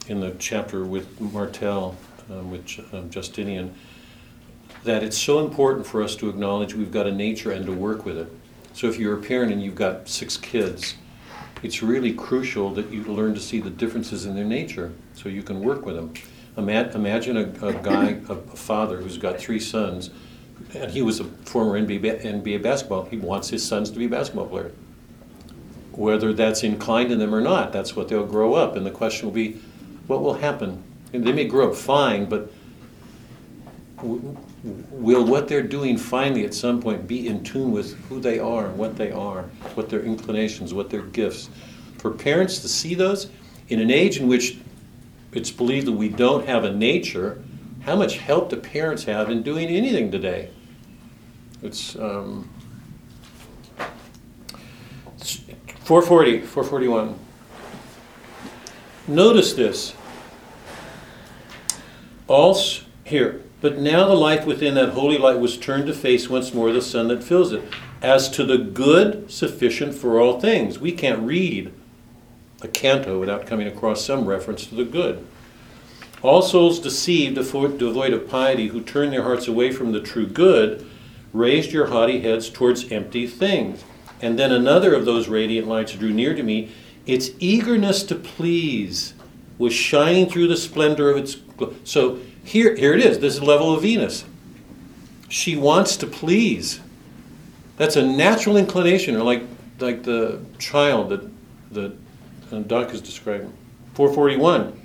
in 0.07 0.19
the 0.19 0.35
chapter 0.39 0.85
with 0.85 1.19
Martel, 1.19 1.95
um, 2.31 2.49
with 2.51 2.79
um, 2.93 3.09
Justinian, 3.09 3.75
that 4.83 5.03
it's 5.03 5.17
so 5.17 5.39
important 5.39 5.85
for 5.85 6.01
us 6.01 6.15
to 6.17 6.29
acknowledge 6.29 6.73
we've 6.73 6.91
got 6.91 7.05
a 7.07 7.11
nature 7.11 7.51
and 7.51 7.65
to 7.65 7.71
work 7.73 8.05
with 8.05 8.17
it. 8.17 8.31
So 8.73 8.87
if 8.87 8.97
you're 8.97 9.17
a 9.17 9.21
parent 9.21 9.51
and 9.51 9.61
you've 9.61 9.75
got 9.75 10.07
six 10.07 10.37
kids, 10.37 10.95
it's 11.63 11.83
really 11.83 12.13
crucial 12.13 12.69
that 12.71 12.89
you 12.89 13.03
learn 13.03 13.33
to 13.33 13.39
see 13.39 13.59
the 13.59 13.69
differences 13.69 14.25
in 14.25 14.35
their 14.35 14.45
nature 14.45 14.93
so 15.13 15.27
you 15.27 15.43
can 15.43 15.59
work 15.59 15.85
with 15.85 15.95
them. 15.95 16.13
Ima- 16.57 16.91
Imagine 16.93 17.37
a, 17.37 17.67
a 17.67 17.73
guy, 17.73 18.21
a, 18.29 18.33
a 18.33 18.55
father 18.55 18.97
who's 18.97 19.17
got 19.17 19.37
three 19.37 19.59
sons, 19.59 20.09
and 20.73 20.89
he 20.91 21.01
was 21.01 21.19
a 21.19 21.25
former 21.25 21.79
NBA, 21.79 22.01
ba- 22.01 22.19
NBA 22.19 22.61
basketball. 22.61 23.05
He 23.05 23.17
wants 23.17 23.49
his 23.49 23.65
sons 23.65 23.91
to 23.91 23.99
be 23.99 24.07
basketball 24.07 24.47
players. 24.47 24.71
Whether 25.91 26.31
that's 26.31 26.63
inclined 26.63 27.11
in 27.11 27.19
them 27.19 27.35
or 27.35 27.41
not, 27.41 27.73
that's 27.73 27.95
what 27.95 28.07
they'll 28.07 28.25
grow 28.25 28.53
up. 28.53 28.77
And 28.77 28.85
the 28.85 28.91
question 28.91 29.25
will 29.27 29.33
be, 29.33 29.59
what 30.07 30.21
will 30.21 30.35
happen? 30.35 30.81
And 31.11 31.25
they 31.25 31.33
may 31.33 31.45
grow 31.45 31.69
up 31.71 31.75
fine, 31.75 32.25
but 32.25 32.51
will 34.63 35.25
what 35.25 35.47
they're 35.47 35.63
doing 35.63 35.97
finally 35.97 36.45
at 36.45 36.53
some 36.53 36.81
point 36.81 37.07
be 37.07 37.27
in 37.27 37.43
tune 37.43 37.71
with 37.71 37.95
who 38.05 38.19
they 38.19 38.39
are 38.39 38.67
and 38.67 38.77
what 38.77 38.97
they 38.97 39.11
are, 39.11 39.43
what 39.75 39.89
their 39.89 40.01
inclinations, 40.01 40.73
what 40.73 40.89
their 40.89 41.03
gifts? 41.03 41.49
For 41.97 42.11
parents 42.11 42.59
to 42.59 42.69
see 42.69 42.95
those 42.95 43.29
in 43.69 43.79
an 43.79 43.91
age 43.91 44.17
in 44.17 44.27
which 44.27 44.57
it's 45.31 45.51
believed 45.51 45.87
that 45.87 45.93
we 45.93 46.09
don't 46.09 46.45
have 46.47 46.63
a 46.63 46.73
nature, 46.73 47.41
how 47.81 47.95
much 47.95 48.17
help 48.17 48.49
do 48.49 48.57
parents 48.57 49.03
have 49.05 49.29
in 49.29 49.43
doing 49.43 49.67
anything 49.67 50.11
today? 50.11 50.49
It's 51.61 51.95
um, 51.97 52.49
440, 55.89 56.41
441. 56.41 57.17
Notice 59.07 59.53
this. 59.53 59.93
Also, 62.27 62.83
here, 63.05 63.41
but 63.61 63.77
now 63.77 64.07
the 64.07 64.15
life 64.15 64.45
within 64.45 64.75
that 64.75 64.89
holy 64.89 65.17
light 65.17 65.39
was 65.39 65.57
turned 65.57 65.87
to 65.87 65.93
face 65.93 66.29
once 66.29 66.53
more 66.53 66.71
the 66.71 66.81
sun 66.81 67.07
that 67.09 67.23
fills 67.23 67.51
it. 67.51 67.63
As 68.01 68.29
to 68.31 68.45
the 68.45 68.57
good 68.57 69.29
sufficient 69.29 69.93
for 69.93 70.19
all 70.19 70.39
things. 70.39 70.79
We 70.79 70.93
can't 70.93 71.21
read 71.21 71.73
a 72.61 72.67
canto 72.67 73.19
without 73.19 73.45
coming 73.45 73.67
across 73.67 74.05
some 74.05 74.25
reference 74.25 74.65
to 74.67 74.75
the 74.75 74.85
good. 74.85 75.25
All 76.21 76.41
souls 76.41 76.79
deceived, 76.79 77.35
devoid 77.35 78.13
of 78.13 78.29
piety, 78.29 78.67
who 78.67 78.81
turn 78.81 79.11
their 79.11 79.23
hearts 79.23 79.47
away 79.47 79.71
from 79.71 79.91
the 79.91 80.01
true 80.01 80.27
good, 80.27 80.85
raised 81.33 81.71
your 81.71 81.87
haughty 81.87 82.21
heads 82.21 82.49
towards 82.49 82.91
empty 82.91 83.27
things. 83.27 83.83
And 84.21 84.37
then 84.37 84.51
another 84.51 84.93
of 84.93 85.05
those 85.05 85.29
radiant 85.29 85.67
lights 85.67 85.93
drew 85.93 86.11
near 86.11 86.33
to 86.35 86.43
me. 86.43 86.71
Its 87.05 87.31
eagerness 87.39 88.03
to 88.03 88.15
please 88.15 89.13
was 89.57 89.73
shining 89.73 90.27
through 90.29 90.47
the 90.47 90.57
splendor 90.57 91.09
of 91.09 91.17
its. 91.17 91.35
gl- 91.35 91.73
So 91.85 92.19
here, 92.49 92.75
here 92.75 92.93
it 92.95 93.05
is. 93.05 93.19
This 93.19 93.35
is 93.35 93.41
the 93.41 93.45
level 93.45 93.75
of 93.75 93.83
Venus. 93.83 94.25
She 95.27 95.55
wants 95.55 95.95
to 95.97 96.07
please. 96.07 96.79
That's 97.77 97.95
a 97.95 98.01
natural 98.01 98.57
inclination, 98.57 99.15
or 99.15 99.23
like 99.23 99.43
like 99.77 100.01
the 100.01 100.41
child 100.57 101.09
that 101.09 101.29
that 101.71 101.95
uh, 102.51 102.59
Doc 102.61 102.91
is 102.91 103.01
describing. 103.01 103.53
441. 103.93 104.75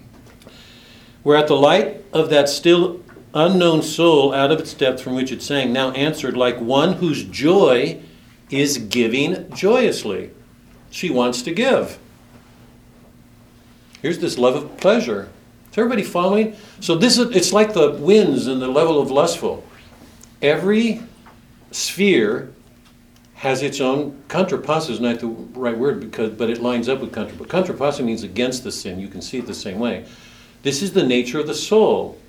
Where 1.22 1.38
at 1.38 1.48
the 1.48 1.56
light 1.56 2.04
of 2.12 2.28
that 2.28 2.50
still 2.50 3.00
unknown 3.32 3.82
soul 3.82 4.34
out 4.34 4.52
of 4.52 4.60
its 4.60 4.74
depth 4.74 5.00
from 5.00 5.14
which 5.14 5.32
it 5.32 5.40
sang, 5.40 5.72
now 5.72 5.90
answered 5.92 6.36
like 6.36 6.60
one 6.60 6.92
whose 6.94 7.24
joy 7.24 7.98
is 8.50 8.76
giving 8.76 9.50
joyously. 9.54 10.30
She 10.90 11.08
wants 11.08 11.40
to 11.42 11.54
give. 11.54 11.98
Here's 14.02 14.18
this 14.18 14.36
love 14.36 14.54
of 14.54 14.76
pleasure. 14.76 15.30
Is 15.74 15.78
everybody 15.78 16.04
following? 16.04 16.54
So 16.78 16.94
this 16.94 17.18
is 17.18 17.34
it's 17.34 17.52
like 17.52 17.74
the 17.74 17.90
winds 17.90 18.46
and 18.46 18.62
the 18.62 18.68
level 18.68 19.00
of 19.00 19.10
lustful. 19.10 19.64
Every 20.40 21.02
sphere 21.72 22.52
has 23.34 23.60
its 23.60 23.80
own 23.80 24.22
contrapasso 24.28 24.90
is 24.90 25.00
not 25.00 25.18
the 25.18 25.26
right 25.26 25.76
word 25.76 25.98
because 25.98 26.30
but 26.30 26.48
it 26.48 26.62
lines 26.62 26.88
up 26.88 27.00
with 27.00 27.12
contra. 27.12 27.36
But 27.36 27.48
contrapasso 27.48 28.04
means 28.04 28.22
against 28.22 28.62
the 28.62 28.70
sin. 28.70 29.00
You 29.00 29.08
can 29.08 29.20
see 29.20 29.38
it 29.38 29.48
the 29.48 29.54
same 29.54 29.80
way. 29.80 30.06
This 30.62 30.80
is 30.80 30.92
the 30.92 31.02
nature 31.02 31.40
of 31.40 31.48
the 31.48 31.56
soul. 31.56 32.20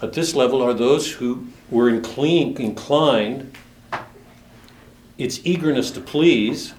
At 0.00 0.12
this 0.12 0.36
level 0.36 0.62
are 0.62 0.72
those 0.72 1.10
who 1.10 1.48
were 1.70 1.88
incline, 1.88 2.54
inclined, 2.58 3.58
its 5.18 5.40
eagerness 5.42 5.90
to 5.90 6.00
please, 6.00 6.74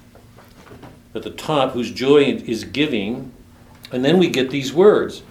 at 1.14 1.24
the 1.24 1.32
top, 1.32 1.74
whose 1.74 1.92
joy 1.92 2.22
is 2.46 2.64
giving, 2.64 3.34
and 3.92 4.06
then 4.06 4.18
we 4.18 4.30
get 4.30 4.50
these 4.50 4.72
words. 4.72 5.22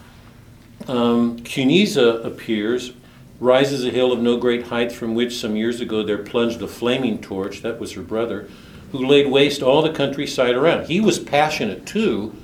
Um, 0.87 1.39
Cunizza 1.41 2.25
appears, 2.25 2.93
rises 3.41 3.85
a 3.85 3.91
hill 3.91 4.13
of 4.13 4.21
no 4.21 4.37
great 4.37 4.67
height 4.67 4.93
from 4.93 5.15
which 5.15 5.37
some 5.37 5.57
years 5.57 5.81
ago 5.81 6.03
there 6.03 6.19
plunged 6.19 6.61
a 6.63 6.69
flaming 6.69 7.21
torch, 7.21 7.63
that 7.63 7.81
was 7.81 7.93
her 7.93 8.03
brother, 8.03 8.49
who 8.93 9.07
laid 9.07 9.31
waste 9.31 9.63
all 9.63 9.83
the 9.83 9.93
countryside 9.93 10.55
around. 10.55 10.87
He 10.87 11.01
was 11.01 11.19
passionate 11.19 11.87
too, 11.87 12.35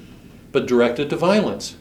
but 0.52 0.66
directed 0.66 1.10
to 1.10 1.16
violence. 1.16 1.76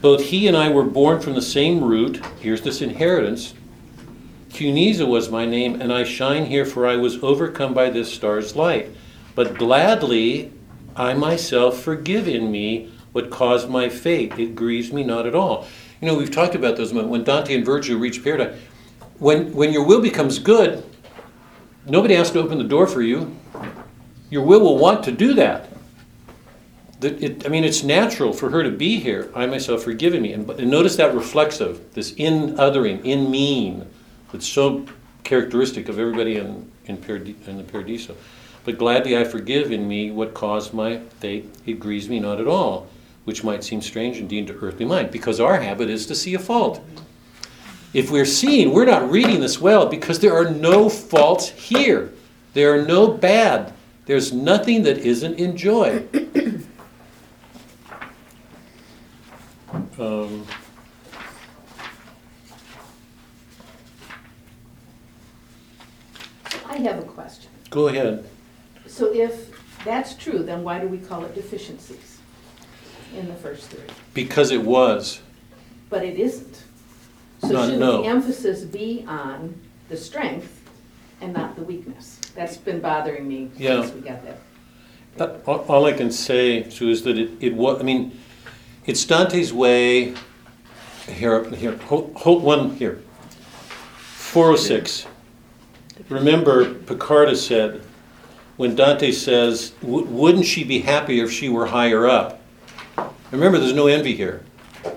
Both 0.00 0.24
he 0.24 0.46
and 0.46 0.56
I 0.56 0.68
were 0.68 0.84
born 0.84 1.20
from 1.20 1.34
the 1.34 1.42
same 1.42 1.82
root. 1.82 2.24
Here's 2.40 2.62
this 2.62 2.82
inheritance. 2.82 3.54
Cunizza 4.50 5.06
was 5.06 5.30
my 5.30 5.44
name, 5.46 5.80
and 5.80 5.92
I 5.92 6.04
shine 6.04 6.46
here, 6.46 6.64
for 6.64 6.86
I 6.86 6.96
was 6.96 7.22
overcome 7.24 7.74
by 7.74 7.90
this 7.90 8.12
star's 8.12 8.54
light. 8.54 8.90
But 9.34 9.58
gladly 9.58 10.52
I 10.94 11.14
myself 11.14 11.82
forgive 11.82 12.28
in 12.28 12.52
me 12.52 12.92
what 13.14 13.30
caused 13.30 13.70
my 13.70 13.88
fate. 13.88 14.36
It 14.40 14.56
grieves 14.56 14.92
me 14.92 15.04
not 15.04 15.24
at 15.24 15.36
all. 15.36 15.68
You 16.00 16.08
know, 16.08 16.16
we've 16.16 16.32
talked 16.32 16.56
about 16.56 16.76
those 16.76 16.92
moments 16.92 17.12
when 17.12 17.22
Dante 17.22 17.54
and 17.54 17.64
Virgil 17.64 17.96
reach 17.96 18.24
paradise. 18.24 18.58
When, 19.20 19.54
when 19.54 19.72
your 19.72 19.86
will 19.86 20.00
becomes 20.00 20.40
good, 20.40 20.84
nobody 21.86 22.14
has 22.16 22.32
to 22.32 22.40
open 22.40 22.58
the 22.58 22.64
door 22.64 22.88
for 22.88 23.02
you. 23.02 23.36
Your 24.30 24.42
will 24.42 24.60
will 24.60 24.78
want 24.78 25.04
to 25.04 25.12
do 25.12 25.32
that. 25.34 25.68
That 26.98 27.22
it, 27.22 27.46
I 27.46 27.50
mean, 27.50 27.62
it's 27.62 27.84
natural 27.84 28.32
for 28.32 28.50
her 28.50 28.64
to 28.64 28.70
be 28.70 28.98
here. 28.98 29.30
I 29.32 29.46
myself 29.46 29.84
forgiven 29.84 30.20
me. 30.20 30.32
And, 30.32 30.50
and 30.50 30.68
notice 30.68 30.96
that 30.96 31.14
reflexive, 31.14 31.94
this 31.94 32.14
in 32.14 32.56
othering, 32.56 33.04
in 33.04 33.30
mean, 33.30 33.86
that's 34.32 34.48
so 34.48 34.86
characteristic 35.22 35.88
of 35.88 36.00
everybody 36.00 36.36
in, 36.36 36.68
in, 36.86 36.96
Paradi- 36.96 37.46
in 37.46 37.58
the 37.58 37.62
Paradiso. 37.62 38.16
But 38.64 38.76
gladly 38.76 39.16
I 39.16 39.22
forgive 39.22 39.70
in 39.70 39.86
me 39.86 40.10
what 40.10 40.34
caused 40.34 40.74
my 40.74 40.98
fate. 41.20 41.48
It 41.64 41.78
grieves 41.78 42.08
me 42.08 42.18
not 42.18 42.40
at 42.40 42.48
all, 42.48 42.88
which 43.24 43.42
might 43.42 43.64
seem 43.64 43.80
strange 43.80 44.18
indeed 44.18 44.46
to 44.46 44.54
earthly 44.60 44.84
mind, 44.84 45.10
because 45.10 45.40
our 45.40 45.60
habit 45.60 45.88
is 45.88 46.06
to 46.06 46.14
see 46.14 46.34
a 46.34 46.38
fault. 46.38 46.84
If 47.92 48.10
we're 48.10 48.26
seeing, 48.26 48.72
we're 48.72 48.84
not 48.84 49.10
reading 49.10 49.40
this 49.40 49.60
well 49.60 49.86
because 49.86 50.18
there 50.18 50.34
are 50.34 50.50
no 50.50 50.88
faults 50.88 51.48
here. 51.48 52.12
There 52.52 52.74
are 52.74 52.84
no 52.84 53.08
bad. 53.08 53.72
There's 54.06 54.32
nothing 54.32 54.82
that 54.82 54.98
isn't 54.98 55.34
in 55.38 55.56
joy. 55.56 56.04
Um, 59.96 60.44
I 66.66 66.78
have 66.78 66.98
a 66.98 67.02
question. 67.02 67.48
go 67.70 67.86
ahead. 67.86 68.28
So 68.88 69.14
if 69.14 69.56
that's 69.84 70.14
true, 70.14 70.42
then 70.42 70.64
why 70.64 70.80
do 70.80 70.88
we 70.88 70.98
call 70.98 71.24
it 71.24 71.32
deficiencies 71.36 72.13
in 73.14 73.28
the 73.28 73.34
first 73.34 73.68
three? 73.70 73.84
Because 74.12 74.50
it 74.50 74.62
was. 74.62 75.20
But 75.90 76.04
it 76.04 76.18
isn't. 76.18 76.62
So 77.40 77.48
No, 77.48 77.62
shouldn't 77.62 77.78
no. 77.80 78.02
the 78.02 78.08
emphasis 78.08 78.62
be 78.62 79.04
on 79.06 79.54
the 79.88 79.96
strength 79.96 80.62
and 81.20 81.32
not 81.32 81.56
the 81.56 81.62
weakness? 81.62 82.20
That's 82.34 82.56
been 82.56 82.80
bothering 82.80 83.26
me 83.28 83.50
Yeah. 83.56 83.82
since 83.82 83.94
we 83.94 84.00
got 84.00 84.20
that. 84.24 84.38
Uh, 85.20 85.38
All 85.46 85.58
all 85.68 85.84
I 85.86 85.92
can 85.92 86.10
say, 86.10 86.68
Sue, 86.70 86.90
is 86.90 87.02
that 87.02 87.16
it, 87.18 87.30
it 87.40 87.54
was, 87.54 87.78
I 87.80 87.84
mean, 87.84 88.18
it's 88.86 89.04
Dante's 89.04 89.52
way, 89.52 90.14
here, 91.08 91.44
here, 91.50 91.76
hold, 91.76 92.12
hold 92.16 92.42
one 92.42 92.70
here. 92.76 93.00
406. 94.08 95.06
Remember, 96.08 96.74
Piccarda 96.74 97.36
said, 97.36 97.80
when 98.56 98.74
Dante 98.74 99.10
says, 99.12 99.70
"W- 99.82 100.06
wouldn't 100.06 100.44
she 100.46 100.64
be 100.64 100.80
happier 100.80 101.24
if 101.24 101.32
she 101.32 101.48
were 101.48 101.66
higher 101.66 102.06
up? 102.08 102.40
Remember, 103.34 103.58
there's 103.58 103.72
no 103.72 103.88
envy 103.88 104.14
here. 104.14 104.44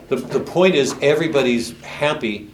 The, 0.10 0.18
the 0.18 0.40
point 0.40 0.76
is, 0.76 0.96
everybody's 1.02 1.80
happy, 1.82 2.52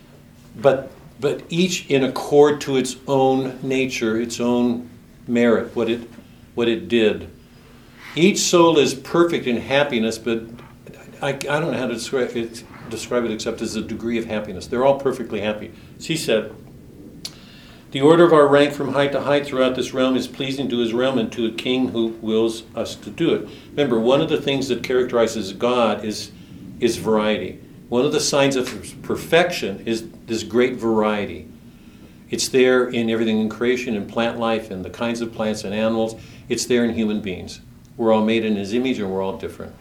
but, 0.55 0.89
but 1.19 1.43
each 1.49 1.87
in 1.87 2.05
accord 2.05 2.61
to 2.61 2.77
its 2.77 2.95
own 3.05 3.59
nature, 3.61 4.19
its 4.19 4.39
own 4.39 4.89
merit, 5.27 5.75
what 5.75 5.89
it, 5.89 6.09
what 6.55 6.69
it 6.69 6.87
did. 6.87 7.29
Each 8.15 8.39
soul 8.39 8.79
is 8.79 8.93
perfect 8.93 9.45
in 9.45 9.57
happiness, 9.57 10.17
but 10.17 10.43
I, 11.21 11.29
I 11.29 11.33
don't 11.33 11.71
know 11.71 11.77
how 11.77 11.87
to 11.87 11.95
describe 11.95 12.35
it, 12.37 12.63
describe 12.89 13.25
it 13.25 13.31
except 13.31 13.61
as 13.61 13.75
a 13.75 13.81
degree 13.81 14.17
of 14.17 14.25
happiness. 14.25 14.67
They're 14.67 14.85
all 14.85 14.99
perfectly 14.99 15.41
happy. 15.41 15.73
She 15.99 16.15
said, 16.15 16.55
The 17.93 18.01
order 18.01 18.23
of 18.23 18.33
our 18.33 18.47
rank 18.47 18.73
from 18.73 18.93
height 18.93 19.11
to 19.11 19.21
height 19.21 19.45
throughout 19.45 19.75
this 19.75 19.93
realm 19.93 20.15
is 20.15 20.27
pleasing 20.27 20.67
to 20.69 20.79
his 20.79 20.93
realm 20.93 21.19
and 21.19 21.31
to 21.33 21.45
a 21.45 21.51
king 21.51 21.89
who 21.89 22.07
wills 22.23 22.63
us 22.75 22.95
to 22.95 23.11
do 23.11 23.35
it. 23.35 23.47
Remember, 23.69 23.99
one 23.99 24.19
of 24.19 24.29
the 24.29 24.41
things 24.41 24.67
that 24.69 24.81
characterizes 24.81 25.53
God 25.53 26.03
is, 26.03 26.31
is 26.79 26.97
variety. 26.97 27.59
One 27.89 28.03
of 28.03 28.11
the 28.11 28.19
signs 28.19 28.55
of 28.55 28.95
perfection 29.03 29.83
is 29.85 30.09
this 30.25 30.41
great 30.41 30.73
variety. 30.77 31.47
It's 32.31 32.47
there 32.47 32.89
in 32.89 33.11
everything 33.11 33.39
in 33.39 33.47
creation, 33.47 33.95
in 33.95 34.07
plant 34.07 34.39
life, 34.39 34.71
and 34.71 34.83
the 34.83 34.89
kinds 34.89 35.21
of 35.21 35.31
plants 35.31 35.63
and 35.63 35.71
animals. 35.71 36.15
It's 36.49 36.65
there 36.65 36.83
in 36.83 36.95
human 36.95 37.21
beings. 37.21 37.61
We're 37.95 38.11
all 38.11 38.25
made 38.25 38.43
in 38.43 38.55
His 38.55 38.73
image, 38.73 38.97
and 38.97 39.11
we're 39.11 39.21
all 39.21 39.37
different. 39.37 39.75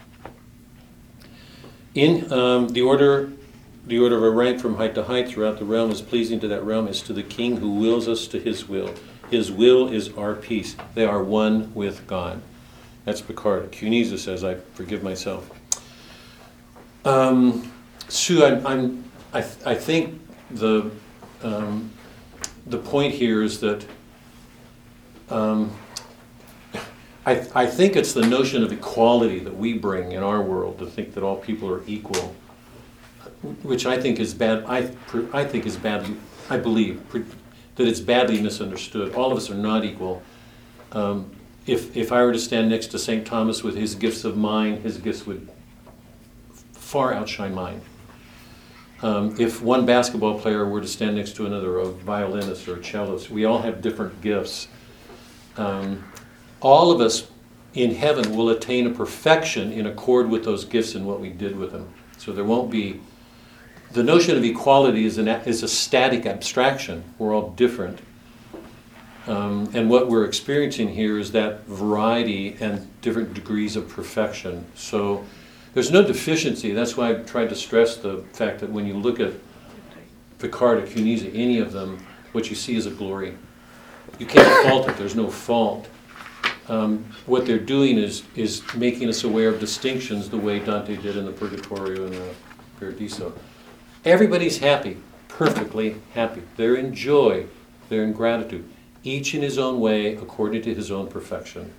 In 1.95 2.31
um, 2.31 2.67
the 2.69 2.83
order, 2.83 3.31
the 3.85 3.99
order 3.99 4.17
of 4.17 4.23
our 4.23 4.31
rank 4.31 4.59
from 4.59 4.77
height 4.77 4.95
to 4.95 5.03
height 5.03 5.27
throughout 5.27 5.59
the 5.59 5.65
realm 5.65 5.91
is 5.91 6.01
pleasing 6.01 6.39
to 6.39 6.47
that 6.47 6.63
realm, 6.63 6.87
is 6.87 7.01
to 7.03 7.13
the 7.13 7.23
King 7.23 7.57
who 7.57 7.71
wills 7.71 8.07
us 8.07 8.27
to 8.27 8.39
His 8.39 8.67
will. 8.67 8.93
His 9.29 9.51
will 9.51 9.87
is 9.89 10.13
our 10.13 10.35
peace. 10.35 10.75
They 10.93 11.05
are 11.05 11.23
one 11.23 11.73
with 11.73 12.05
God. 12.07 12.41
That's 13.05 13.21
Picard. 13.21 13.71
Cunizza 13.71 14.17
says, 14.17 14.43
"I 14.43 14.55
forgive 14.73 15.03
myself." 15.03 15.49
Um, 17.03 17.71
Sue, 18.07 18.45
I'm, 18.45 18.65
I'm 18.65 19.03
I, 19.33 19.41
th- 19.41 19.65
I 19.65 19.75
think 19.75 20.21
the 20.51 20.89
um, 21.41 21.91
the 22.65 22.77
point 22.77 23.13
here 23.13 23.43
is 23.43 23.59
that 23.59 23.85
um, 25.29 25.71
I, 27.25 27.45
I 27.55 27.65
think 27.65 27.95
it's 27.95 28.13
the 28.13 28.25
notion 28.25 28.63
of 28.63 28.71
equality 28.71 29.39
that 29.39 29.55
we 29.55 29.77
bring 29.77 30.11
in 30.11 30.23
our 30.23 30.41
world 30.41 30.79
to 30.79 30.85
think 30.85 31.13
that 31.15 31.23
all 31.23 31.37
people 31.37 31.69
are 31.69 31.83
equal, 31.87 32.35
which 33.63 33.85
I 33.85 33.99
think 33.99 34.19
is 34.19 34.33
bad. 34.33 34.63
I, 34.65 34.91
I 35.33 35.43
think 35.43 35.65
is 35.65 35.75
badly. 35.77 36.15
I 36.49 36.57
believe 36.57 37.01
that 37.75 37.87
it's 37.87 37.99
badly 37.99 38.41
misunderstood. 38.41 39.13
All 39.15 39.31
of 39.31 39.37
us 39.37 39.49
are 39.49 39.55
not 39.55 39.83
equal. 39.83 40.21
Um, 40.91 41.31
if 41.65 41.95
if 41.95 42.11
I 42.11 42.23
were 42.23 42.33
to 42.33 42.39
stand 42.39 42.69
next 42.69 42.87
to 42.87 42.99
Saint 42.99 43.25
Thomas 43.25 43.63
with 43.63 43.75
his 43.75 43.95
gifts 43.95 44.23
of 44.23 44.37
mind, 44.37 44.83
his 44.83 44.97
gifts 44.97 45.25
would 45.25 45.47
far 46.73 47.13
outshine 47.13 47.53
mine. 47.53 47.81
Um, 49.01 49.35
if 49.37 49.61
one 49.61 49.85
basketball 49.85 50.39
player 50.39 50.65
were 50.65 50.79
to 50.79 50.87
stand 50.87 51.17
next 51.17 51.35
to 51.35 51.45
another, 51.45 51.79
a 51.79 51.85
violinist 51.87 52.67
or 52.69 52.77
a 52.77 52.79
cellist, 52.79 53.29
we 53.29 53.43
all 53.43 53.61
have 53.61 53.81
different 53.81 54.21
gifts. 54.21 54.69
Um, 55.57 56.03
all 56.61 56.91
of 56.91 57.01
us 57.01 57.27
in 57.73 57.95
heaven 57.95 58.35
will 58.35 58.49
attain 58.49 58.87
a 58.87 58.89
perfection 58.91 59.73
in 59.73 59.87
accord 59.87 60.29
with 60.29 60.45
those 60.45 60.63
gifts 60.63 60.95
and 60.95 61.05
what 61.05 61.19
we 61.19 61.29
did 61.29 61.57
with 61.57 61.71
them. 61.71 61.93
So 62.17 62.31
there 62.31 62.45
won't 62.45 62.71
be. 62.71 63.01
The 63.93 64.01
notion 64.01 64.35
of 64.35 64.43
equality 64.43 65.05
is, 65.05 65.19
an, 65.19 65.27
is 65.27 65.61
a 65.61 65.67
static 65.67 66.25
abstraction. 66.25 67.03
We're 67.19 67.35
all 67.35 67.51
different. 67.51 67.99
Um, 69.27 69.69
and 69.75 69.87
what 69.87 70.09
we're 70.09 70.25
experiencing 70.25 70.89
here 70.89 71.19
is 71.19 71.31
that 71.33 71.65
variety 71.65 72.57
and 72.59 72.89
different 73.01 73.35
degrees 73.35 73.75
of 73.75 73.87
perfection. 73.87 74.65
So 74.73 75.23
there's 75.75 75.91
no 75.91 76.03
deficiency. 76.03 76.73
That's 76.73 76.97
why 76.97 77.11
I 77.11 77.13
tried 77.13 77.49
to 77.49 77.55
stress 77.55 77.97
the 77.97 78.23
fact 78.33 78.61
that 78.61 78.71
when 78.71 78.87
you 78.87 78.95
look 78.95 79.19
at 79.19 79.33
Picard, 80.39 80.79
at 80.79 80.89
Cunizza, 80.89 81.29
any 81.33 81.59
of 81.59 81.71
them, 81.71 82.03
what 82.31 82.49
you 82.49 82.55
see 82.55 82.75
is 82.75 82.87
a 82.87 82.91
glory. 82.91 83.37
You 84.17 84.25
can't 84.25 84.67
fault 84.67 84.89
it. 84.89 84.97
There's 84.97 85.15
no 85.15 85.29
fault. 85.29 85.87
Um, 86.67 87.05
what 87.27 87.45
they're 87.45 87.59
doing 87.59 87.97
is 87.97 88.23
is 88.35 88.63
making 88.73 89.09
us 89.09 89.23
aware 89.23 89.49
of 89.49 89.59
distinctions 89.59 90.29
the 90.29 90.37
way 90.37 90.59
Dante 90.59 90.95
did 90.95 91.15
in 91.15 91.25
the 91.25 91.31
Purgatorio 91.31 92.05
and 92.05 92.13
the 92.13 92.33
Paradiso. 92.79 93.33
Everybody's 94.05 94.57
happy, 94.57 94.97
perfectly 95.29 95.95
happy. 96.13 96.41
They're 96.57 96.75
in 96.75 96.93
joy, 96.93 97.45
they're 97.87 98.03
in 98.03 98.11
gratitude, 98.11 98.67
each 99.03 99.33
in 99.33 99.41
his 99.41 99.57
own 99.57 99.79
way, 99.79 100.15
according 100.15 100.61
to 100.63 100.73
his 100.73 100.91
own 100.91 101.07
perfection. 101.07 101.73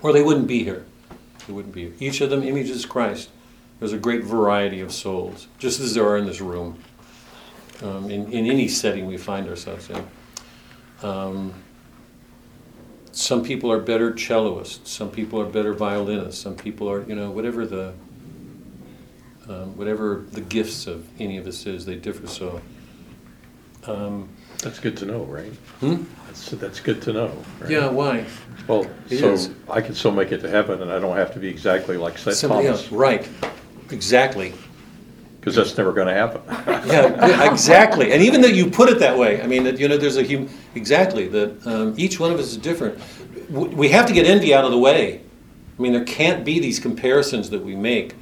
Or 0.00 0.12
they 0.12 0.22
wouldn't 0.22 0.48
be 0.48 0.64
here. 0.64 0.84
They 1.46 1.52
wouldn't 1.52 1.74
be 1.74 1.82
here. 1.82 1.92
Each 2.00 2.20
of 2.20 2.30
them 2.30 2.42
images 2.42 2.84
Christ. 2.84 3.30
There's 3.78 3.92
a 3.92 3.98
great 3.98 4.24
variety 4.24 4.80
of 4.80 4.92
souls, 4.92 5.46
just 5.58 5.80
as 5.80 5.94
there 5.94 6.06
are 6.08 6.16
in 6.16 6.26
this 6.26 6.40
room, 6.40 6.78
um, 7.82 8.10
in, 8.10 8.30
in 8.32 8.46
any 8.46 8.68
setting 8.68 9.06
we 9.06 9.16
find 9.16 9.48
ourselves 9.48 9.90
in. 9.90 10.06
Um, 11.02 11.54
some 13.12 13.44
people 13.44 13.70
are 13.70 13.80
better 13.80 14.12
celloists, 14.12 14.86
some 14.86 15.10
people 15.10 15.40
are 15.40 15.46
better 15.46 15.72
violinists, 15.72 16.40
some 16.40 16.56
people 16.56 16.90
are, 16.90 17.04
you 17.04 17.14
know, 17.14 17.30
whatever 17.30 17.66
the 17.66 17.92
um, 19.48 19.76
whatever 19.76 20.24
the 20.32 20.40
gifts 20.40 20.86
of 20.86 21.06
any 21.20 21.36
of 21.38 21.46
us 21.46 21.66
is, 21.66 21.84
they 21.84 21.96
differ. 21.96 22.26
So, 22.26 22.60
um, 23.86 24.28
That's 24.62 24.78
good 24.78 24.96
to 24.98 25.06
know, 25.06 25.24
right? 25.24 25.52
hmm? 25.80 26.04
That's, 26.26 26.50
that's 26.50 26.80
good 26.80 27.02
to 27.02 27.12
know. 27.12 27.36
right? 27.60 27.70
yeah, 27.70 27.88
why? 27.88 28.24
Well, 28.68 28.86
It 29.10 29.18
so 29.18 29.32
is. 29.32 29.50
I 29.68 29.80
can 29.80 29.94
still 29.94 30.12
make 30.12 30.30
it 30.32 30.38
to 30.42 30.48
heaven 30.48 30.80
and 30.82 30.90
I 30.92 30.98
don't 30.98 31.16
have 31.16 31.32
to 31.34 31.38
be 31.40 31.48
exactly 31.48 31.96
like 31.96 32.16
St. 32.18 32.36
Somebody 32.36 32.66
Thomas, 32.66 32.82
else, 32.82 32.92
right? 32.92 33.28
Exactly. 33.90 34.52
because 35.40 35.56
that's 35.56 35.76
never 35.76 35.92
gonna 35.92 36.14
happen. 36.14 36.40
Yeah, 36.86 37.26
yeah, 37.28 37.50
exactly. 37.52 38.12
And 38.12 38.22
even 38.22 38.40
though 38.40 38.48
you 38.48 38.68
put 38.70 38.88
it 38.88 38.98
that 38.98 39.16
way, 39.16 39.40
I 39.40 39.46
mean, 39.46 39.62
that 39.64 39.78
you 39.78 39.86
know, 39.88 39.96
there's 39.96 40.16
a 40.16 40.26
hum- 40.26 40.48
exactly 40.74 41.28
that 41.28 41.64
um, 41.66 41.94
each 41.96 42.18
one 42.18 42.32
of 42.32 42.38
us 42.40 42.46
is 42.46 42.56
different. 42.56 42.98
W- 43.52 43.74
We 43.76 43.88
have 43.90 44.06
to 44.06 44.12
get 44.12 44.26
envy 44.26 44.52
out 44.52 44.64
of 44.64 44.72
the 44.72 44.78
way. 44.78 45.20
I 45.78 45.82
mean, 45.82 45.92
there 45.92 46.04
can't 46.04 46.44
be 46.44 46.58
these 46.58 46.80
comparisons 46.80 47.50
that 47.50 47.64
we 47.64 47.76
make. 47.76 48.14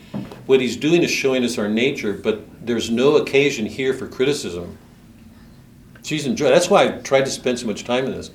What 0.50 0.60
he's 0.60 0.76
doing 0.76 1.04
is 1.04 1.12
showing 1.12 1.44
us 1.44 1.58
our 1.58 1.68
nature, 1.68 2.12
but 2.12 2.42
there's 2.66 2.90
no 2.90 3.18
occasion 3.18 3.66
here 3.66 3.94
for 3.94 4.08
criticism. 4.08 4.76
She's 6.02 6.26
enjoying. 6.26 6.52
That's 6.52 6.68
why 6.68 6.86
I 6.86 6.88
tried 6.88 7.26
to 7.26 7.30
spend 7.30 7.60
so 7.60 7.68
much 7.68 7.84
time 7.84 8.06
in 8.06 8.10
this. 8.10 8.32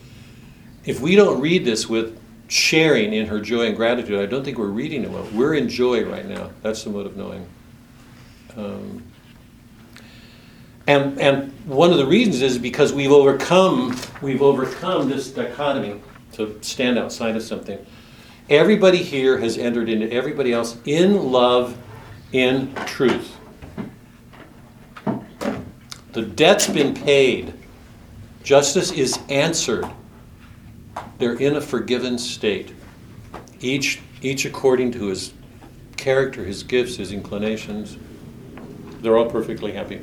If 0.86 1.02
we 1.02 1.18
don't 1.18 1.42
read 1.42 1.66
this 1.66 1.90
with 1.90 2.18
sharing 2.48 3.12
in 3.12 3.26
her 3.26 3.42
joy 3.42 3.66
and 3.66 3.76
gratitude, 3.76 4.18
I 4.18 4.28
don't 4.28 4.46
think 4.46 4.58
we're 4.58 4.68
reading 4.68 5.04
it 5.04 5.12
well. 5.12 5.28
We're 5.34 5.56
in 5.56 5.68
joy 5.68 6.06
right 6.06 6.26
now. 6.26 6.52
That's 6.62 6.86
the 6.86 6.90
mode 6.90 7.06
of 7.06 7.18
knowing. 7.18 7.46
Um, 8.56 9.04
and, 10.88 11.20
and 11.20 11.52
one 11.66 11.92
of 11.92 11.98
the 11.98 12.06
reasons 12.06 12.42
is 12.42 12.58
because 12.58 12.94
we've 12.94 13.12
overcome 13.12 13.94
we've 14.22 14.42
overcome 14.42 15.10
this 15.10 15.32
dichotomy 15.32 16.00
to 16.36 16.58
stand 16.62 16.98
outside 16.98 17.36
of 17.36 17.44
something. 17.44 17.86
Everybody 18.50 19.00
here 19.00 19.38
has 19.40 19.58
entered 19.58 19.90
into 19.90 20.10
everybody 20.14 20.54
else 20.54 20.78
in 20.86 21.32
love, 21.34 21.78
in 22.36 22.76
truth. 22.86 23.38
The 26.12 26.22
debt's 26.22 26.68
been 26.68 26.94
paid. 26.94 27.54
Justice 28.44 28.92
is 28.92 29.18
answered. 29.30 29.86
They're 31.18 31.38
in 31.38 31.56
a 31.56 31.62
forgiven 31.62 32.18
state. 32.18 32.74
Each 33.62 34.02
each 34.22 34.44
according 34.44 34.92
to 34.94 35.08
his 35.08 35.34
character, 35.96 36.44
his 36.44 36.64
gifts, 36.64 36.98
his 36.98 37.12
inclinations. 37.12 37.98
They're 39.02 39.18
all 39.18 39.30
perfectly 39.30 39.72
happy. 39.72 40.02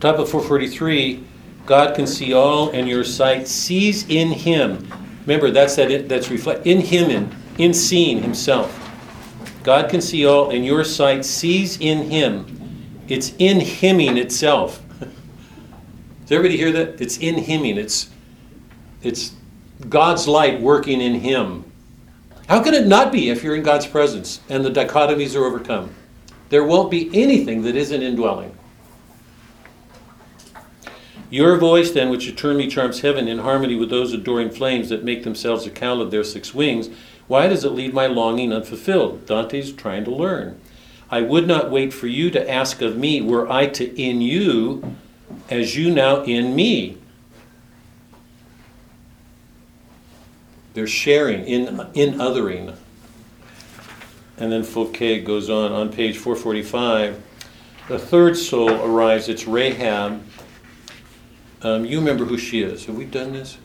Top 0.00 0.18
of 0.18 0.30
443, 0.30 1.24
God 1.66 1.94
can 1.94 2.06
see 2.06 2.32
all, 2.32 2.70
and 2.70 2.88
your 2.88 3.02
sight 3.02 3.48
sees 3.48 4.08
in 4.08 4.30
Him. 4.30 4.86
Remember, 5.22 5.50
that's 5.50 5.74
that. 5.76 6.08
That's 6.08 6.30
reflect 6.30 6.66
in 6.66 6.80
Him, 6.80 7.10
in 7.10 7.34
in 7.58 7.74
seeing 7.74 8.22
Himself. 8.22 8.85
God 9.66 9.90
can 9.90 10.00
see 10.00 10.24
all, 10.24 10.50
and 10.50 10.64
your 10.64 10.84
sight 10.84 11.24
sees 11.24 11.80
in 11.80 12.08
Him. 12.08 13.00
It's 13.08 13.32
in 13.40 13.58
Himing 13.58 14.16
itself. 14.16 14.80
Does 15.00 16.30
everybody 16.30 16.56
hear 16.56 16.70
that? 16.70 17.00
It's 17.00 17.18
in 17.18 17.34
Himing. 17.34 17.76
It's 17.76 18.08
it's 19.02 19.32
God's 19.88 20.28
light 20.28 20.60
working 20.60 21.00
in 21.00 21.14
Him. 21.14 21.64
How 22.48 22.62
can 22.62 22.74
it 22.74 22.86
not 22.86 23.10
be 23.10 23.28
if 23.28 23.42
you're 23.42 23.56
in 23.56 23.64
God's 23.64 23.88
presence 23.88 24.40
and 24.48 24.64
the 24.64 24.70
dichotomies 24.70 25.34
are 25.34 25.44
overcome? 25.44 25.92
There 26.48 26.62
won't 26.62 26.88
be 26.88 27.10
anything 27.12 27.62
that 27.62 27.74
isn't 27.74 28.02
indwelling. 28.02 28.56
Your 31.28 31.56
voice, 31.58 31.90
then, 31.90 32.08
which 32.10 32.28
eternally 32.28 32.68
charms 32.68 33.00
heaven 33.00 33.26
in 33.26 33.38
harmony 33.38 33.74
with 33.74 33.90
those 33.90 34.12
adoring 34.12 34.50
flames 34.50 34.90
that 34.90 35.02
make 35.02 35.24
themselves 35.24 35.66
a 35.66 35.86
of 36.00 36.12
their 36.12 36.22
six 36.22 36.54
wings, 36.54 36.88
why 37.28 37.48
does 37.48 37.64
it 37.64 37.70
leave 37.70 37.92
my 37.92 38.06
longing 38.06 38.52
unfulfilled? 38.52 39.26
Dante's 39.26 39.72
trying 39.72 40.04
to 40.04 40.10
learn. 40.10 40.60
I 41.10 41.22
would 41.22 41.46
not 41.46 41.70
wait 41.70 41.92
for 41.92 42.06
you 42.06 42.30
to 42.30 42.50
ask 42.50 42.82
of 42.82 42.96
me, 42.96 43.20
were 43.20 43.50
I 43.50 43.66
to 43.68 44.00
in 44.00 44.20
you 44.20 44.96
as 45.48 45.76
you 45.76 45.90
now 45.90 46.22
in 46.22 46.54
me. 46.54 46.98
They're 50.74 50.86
sharing, 50.86 51.44
in, 51.46 51.66
in 51.94 52.14
othering. 52.14 52.76
And 54.36 54.52
then 54.52 54.62
Folquet 54.62 55.20
goes 55.20 55.48
on, 55.48 55.72
on 55.72 55.90
page 55.90 56.18
445. 56.18 57.22
The 57.88 57.98
third 57.98 58.36
soul 58.36 58.70
arrives, 58.70 59.28
it's 59.28 59.46
Rahab. 59.46 60.22
Um, 61.62 61.84
you 61.84 61.98
remember 61.98 62.24
who 62.24 62.36
she 62.36 62.62
is. 62.62 62.84
Have 62.86 62.96
we 62.96 63.04
done 63.04 63.32
this? 63.32 63.58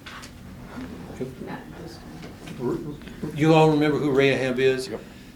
Not 3.21 3.31
this 3.31 3.31
time. 3.31 3.39
You 3.39 3.53
all 3.53 3.69
remember 3.69 3.97
who 3.97 4.11
Rahab 4.11 4.59
is? 4.59 4.89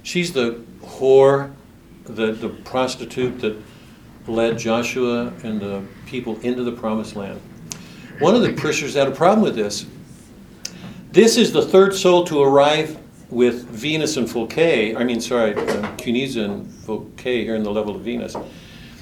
She's 0.04 0.34
the 0.34 0.64
whore, 0.82 1.54
the, 2.06 2.34
the 2.34 2.50
prostitute 2.50 3.40
that 3.42 3.62
led 4.28 4.58
Joshua 4.58 5.34
and 5.44 5.60
the 5.60 5.84
people 6.06 6.40
into 6.42 6.64
the 6.64 6.72
promised 6.72 7.16
land. 7.16 7.40
One 8.20 8.36
of 8.36 8.42
the 8.42 8.54
parishioners 8.54 8.94
had 8.94 9.08
a 9.08 9.12
problem 9.12 9.44
with 9.44 9.56
this. 9.56 9.86
This 11.12 11.38
is 11.38 11.52
the 11.52 11.62
third 11.62 11.94
soul 11.94 12.24
to 12.26 12.42
arrive 12.42 12.98
with 13.30 13.66
Venus 13.66 14.18
and 14.18 14.30
Folquet, 14.30 14.96
I 14.96 15.04
mean, 15.04 15.20
sorry, 15.20 15.56
um, 15.56 15.98
Cunizza 15.98 16.46
and 16.46 16.72
Folquet 16.72 17.44
here 17.44 17.56
in 17.56 17.64
the 17.64 17.72
level 17.72 17.96
of 17.96 18.02
Venus. 18.02 18.36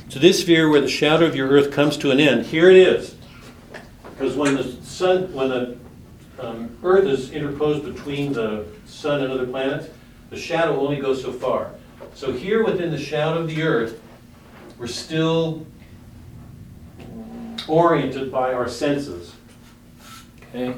To 0.10 0.20
this 0.20 0.42
sphere 0.42 0.70
where 0.70 0.82
the 0.82 0.88
shadow 0.88 1.26
of 1.26 1.36
your 1.36 1.50
earth 1.50 1.72
comes 1.72 1.98
to 1.98 2.12
an 2.12 2.20
end, 2.20 2.46
here 2.46 2.70
it 2.70 2.78
is. 2.78 3.16
Because 4.04 4.36
when 4.36 4.56
the 4.56 4.64
sun, 4.84 5.34
when 5.34 5.50
the 5.50 5.78
um, 6.40 6.76
Earth 6.84 7.06
is 7.06 7.32
interposed 7.32 7.86
between 7.86 8.34
the 8.34 8.66
sun 8.86 9.24
and 9.24 9.32
other 9.32 9.46
planets, 9.46 9.88
the 10.30 10.38
shadow 10.38 10.80
only 10.80 10.98
goes 10.98 11.22
so 11.22 11.32
far. 11.32 11.72
So 12.16 12.32
here 12.32 12.64
within 12.64 12.92
the 12.92 13.00
shadow 13.00 13.40
of 13.40 13.48
the 13.48 13.62
Earth, 13.64 14.02
we're 14.78 14.88
still 14.88 15.66
oriented 17.68 18.32
by 18.32 18.54
our 18.54 18.68
senses. 18.68 19.34
Okay? 20.50 20.76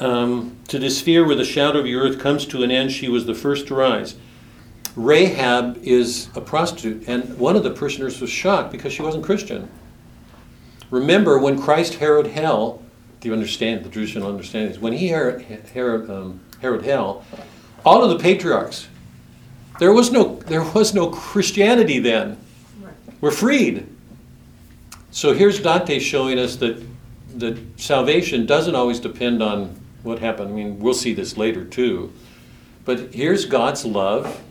Um, 0.00 0.56
to 0.68 0.78
the 0.78 0.90
sphere 0.90 1.26
where 1.26 1.36
the 1.36 1.44
shadow 1.44 1.78
of 1.78 1.84
the 1.84 1.94
earth 1.96 2.18
comes 2.20 2.46
to 2.46 2.62
an 2.62 2.70
end, 2.70 2.92
she 2.92 3.08
was 3.08 3.26
the 3.26 3.34
first 3.34 3.66
to 3.68 3.74
rise. 3.74 4.16
Rahab 4.94 5.78
is 5.82 6.28
a 6.34 6.40
prostitute, 6.40 7.08
and 7.08 7.38
one 7.38 7.56
of 7.56 7.62
the 7.62 7.70
prisoners 7.70 8.20
was 8.20 8.30
shocked 8.30 8.72
because 8.72 8.92
she 8.92 9.02
wasn't 9.02 9.24
Christian. 9.24 9.68
Remember 10.90 11.38
when 11.38 11.60
Christ 11.60 11.94
harrowed 11.94 12.28
hell, 12.28 12.82
do 13.20 13.28
you 13.28 13.34
understand 13.34 13.84
the 13.84 13.88
traditional 13.88 14.28
understanding 14.28 14.70
is 14.70 14.78
when 14.78 14.92
he 14.92 15.08
harrowed, 15.08 16.10
um, 16.10 16.40
harrowed 16.60 16.84
hell, 16.84 17.24
all 17.84 18.02
of 18.04 18.10
the 18.10 18.22
patriarchs, 18.22 18.88
there 19.78 19.92
was 19.92 20.10
no 20.10 20.36
there 20.46 20.62
was 20.62 20.94
no 20.94 21.10
Christianity 21.10 21.98
then. 21.98 22.36
We're 23.20 23.30
freed. 23.30 23.86
So 25.10 25.32
here's 25.32 25.60
Dante 25.60 25.98
showing 25.98 26.38
us 26.38 26.56
that 26.56 26.82
that 27.36 27.58
salvation 27.76 28.46
doesn't 28.46 28.74
always 28.74 29.00
depend 29.00 29.42
on 29.42 29.80
what 30.02 30.18
happened. 30.18 30.50
I 30.50 30.52
mean, 30.52 30.78
we'll 30.78 30.94
see 30.94 31.14
this 31.14 31.36
later 31.36 31.64
too. 31.64 32.12
But 32.84 33.14
here's 33.14 33.44
God's 33.44 33.84
love 33.84 34.42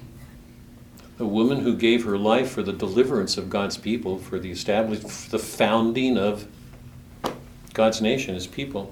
a 1.20 1.26
woman 1.26 1.62
who 1.62 1.76
gave 1.76 2.06
her 2.06 2.18
life 2.18 2.52
for 2.52 2.62
the 2.62 2.74
deliverance 2.74 3.38
of 3.38 3.50
God's 3.50 3.76
people, 3.76 4.20
for 4.20 4.38
the 4.38 4.52
establishment, 4.52 5.12
for 5.12 5.32
the 5.32 5.40
founding 5.40 6.18
of 6.18 6.48
God's 7.78 8.02
nation, 8.02 8.34
His 8.34 8.48
people. 8.48 8.92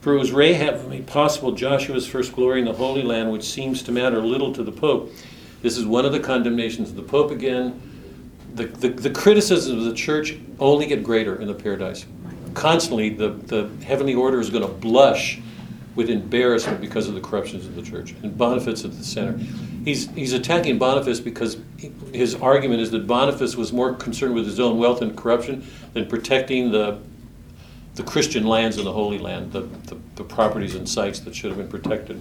For 0.00 0.14
it 0.14 0.18
was 0.18 0.32
Rahab 0.32 0.88
made 0.88 1.06
possible 1.06 1.52
Joshua's 1.52 2.06
first 2.06 2.32
glory 2.32 2.60
in 2.60 2.64
the 2.64 2.72
Holy 2.72 3.02
Land, 3.02 3.30
which 3.30 3.44
seems 3.44 3.82
to 3.84 3.92
matter 3.92 4.20
little 4.20 4.52
to 4.54 4.64
the 4.64 4.72
Pope. 4.72 5.12
This 5.60 5.76
is 5.76 5.84
one 5.84 6.04
of 6.06 6.12
the 6.12 6.18
condemnations 6.18 6.88
of 6.88 6.96
the 6.96 7.02
Pope 7.02 7.30
again. 7.30 7.80
The, 8.54 8.64
the, 8.64 8.88
the 8.88 9.10
criticisms 9.10 9.84
of 9.84 9.84
the 9.84 9.94
church 9.94 10.36
only 10.58 10.86
get 10.86 11.04
greater 11.04 11.40
in 11.40 11.46
the 11.46 11.54
paradise. 11.54 12.06
Constantly, 12.54 13.10
the, 13.10 13.28
the 13.28 13.70
heavenly 13.84 14.14
order 14.14 14.40
is 14.40 14.50
going 14.50 14.66
to 14.66 14.72
blush 14.72 15.38
with 15.94 16.08
embarrassment 16.08 16.80
because 16.80 17.08
of 17.08 17.14
the 17.14 17.20
corruptions 17.20 17.66
of 17.66 17.76
the 17.76 17.82
church. 17.82 18.14
And 18.22 18.36
Boniface 18.36 18.84
at 18.84 18.92
the 18.92 19.04
center. 19.04 19.38
He's, 19.84 20.10
he's 20.12 20.32
attacking 20.32 20.78
Boniface 20.78 21.20
because 21.20 21.58
he- 21.76 21.92
his 22.14 22.34
argument 22.34 22.80
is 22.80 22.90
that 22.92 23.06
Boniface 23.06 23.56
was 23.56 23.72
more 23.74 23.94
concerned 23.94 24.34
with 24.34 24.46
his 24.46 24.58
own 24.58 24.78
wealth 24.78 25.02
and 25.02 25.16
corruption 25.16 25.66
than 25.92 26.06
protecting 26.06 26.72
the, 26.72 26.98
the 27.94 28.02
Christian 28.02 28.46
lands 28.46 28.78
in 28.78 28.84
the 28.84 28.92
Holy 28.92 29.18
Land, 29.18 29.52
the, 29.52 29.60
the, 29.60 29.96
the 30.16 30.24
properties 30.24 30.74
and 30.74 30.88
sites 30.88 31.20
that 31.20 31.34
should 31.34 31.50
have 31.50 31.58
been 31.58 31.68
protected. 31.68 32.20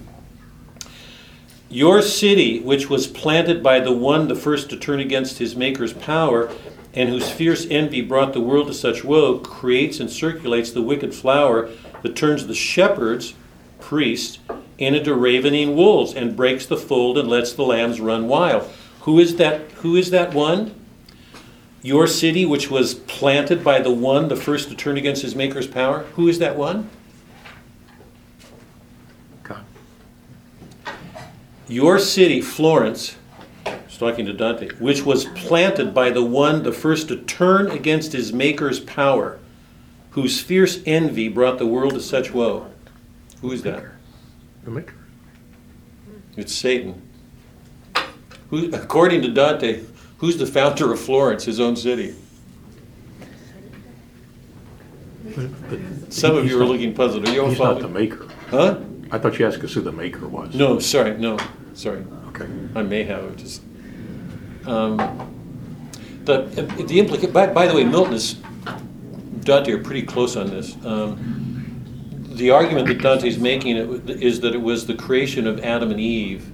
Your 1.70 2.02
city, 2.02 2.60
which 2.60 2.90
was 2.90 3.08
planted 3.08 3.64
by 3.64 3.80
the 3.80 3.94
one 3.94 4.28
the 4.28 4.36
first 4.36 4.70
to 4.70 4.78
turn 4.78 5.00
against 5.00 5.38
his 5.38 5.56
Maker's 5.56 5.94
power, 5.94 6.52
and 6.94 7.08
whose 7.08 7.30
fierce 7.30 7.66
envy 7.70 8.02
brought 8.02 8.34
the 8.34 8.42
world 8.42 8.68
to 8.68 8.74
such 8.74 9.06
woe, 9.06 9.40
creates 9.40 10.02
and 10.02 10.10
circulates 10.10 10.72
the 10.72 10.82
wicked 10.82 11.16
flower 11.16 11.70
that 12.02 12.16
turns 12.16 12.48
the 12.48 12.54
shepherds, 12.54 13.34
priests, 13.80 14.40
into 14.78 15.14
ravening 15.14 15.76
wolves, 15.76 16.14
and 16.14 16.36
breaks 16.36 16.66
the 16.66 16.76
fold 16.76 17.18
and 17.18 17.30
lets 17.30 17.54
the 17.54 17.64
lambs 17.64 18.02
run 18.02 18.28
wild. 18.28 18.70
Who 19.02 19.20
is 19.20 19.38
that? 19.38 19.62
Who 19.76 19.96
is 19.96 20.10
that 20.10 20.34
one? 20.34 20.76
Your 21.84 22.06
city, 22.06 22.46
which 22.46 22.70
was 22.70 22.94
planted 22.94 23.64
by 23.64 23.80
the 23.80 23.92
one 23.92 24.28
the 24.28 24.36
first 24.36 24.70
to 24.70 24.76
turn 24.76 24.98
against 24.98 25.24
his 25.24 25.36
Maker's 25.36 25.68
power. 25.68 26.04
Who 26.16 26.28
is 26.28 26.38
that 26.40 26.56
one? 26.56 26.90
God. 29.42 29.66
Your 31.68 31.98
city, 31.98 32.40
Florence, 32.40 33.18
he's 33.88 33.98
talking 33.98 34.28
to 34.28 34.34
Dante, 34.34 34.70
which 34.76 35.04
was 35.04 35.26
planted 35.26 35.94
by 35.94 36.12
the 36.12 36.24
one 36.24 36.62
the 36.62 36.72
first 36.72 37.08
to 37.08 37.18
turn 37.18 37.72
against 37.72 38.12
his 38.12 38.32
Maker's 38.32 38.80
power, 38.80 39.40
whose 40.12 40.40
fierce 40.40 40.82
envy 40.86 41.30
brought 41.30 41.58
the 41.58 41.66
world 41.66 41.96
to 41.96 42.00
such 42.00 42.32
woe. 42.32 42.70
Who 43.42 43.52
is 43.52 43.64
that? 43.64 43.84
The 44.64 44.70
maker. 44.70 44.94
It's 46.38 46.54
Satan. 46.54 47.02
Who, 48.52 48.72
according 48.72 49.24
to 49.24 49.30
Dante, 49.30 49.84
who's 50.22 50.38
the 50.38 50.46
founder 50.46 50.94
of 50.94 51.00
Florence, 51.00 51.44
his 51.46 51.60
own 51.60 51.76
city? 51.76 52.16
Some 56.10 56.38
of 56.38 56.48
you 56.48 56.60
are 56.62 56.66
looking 56.66 56.94
puzzled. 56.94 57.28
Are 57.28 57.34
you 57.34 57.42
all 57.42 57.50
He's 57.50 57.60
not 57.60 57.76
the 57.80 57.82
following? 57.88 58.10
maker. 58.10 58.28
Huh? 58.50 58.80
I 59.12 59.18
thought 59.18 59.38
you 59.40 59.48
asked 59.48 59.64
us 59.64 59.74
who 59.74 59.82
the 59.82 59.92
maker 59.92 60.28
was. 60.28 60.54
No, 60.56 60.80
sorry, 60.80 61.18
no, 61.18 61.38
sorry. 61.74 62.04
Okay. 62.30 62.46
I 62.76 62.82
may 62.84 63.04
have, 63.04 63.36
just. 63.36 63.62
Um, 64.66 64.98
the, 66.26 66.44
the 66.44 67.00
implica, 67.00 67.32
by, 67.34 67.48
by 67.48 67.68
the 67.68 67.74
way, 67.74 67.84
Milton 67.84 68.14
is, 68.14 68.36
Dante 69.42 69.72
are 69.72 69.84
pretty 69.84 70.04
close 70.04 70.36
on 70.36 70.52
this. 70.52 70.76
Um, 70.86 72.26
the 72.36 72.52
argument 72.52 72.88
that 72.88 73.02
Dante's 73.02 73.40
making 73.40 73.78
it- 73.78 74.10
is 74.22 74.40
that 74.42 74.54
it 74.54 74.62
was 74.62 74.86
the 74.86 74.94
creation 74.94 75.48
of 75.48 75.60
Adam 75.62 75.90
and 75.92 76.00
Eve 76.00 76.52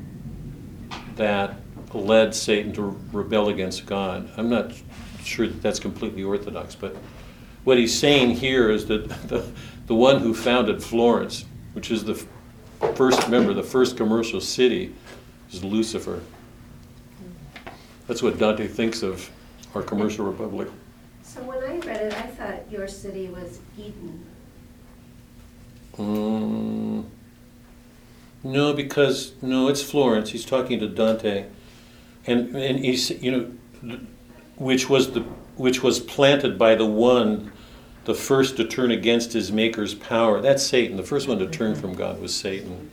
that 1.17 1.56
led 2.05 2.33
Satan 2.33 2.73
to 2.73 2.97
rebel 3.11 3.49
against 3.49 3.85
God. 3.85 4.29
I'm 4.37 4.49
not 4.49 4.73
sure 5.23 5.47
that 5.47 5.61
that's 5.61 5.79
completely 5.79 6.23
orthodox, 6.23 6.75
but 6.75 6.95
what 7.63 7.77
he's 7.77 7.97
saying 7.97 8.31
here 8.31 8.69
is 8.69 8.85
that 8.87 9.09
the, 9.27 9.49
the 9.87 9.95
one 9.95 10.19
who 10.19 10.33
founded 10.33 10.81
Florence, 10.81 11.45
which 11.73 11.91
is 11.91 12.03
the 12.05 12.15
first, 12.95 13.21
remember, 13.23 13.53
the 13.53 13.63
first 13.63 13.97
commercial 13.97 14.39
city, 14.39 14.93
is 15.51 15.63
Lucifer. 15.63 16.21
That's 18.07 18.23
what 18.23 18.37
Dante 18.37 18.67
thinks 18.67 19.03
of 19.03 19.29
our 19.75 19.81
commercial 19.81 20.25
republic. 20.25 20.69
So 21.23 21.41
when 21.43 21.57
I 21.59 21.77
read 21.85 22.01
it, 22.01 22.13
I 22.13 22.27
thought 22.27 22.71
your 22.71 22.87
city 22.87 23.27
was 23.27 23.59
Eden. 23.77 24.25
Mm, 25.97 27.05
no, 28.43 28.73
because 28.73 29.33
no, 29.41 29.67
it's 29.67 29.81
Florence. 29.81 30.29
He's 30.29 30.45
talking 30.45 30.79
to 30.79 30.87
Dante, 30.87 31.47
and 32.27 32.55
and 32.55 32.83
you 32.83 33.31
know, 33.31 33.99
which 34.57 34.89
was 34.89 35.11
the 35.11 35.21
which 35.55 35.81
was 35.81 35.99
planted 35.99 36.59
by 36.59 36.75
the 36.75 36.85
one, 36.85 37.51
the 38.05 38.13
first 38.13 38.57
to 38.57 38.65
turn 38.65 38.91
against 38.91 39.33
his 39.33 39.51
maker's 39.51 39.95
power. 39.95 40.39
That's 40.41 40.63
Satan. 40.63 40.97
The 40.97 41.03
first 41.03 41.27
one 41.27 41.39
to 41.39 41.47
turn 41.47 41.75
from 41.75 41.95
God 41.95 42.21
was 42.21 42.35
Satan. 42.35 42.91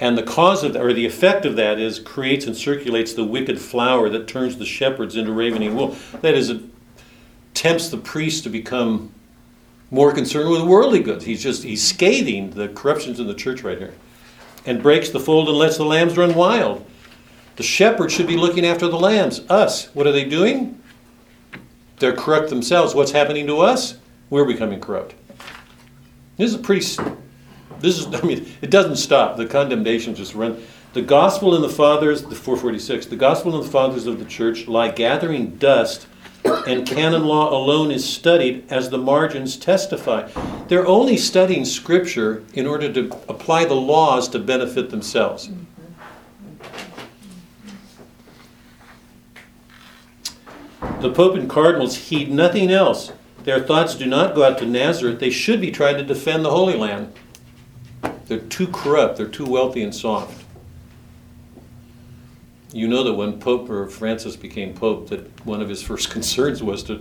And 0.00 0.16
the 0.16 0.22
cause 0.22 0.62
of 0.62 0.74
that, 0.74 0.82
or 0.82 0.92
the 0.92 1.06
effect 1.06 1.44
of 1.44 1.56
that 1.56 1.78
is 1.80 1.98
creates 1.98 2.46
and 2.46 2.56
circulates 2.56 3.14
the 3.14 3.24
wicked 3.24 3.60
flower 3.60 4.08
that 4.10 4.28
turns 4.28 4.56
the 4.56 4.64
shepherds 4.64 5.16
into 5.16 5.32
ravening 5.32 5.74
wool. 5.74 5.96
That 6.20 6.34
is, 6.34 6.50
it 6.50 6.62
tempts 7.52 7.88
the 7.88 7.96
priest 7.96 8.44
to 8.44 8.48
become 8.48 9.12
more 9.90 10.12
concerned 10.12 10.50
with 10.50 10.62
worldly 10.62 11.00
goods. 11.00 11.24
He's 11.24 11.42
just 11.42 11.64
he's 11.64 11.86
scathing 11.86 12.50
the 12.50 12.68
corruptions 12.68 13.18
in 13.18 13.26
the 13.26 13.34
church 13.34 13.62
right 13.62 13.78
here, 13.78 13.94
and 14.64 14.80
breaks 14.82 15.10
the 15.10 15.20
fold 15.20 15.48
and 15.48 15.58
lets 15.58 15.78
the 15.78 15.84
lambs 15.84 16.16
run 16.16 16.34
wild. 16.34 16.86
The 17.58 17.64
shepherd 17.64 18.12
should 18.12 18.28
be 18.28 18.36
looking 18.36 18.64
after 18.64 18.86
the 18.86 18.96
lambs. 18.96 19.40
Us, 19.50 19.92
what 19.92 20.06
are 20.06 20.12
they 20.12 20.24
doing? 20.24 20.80
They're 21.98 22.14
corrupt 22.14 22.50
themselves. 22.50 22.94
What's 22.94 23.10
happening 23.10 23.48
to 23.48 23.58
us? 23.58 23.98
We're 24.30 24.44
becoming 24.44 24.80
corrupt. 24.80 25.16
This 26.36 26.50
is 26.50 26.54
a 26.54 26.60
pretty. 26.60 26.86
This 27.80 27.98
is. 27.98 28.06
I 28.14 28.20
mean, 28.24 28.48
it 28.62 28.70
doesn't 28.70 28.94
stop. 28.94 29.36
The 29.36 29.44
condemnation 29.44 30.14
just 30.14 30.36
run. 30.36 30.64
The 30.92 31.02
gospel 31.02 31.56
and 31.56 31.64
the 31.64 31.68
fathers, 31.68 32.22
the 32.22 32.36
446. 32.36 33.06
The 33.06 33.16
gospel 33.16 33.56
and 33.56 33.66
the 33.66 33.70
fathers 33.70 34.06
of 34.06 34.20
the 34.20 34.24
church 34.24 34.68
lie 34.68 34.92
gathering 34.92 35.56
dust 35.56 36.06
and 36.44 36.86
canon 36.86 37.24
law 37.24 37.52
alone 37.52 37.90
is 37.90 38.08
studied 38.08 38.70
as 38.70 38.88
the 38.88 38.98
margins 38.98 39.56
testify. 39.56 40.30
They're 40.68 40.86
only 40.86 41.16
studying 41.16 41.64
scripture 41.64 42.44
in 42.54 42.68
order 42.68 42.92
to 42.92 43.10
apply 43.28 43.64
the 43.64 43.74
laws 43.74 44.28
to 44.28 44.38
benefit 44.38 44.90
themselves. 44.90 45.50
The 51.00 51.12
Pope 51.12 51.36
and 51.36 51.48
cardinals 51.48 51.96
heed 51.96 52.28
nothing 52.28 52.72
else. 52.72 53.12
Their 53.44 53.60
thoughts 53.60 53.94
do 53.94 54.04
not 54.04 54.34
go 54.34 54.42
out 54.42 54.58
to 54.58 54.66
Nazareth. 54.66 55.20
They 55.20 55.30
should 55.30 55.60
be 55.60 55.70
trying 55.70 55.96
to 55.96 56.02
defend 56.02 56.44
the 56.44 56.50
Holy 56.50 56.76
Land. 56.76 57.12
They're 58.26 58.40
too 58.40 58.66
corrupt, 58.66 59.16
they're 59.16 59.28
too 59.28 59.46
wealthy 59.46 59.82
and 59.82 59.94
soft. 59.94 60.44
You 62.72 62.88
know 62.88 63.04
that 63.04 63.14
when 63.14 63.38
Pope 63.38 63.70
or 63.70 63.86
Francis 63.86 64.34
became 64.34 64.74
Pope, 64.74 65.08
that 65.08 65.46
one 65.46 65.62
of 65.62 65.68
his 65.68 65.82
first 65.82 66.10
concerns 66.12 66.64
was 66.64 66.82
to 66.84 67.00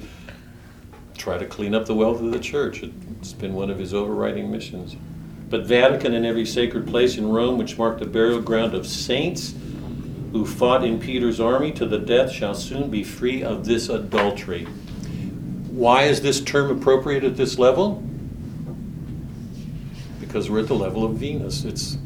try 1.18 1.39
to 1.39 1.45
clean 1.45 1.74
up 1.74 1.88
the 1.88 1.95
wealth 1.95 2.22
of 2.22 2.32
the 2.32 2.39
church. 2.39 2.84
It's 2.84 3.34
been 3.34 3.56
one 3.56 3.72
of 3.72 3.80
his 3.80 3.95
overriding 3.95 4.52
missions. 4.52 4.95
But 5.50 5.66
Vatican 5.66 6.14
and 6.14 6.26
every 6.26 6.45
sacred 6.45 6.88
place 6.88 7.18
in 7.18 7.30
Rome, 7.30 7.58
which 7.58 7.80
marked 7.80 8.00
the 8.00 8.06
burial 8.06 8.41
ground 8.41 8.76
of 8.76 8.86
saints 8.86 9.56
who 10.32 10.45
fought 10.45 10.84
in 10.84 10.99
Peter's 10.99 11.39
army 11.39 11.71
to 11.73 11.86
the 11.86 11.99
death, 11.99 12.32
shall 12.32 12.53
soon 12.53 12.89
be 12.89 13.03
free 13.03 13.43
of 13.43 13.65
this 13.65 13.89
adultery. 13.89 14.65
Why 15.69 16.03
is 16.03 16.21
this 16.21 16.41
term 16.41 16.69
appropriate 16.71 17.23
at 17.23 17.38
this 17.38 17.57
level? 17.59 18.03
Because 20.19 20.49
we're 20.49 20.59
at 20.59 20.67
the 20.67 20.75
level 20.75 21.05
of 21.05 21.15
Venus. 21.15 21.63
It's 21.63 21.97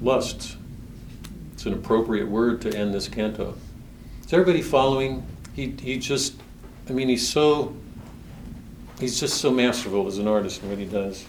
lust. 0.00 0.56
It's 1.52 1.66
an 1.66 1.72
appropriate 1.72 2.28
word 2.28 2.60
to 2.62 2.76
end 2.76 2.94
this 2.94 3.08
canto. 3.08 3.56
Is 4.24 4.32
everybody 4.32 4.62
following? 4.62 5.26
He, 5.54 5.74
he 5.80 5.98
just, 5.98 6.34
I 6.88 6.92
mean, 6.92 7.08
he's 7.08 7.28
so, 7.28 7.74
he's 8.98 9.18
just 9.18 9.38
so 9.38 9.50
masterful 9.50 10.06
as 10.06 10.18
an 10.18 10.28
artist 10.28 10.62
in 10.62 10.70
what 10.70 10.78
he 10.78 10.84
does. 10.84 11.24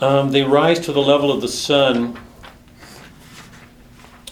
Um, 0.00 0.30
they 0.32 0.42
rise 0.42 0.80
to 0.80 0.92
the 0.92 1.00
level 1.00 1.32
of 1.32 1.40
the 1.40 1.48
sun 1.48 2.18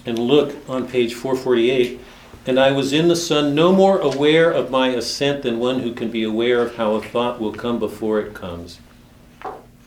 and 0.04 0.18
look 0.18 0.54
on 0.68 0.88
page 0.88 1.14
448. 1.14 2.00
And 2.46 2.58
I 2.58 2.72
was 2.72 2.92
in 2.92 3.08
the 3.08 3.16
sun, 3.16 3.54
no 3.54 3.72
more 3.72 3.98
aware 3.98 4.50
of 4.50 4.70
my 4.70 4.88
ascent 4.88 5.42
than 5.42 5.60
one 5.60 5.80
who 5.80 5.92
can 5.92 6.10
be 6.10 6.24
aware 6.24 6.60
of 6.60 6.74
how 6.74 6.94
a 6.94 7.02
thought 7.02 7.40
will 7.40 7.52
come 7.52 7.78
before 7.78 8.18
it 8.20 8.34
comes. 8.34 8.80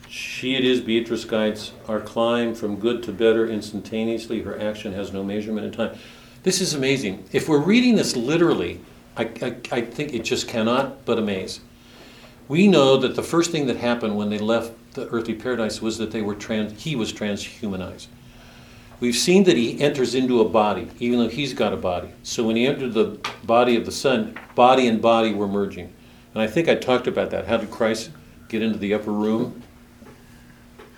She 0.07 0.55
it 0.55 0.63
is, 0.63 0.79
Beatrice 0.79 1.25
guides 1.25 1.73
our 1.89 1.99
climb 1.99 2.55
from 2.55 2.77
good 2.77 3.03
to 3.03 3.11
better 3.11 3.45
instantaneously. 3.45 4.43
Her 4.43 4.57
action 4.57 4.93
has 4.93 5.11
no 5.11 5.23
measurement 5.23 5.67
in 5.67 5.73
time. 5.73 5.97
This 6.43 6.61
is 6.61 6.73
amazing. 6.73 7.25
If 7.33 7.49
we're 7.49 7.59
reading 7.59 7.95
this 7.95 8.15
literally, 8.15 8.79
I, 9.17 9.23
I, 9.41 9.55
I 9.71 9.81
think 9.81 10.13
it 10.13 10.23
just 10.23 10.47
cannot 10.47 11.03
but 11.03 11.19
amaze. 11.19 11.59
We 12.47 12.67
know 12.67 12.95
that 12.97 13.15
the 13.15 13.23
first 13.23 13.51
thing 13.51 13.65
that 13.67 13.77
happened 13.77 14.15
when 14.15 14.29
they 14.29 14.37
left 14.37 14.71
the 14.93 15.09
earthly 15.09 15.33
paradise 15.33 15.81
was 15.81 15.97
that 15.97 16.11
they 16.11 16.21
were 16.21 16.35
trans, 16.35 16.81
he 16.83 16.95
was 16.95 17.11
transhumanized. 17.11 18.07
We've 18.99 19.15
seen 19.15 19.43
that 19.43 19.57
he 19.57 19.79
enters 19.81 20.15
into 20.15 20.41
a 20.41 20.47
body, 20.47 20.89
even 20.99 21.19
though 21.19 21.27
he's 21.27 21.53
got 21.53 21.73
a 21.73 21.77
body. 21.77 22.09
So 22.23 22.43
when 22.43 22.55
he 22.55 22.65
entered 22.65 22.93
the 22.93 23.19
body 23.43 23.75
of 23.75 23.85
the 23.85 23.91
Son, 23.91 24.37
body 24.55 24.87
and 24.87 25.01
body 25.01 25.33
were 25.33 25.47
merging. 25.47 25.93
And 26.33 26.41
I 26.41 26.47
think 26.47 26.69
I 26.69 26.75
talked 26.75 27.07
about 27.07 27.29
that. 27.31 27.45
How 27.45 27.57
did 27.57 27.71
Christ 27.71 28.11
get 28.47 28.61
into 28.61 28.77
the 28.77 28.93
upper 28.93 29.11
room? 29.11 29.61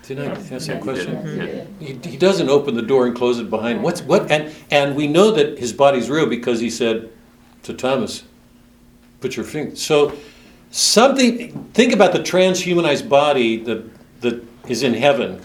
Didn't 0.08 0.32
I 0.32 0.54
ask 0.54 0.68
that 0.68 0.80
question? 0.80 1.76
He, 1.80 1.92
he 2.08 2.16
doesn't 2.16 2.48
open 2.48 2.74
the 2.74 2.82
door 2.82 3.06
and 3.06 3.14
close 3.14 3.38
it 3.38 3.50
behind 3.50 3.78
him. 3.78 3.82
What's 3.82 4.00
what? 4.00 4.30
And 4.30 4.54
and 4.70 4.96
we 4.96 5.06
know 5.06 5.32
that 5.32 5.58
his 5.58 5.74
body's 5.74 6.08
real 6.08 6.24
because 6.26 6.60
he 6.60 6.70
said 6.70 7.10
to 7.64 7.74
Thomas, 7.74 8.24
"Put 9.20 9.36
your 9.36 9.44
finger." 9.44 9.76
So 9.76 10.16
something. 10.70 11.52
Think 11.74 11.92
about 11.92 12.12
the 12.12 12.20
transhumanized 12.20 13.06
body 13.06 13.62
that 13.64 13.84
that 14.22 14.42
is 14.66 14.82
in 14.82 14.94
heaven, 14.94 15.42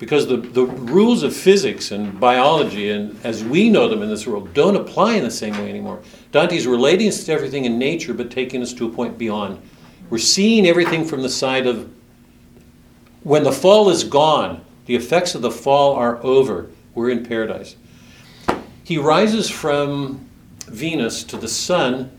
because 0.00 0.26
the 0.26 0.38
the 0.38 0.64
rules 0.64 1.22
of 1.22 1.36
physics 1.36 1.92
and 1.92 2.18
biology 2.18 2.90
and 2.90 3.16
as 3.22 3.44
we 3.44 3.68
know 3.68 3.86
them 3.86 4.02
in 4.02 4.08
this 4.08 4.26
world 4.26 4.52
don't 4.54 4.74
apply 4.74 5.14
in 5.14 5.22
the 5.22 5.30
same 5.30 5.52
way 5.58 5.68
anymore. 5.68 6.00
Dante's 6.32 6.66
relating 6.66 7.06
us 7.06 7.22
to 7.24 7.32
everything 7.32 7.66
in 7.66 7.78
nature, 7.78 8.14
but 8.14 8.30
taking 8.30 8.62
us 8.62 8.72
to 8.72 8.88
a 8.88 8.90
point 8.90 9.16
beyond. 9.18 9.60
We're 10.08 10.18
seeing 10.18 10.66
everything 10.66 11.04
from 11.04 11.22
the 11.22 11.28
side 11.28 11.68
of 11.68 11.88
when 13.22 13.44
the 13.44 13.52
fall 13.52 13.90
is 13.90 14.02
gone, 14.02 14.64
the 14.86 14.96
effects 14.96 15.34
of 15.34 15.42
the 15.42 15.50
fall 15.50 15.94
are 15.94 16.18
over. 16.24 16.70
We're 16.94 17.10
in 17.10 17.24
paradise. 17.24 17.76
He 18.82 18.96
rises 18.96 19.50
from 19.50 20.26
Venus 20.66 21.22
to 21.24 21.36
the 21.36 21.46
sun 21.46 22.10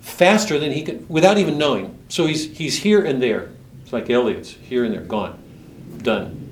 faster 0.00 0.58
than 0.58 0.72
he 0.72 0.82
could, 0.82 1.08
without 1.08 1.38
even 1.38 1.56
knowing. 1.56 1.96
So 2.08 2.26
he's, 2.26 2.56
he's 2.56 2.78
here 2.78 3.04
and 3.04 3.22
there. 3.22 3.50
It's 3.82 3.92
like 3.92 4.10
Eliot's, 4.10 4.50
here 4.50 4.84
and 4.84 4.92
there, 4.92 5.02
gone, 5.02 5.38
done. 6.02 6.43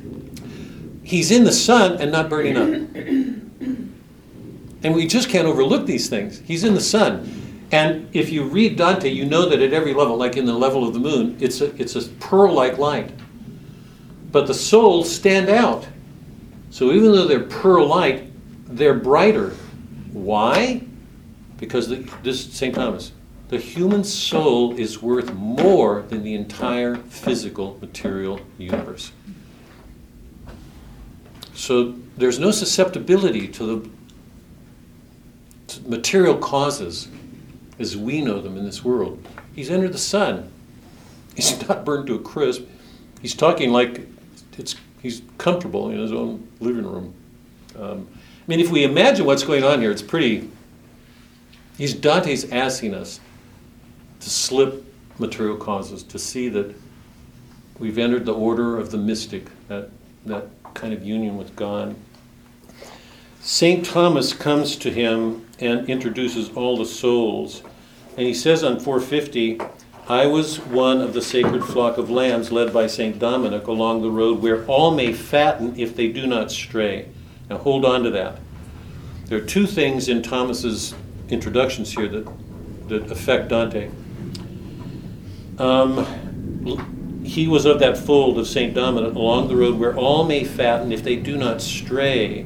He's 1.13 1.31
in 1.31 1.45
the 1.45 1.53
sun 1.53 2.01
and 2.01 2.11
not 2.11 2.29
burning 2.29 2.57
up. 2.57 2.69
And 4.85 4.95
we 4.97 5.07
just 5.07 5.29
can't 5.29 5.47
overlook 5.47 5.87
these 5.87 6.09
things. 6.09 6.41
He's 6.41 6.65
in 6.65 6.75
the 6.75 6.81
sun. 6.81 7.69
And 7.71 8.09
if 8.13 8.31
you 8.31 8.45
read 8.45 8.77
Dante, 8.77 9.09
you 9.09 9.25
know 9.25 9.49
that 9.49 9.61
at 9.61 9.73
every 9.73 9.95
level, 9.95 10.17
like 10.17 10.37
in 10.37 10.45
the 10.45 10.53
level 10.53 10.87
of 10.87 10.93
the 10.93 11.01
moon, 11.01 11.37
it's 11.39 11.61
a, 11.61 11.75
it's 11.81 11.95
a 11.95 12.09
pearl 12.09 12.53
like 12.53 12.79
light 12.79 13.13
but 14.33 14.47
the 14.47 14.55
souls 14.55 15.15
stand 15.15 15.51
out. 15.51 15.87
So 16.71 16.91
even 16.91 17.13
though 17.13 17.27
they're 17.27 17.41
pearl 17.41 17.87
light, 17.87 18.33
they're 18.67 18.95
brighter. 18.95 19.51
Why? 20.13 20.83
Because 21.59 21.89
the, 21.89 22.11
this 22.23 22.47
is 22.47 22.53
St. 22.55 22.75
Thomas. 22.75 23.13
The 23.49 23.59
human 23.59 24.03
soul 24.03 24.79
is 24.79 25.03
worth 25.03 25.35
more 25.35 26.03
than 26.09 26.25
the 26.25 26.35
entire 26.35 26.97
physical 26.97 27.79
material 27.83 28.41
universe. 28.57 29.13
So 31.55 31.95
there's 32.17 32.39
no 32.39 32.51
susceptibility 32.51 33.49
to 33.49 33.65
the 33.65 33.91
to 35.69 35.89
material 35.89 36.37
causes 36.37 37.09
as 37.79 37.97
we 37.97 38.21
know 38.21 38.41
them 38.41 38.57
in 38.57 38.65
this 38.65 38.85
world. 38.85 39.27
He's 39.55 39.71
entered 39.71 39.93
the 39.93 39.99
sun. 39.99 40.51
He's 41.37 41.67
not 41.67 41.85
burned 41.85 42.07
to 42.09 42.15
a 42.15 42.19
crisp. 42.19 42.65
He's 43.23 43.35
talking 43.35 43.73
like 43.73 44.07
it's 44.59 44.77
he's 45.01 45.23
comfortable 45.39 45.91
in 45.91 45.99
his 45.99 46.13
own 46.13 46.47
living 46.61 46.87
room. 46.87 47.15
Um, 47.79 48.07
I 48.13 48.45
mean, 48.47 48.61
if 48.61 48.71
we 48.71 48.85
imagine 48.85 49.25
what's 49.25 49.43
going 49.43 49.65
on 49.65 49.81
here, 49.81 49.91
it's 49.91 50.03
pretty. 50.03 50.51
He's 51.79 51.95
Dante's 51.95 52.51
asking 52.53 52.95
us 52.95 53.21
to 54.21 54.31
slip 54.31 54.85
material 55.19 55.57
causes, 55.57 56.03
to 56.05 56.19
see 56.19 56.49
that 56.51 56.75
we've 57.79 57.99
entered 57.99 58.27
the 58.27 58.35
order 58.35 58.79
of 58.79 58.91
the 58.91 58.99
mystic, 58.99 59.47
that 59.69 59.89
that 60.27 60.49
kind 60.75 60.93
of 60.93 61.05
union 61.05 61.37
with 61.37 61.55
God. 61.57 61.95
Saint 63.41 63.85
Thomas 63.85 64.33
comes 64.33 64.77
to 64.77 64.91
him 64.91 65.47
and 65.59 65.89
introduces 65.89 66.51
all 66.51 66.77
the 66.77 66.85
souls, 66.85 67.63
and 68.17 68.27
he 68.27 68.35
says 68.35 68.63
on 68.63 68.79
450. 68.79 69.61
I 70.09 70.27
was 70.27 70.59
one 70.59 71.01
of 71.01 71.15
the 71.15 71.23
sacred 71.23 71.65
flock 71.65 71.97
of 71.97 72.11
lambs 72.11 72.51
led 72.51 72.73
by 72.73 72.89
St. 72.89 73.19
Dominic 73.19 73.69
along 73.69 74.03
the 74.03 74.11
road 74.11 74.43
where 74.43 74.65
all 74.67 74.91
may 74.91 75.13
fatten 75.13 75.79
if 75.79 75.95
they 75.95 76.09
do 76.09 76.27
not 76.27 76.51
stray. 76.51 77.09
Now 77.49 77.59
hold 77.59 77.85
on 77.85 78.03
to 78.03 78.11
that. 78.11 78.39
There 79.27 79.39
are 79.39 79.47
two 79.47 79.67
things 79.67 80.09
in 80.09 80.23
Thomas's 80.23 80.95
introductions 81.29 81.93
here 81.93 82.09
that, 82.09 82.89
that 82.89 83.11
affect 83.11 83.49
Dante. 83.49 83.91
Um, 85.59 86.05
he 87.25 87.47
was 87.47 87.65
of 87.65 87.79
that 87.79 87.97
fold 87.97 88.39
of 88.39 88.47
St. 88.47 88.75
Dominic 88.75 89.15
along 89.15 89.49
the 89.49 89.57
road 89.57 89.79
where 89.79 89.97
all 89.97 90.25
may 90.25 90.45
fatten 90.45 90.93
if 90.93 91.03
they 91.03 91.17
do 91.17 91.37
not 91.37 91.63
stray. 91.63 92.45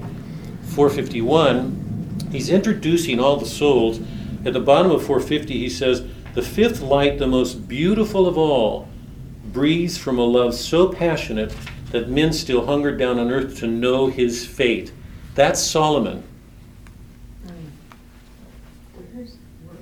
451, 0.62 2.28
he's 2.30 2.50
introducing 2.50 3.18
all 3.18 3.36
the 3.36 3.46
souls. 3.46 4.00
At 4.44 4.52
the 4.52 4.60
bottom 4.60 4.90
of 4.90 5.00
450, 5.00 5.58
he 5.58 5.70
says, 5.70 6.04
the 6.34 6.42
fifth 6.42 6.82
light, 6.82 7.18
the 7.18 7.26
most 7.26 7.66
beautiful 7.66 8.26
of 8.26 8.36
all, 8.36 8.88
breathes 9.52 9.96
from 9.96 10.18
a 10.18 10.24
love 10.24 10.54
so 10.54 10.92
passionate 10.92 11.54
that 11.90 12.10
men 12.10 12.32
still 12.32 12.66
hunger 12.66 12.94
down 12.94 13.18
on 13.18 13.30
earth 13.30 13.58
to 13.60 13.66
know 13.66 14.08
his 14.08 14.46
fate. 14.46 14.92
That's 15.34 15.62
Solomon. 15.62 16.22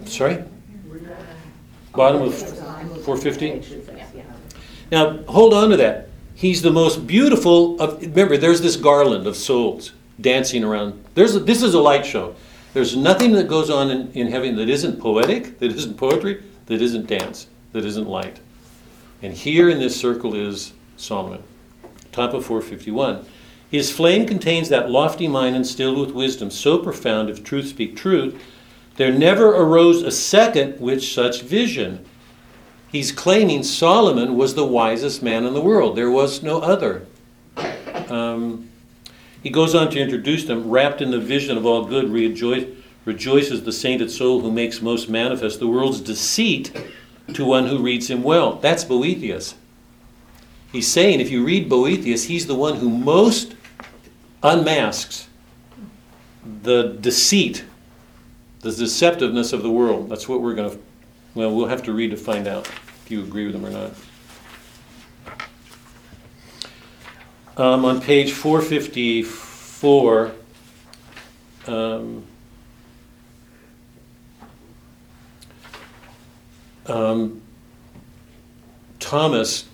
Sorry? 0.04 0.44
Bottom 1.92 2.22
of 2.22 2.34
450? 3.04 3.93
Now, 4.90 5.18
hold 5.24 5.54
on 5.54 5.70
to 5.70 5.76
that. 5.78 6.08
He's 6.34 6.62
the 6.62 6.70
most 6.70 7.06
beautiful 7.06 7.80
of, 7.80 8.00
remember, 8.00 8.36
there's 8.36 8.60
this 8.60 8.76
garland 8.76 9.26
of 9.26 9.36
souls 9.36 9.92
dancing 10.20 10.64
around. 10.64 11.04
There's 11.14 11.36
a, 11.36 11.40
this 11.40 11.62
is 11.62 11.74
a 11.74 11.80
light 11.80 12.04
show. 12.04 12.34
There's 12.72 12.96
nothing 12.96 13.32
that 13.32 13.48
goes 13.48 13.70
on 13.70 13.90
in, 13.90 14.12
in 14.12 14.26
heaven 14.28 14.56
that 14.56 14.68
isn't 14.68 15.00
poetic, 15.00 15.58
that 15.60 15.70
isn't 15.70 15.96
poetry, 15.96 16.42
that 16.66 16.82
isn't 16.82 17.06
dance, 17.06 17.46
that 17.72 17.84
isn't 17.84 18.08
light. 18.08 18.40
And 19.22 19.32
here 19.32 19.70
in 19.70 19.78
this 19.78 19.98
circle 19.98 20.34
is 20.34 20.72
Solomon, 20.96 21.42
top 22.10 22.34
of 22.34 22.44
451. 22.44 23.24
His 23.70 23.90
flame 23.90 24.26
contains 24.26 24.68
that 24.68 24.90
lofty 24.90 25.28
mind 25.28 25.56
instilled 25.56 25.98
with 25.98 26.10
wisdom 26.10 26.50
so 26.50 26.78
profound, 26.78 27.30
if 27.30 27.42
truth 27.42 27.68
speak 27.68 27.96
truth, 27.96 28.40
there 28.96 29.12
never 29.12 29.48
arose 29.48 30.02
a 30.02 30.10
second 30.10 30.80
with 30.80 31.02
such 31.02 31.42
vision. 31.42 32.04
He's 32.94 33.10
claiming 33.10 33.64
Solomon 33.64 34.36
was 34.36 34.54
the 34.54 34.64
wisest 34.64 35.20
man 35.20 35.46
in 35.46 35.52
the 35.52 35.60
world. 35.60 35.96
There 35.96 36.12
was 36.12 36.44
no 36.44 36.60
other. 36.60 37.04
Um, 38.08 38.70
he 39.42 39.50
goes 39.50 39.74
on 39.74 39.90
to 39.90 39.98
introduce 39.98 40.44
them, 40.44 40.70
wrapped 40.70 41.00
in 41.02 41.10
the 41.10 41.18
vision 41.18 41.56
of 41.56 41.66
all 41.66 41.86
good, 41.86 42.08
rejoice, 42.08 42.68
rejoices 43.04 43.64
the 43.64 43.72
sainted 43.72 44.12
soul 44.12 44.42
who 44.42 44.52
makes 44.52 44.80
most 44.80 45.08
manifest 45.08 45.58
the 45.58 45.66
world's 45.66 46.00
deceit 46.00 46.70
to 47.32 47.44
one 47.44 47.66
who 47.66 47.82
reads 47.82 48.08
him 48.08 48.22
well. 48.22 48.60
That's 48.60 48.84
Boethius. 48.84 49.56
He's 50.70 50.86
saying 50.86 51.18
if 51.18 51.32
you 51.32 51.44
read 51.44 51.68
Boethius, 51.68 52.22
he's 52.22 52.46
the 52.46 52.54
one 52.54 52.76
who 52.76 52.88
most 52.88 53.56
unmasks 54.40 55.26
the 56.62 56.96
deceit, 57.00 57.64
the 58.60 58.70
deceptiveness 58.70 59.52
of 59.52 59.64
the 59.64 59.70
world. 59.70 60.08
That's 60.08 60.28
what 60.28 60.40
we're 60.40 60.54
going 60.54 60.70
to, 60.70 60.78
well, 61.34 61.52
we'll 61.52 61.66
have 61.66 61.82
to 61.82 61.92
read 61.92 62.12
to 62.12 62.16
find 62.16 62.46
out 62.46 62.70
if 63.04 63.10
you 63.10 63.22
agree 63.22 63.44
with 63.44 63.52
them 63.52 63.66
or 63.66 63.70
not. 63.70 63.90
Um, 67.58 67.84
on 67.84 68.00
page 68.00 68.32
454, 68.32 70.32
um, 71.66 72.24
um, 76.86 77.42
Thomas 78.98 79.66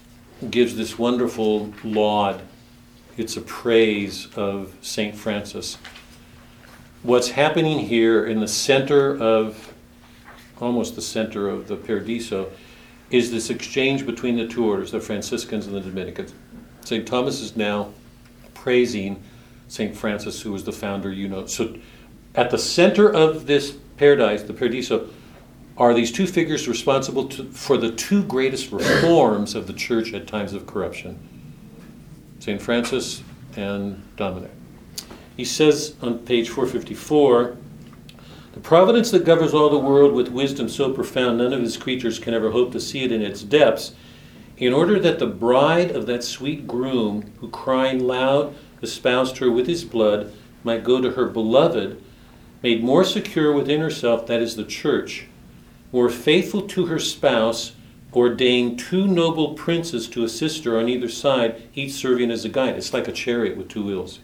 gives 0.51 0.75
this 0.75 0.99
wonderful 0.99 1.73
laud. 1.85 2.43
It's 3.17 3.37
a 3.37 3.43
praise 3.43 4.27
of 4.35 4.75
St. 4.83 5.15
Francis. 5.15 5.79
What's 7.05 7.31
happening 7.31 7.79
here 7.79 8.27
in 8.27 8.41
the 8.41 8.49
center 8.49 9.17
of, 9.17 9.73
almost 10.61 10.97
the 10.97 11.03
center 11.03 11.49
of 11.49 11.69
the 11.69 11.77
Paradiso, 11.77 12.51
is 13.11 13.31
this 13.31 13.51
exchange 13.51 14.07
between 14.07 14.37
the 14.37 14.47
two 14.47 14.65
orders, 14.67 14.93
the 14.93 15.01
Franciscans 15.01 15.67
and 15.67 15.75
the 15.75 15.81
Dominicans. 15.81 16.33
St. 16.85 17.07
Thomas 17.07 17.41
is 17.41 17.57
now 17.57 17.91
praising 18.55 19.23
St. 19.69 19.97
Francis, 19.97 20.41
who 20.43 20.53
was 20.53 20.65
the 20.65 20.73
founder, 20.73 21.13
you 21.13 21.29
know. 21.29 21.47
So 21.47 21.77
at 22.35 22.51
the 22.51 22.59
center 22.59 23.13
of 23.13 23.47
this 23.47 23.77
paradise, 23.97 24.43
the 24.43 24.53
Paradiso, 24.53 25.09
are 25.77 25.95
these 25.95 26.13
two 26.13 26.27
figures 26.27 26.69
responsible 26.69 27.29
to, 27.29 27.45
for 27.53 27.77
the 27.77 27.91
two 27.93 28.23
greatest 28.25 28.71
reforms 28.71 29.55
of 29.55 29.67
the 29.67 29.73
church 29.73 30.13
at 30.13 30.27
times 30.27 30.53
of 30.53 30.67
corruption 30.67 31.19
St. 32.39 32.61
Francis 32.61 33.23
and 33.57 34.03
Dominic. 34.17 34.51
He 35.37 35.45
says 35.45 35.95
on 36.03 36.19
page 36.19 36.49
454 36.49 37.57
The 38.53 38.61
providence 38.61 39.13
that 39.13 39.25
governs 39.25 39.55
all 39.55 39.71
the 39.71 39.79
world 39.79 40.13
with 40.13 40.29
wisdom 40.29 40.69
so 40.69 40.93
profound, 40.93 41.39
none 41.39 41.53
of 41.53 41.61
his 41.61 41.77
creatures 41.77 42.19
can 42.19 42.35
ever 42.35 42.51
hope 42.51 42.73
to 42.73 42.81
see 42.81 43.05
it 43.05 43.13
in 43.13 43.23
its 43.23 43.43
depths, 43.43 43.95
in 44.57 44.73
order 44.73 44.99
that 44.99 45.21
the 45.21 45.27
bride 45.27 45.93
of 45.93 46.07
that 46.07 46.25
sweet 46.25 46.67
groom, 46.67 47.33
who 47.39 47.49
crying 47.49 48.01
loud 48.01 48.55
espoused 48.83 49.39
her 49.39 49.51
with 49.51 49.69
his 49.69 49.85
blood, 49.85 50.33
might 50.65 50.83
go 50.83 51.01
to 51.01 51.13
her 51.13 51.27
beloved, 51.27 52.03
made 52.63 52.83
more 52.83 53.05
secure 53.05 53.53
within 53.53 53.81
herself, 53.81 54.27
that 54.27 54.43
is 54.43 54.57
the 54.57 54.65
church, 54.65 55.27
more 55.93 56.11
faithful 56.11 56.63
to 56.63 56.87
her 56.87 56.99
spouse, 56.99 57.73
ordained 58.13 58.79
two 58.79 59.07
noble 59.07 59.55
princes 59.55 60.09
to 60.09 60.25
assist 60.25 60.65
her 60.65 60.77
on 60.77 60.89
either 60.89 61.09
side, 61.09 61.63
each 61.75 61.93
serving 61.93 62.31
as 62.31 62.45
a 62.45 62.49
guide. 62.49 62.77
It's 62.77 62.93
like 62.93 63.07
a 63.07 63.13
chariot 63.13 63.57
with 63.57 63.69
two 63.69 63.85
wheels. 63.85 64.19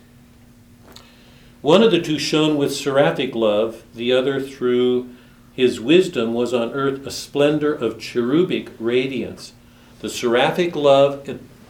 One 1.62 1.82
of 1.82 1.90
the 1.90 2.00
two 2.00 2.18
shone 2.18 2.56
with 2.56 2.74
seraphic 2.74 3.34
love, 3.34 3.82
the 3.94 4.12
other 4.12 4.40
through 4.40 5.10
his 5.52 5.80
wisdom 5.80 6.34
was 6.34 6.52
on 6.52 6.72
earth 6.72 7.06
a 7.06 7.10
splendor 7.10 7.72
of 7.72 7.98
cherubic 7.98 8.70
radiance. 8.78 9.52
The 10.00 10.10
seraphic 10.10 10.76
love, 10.76 11.28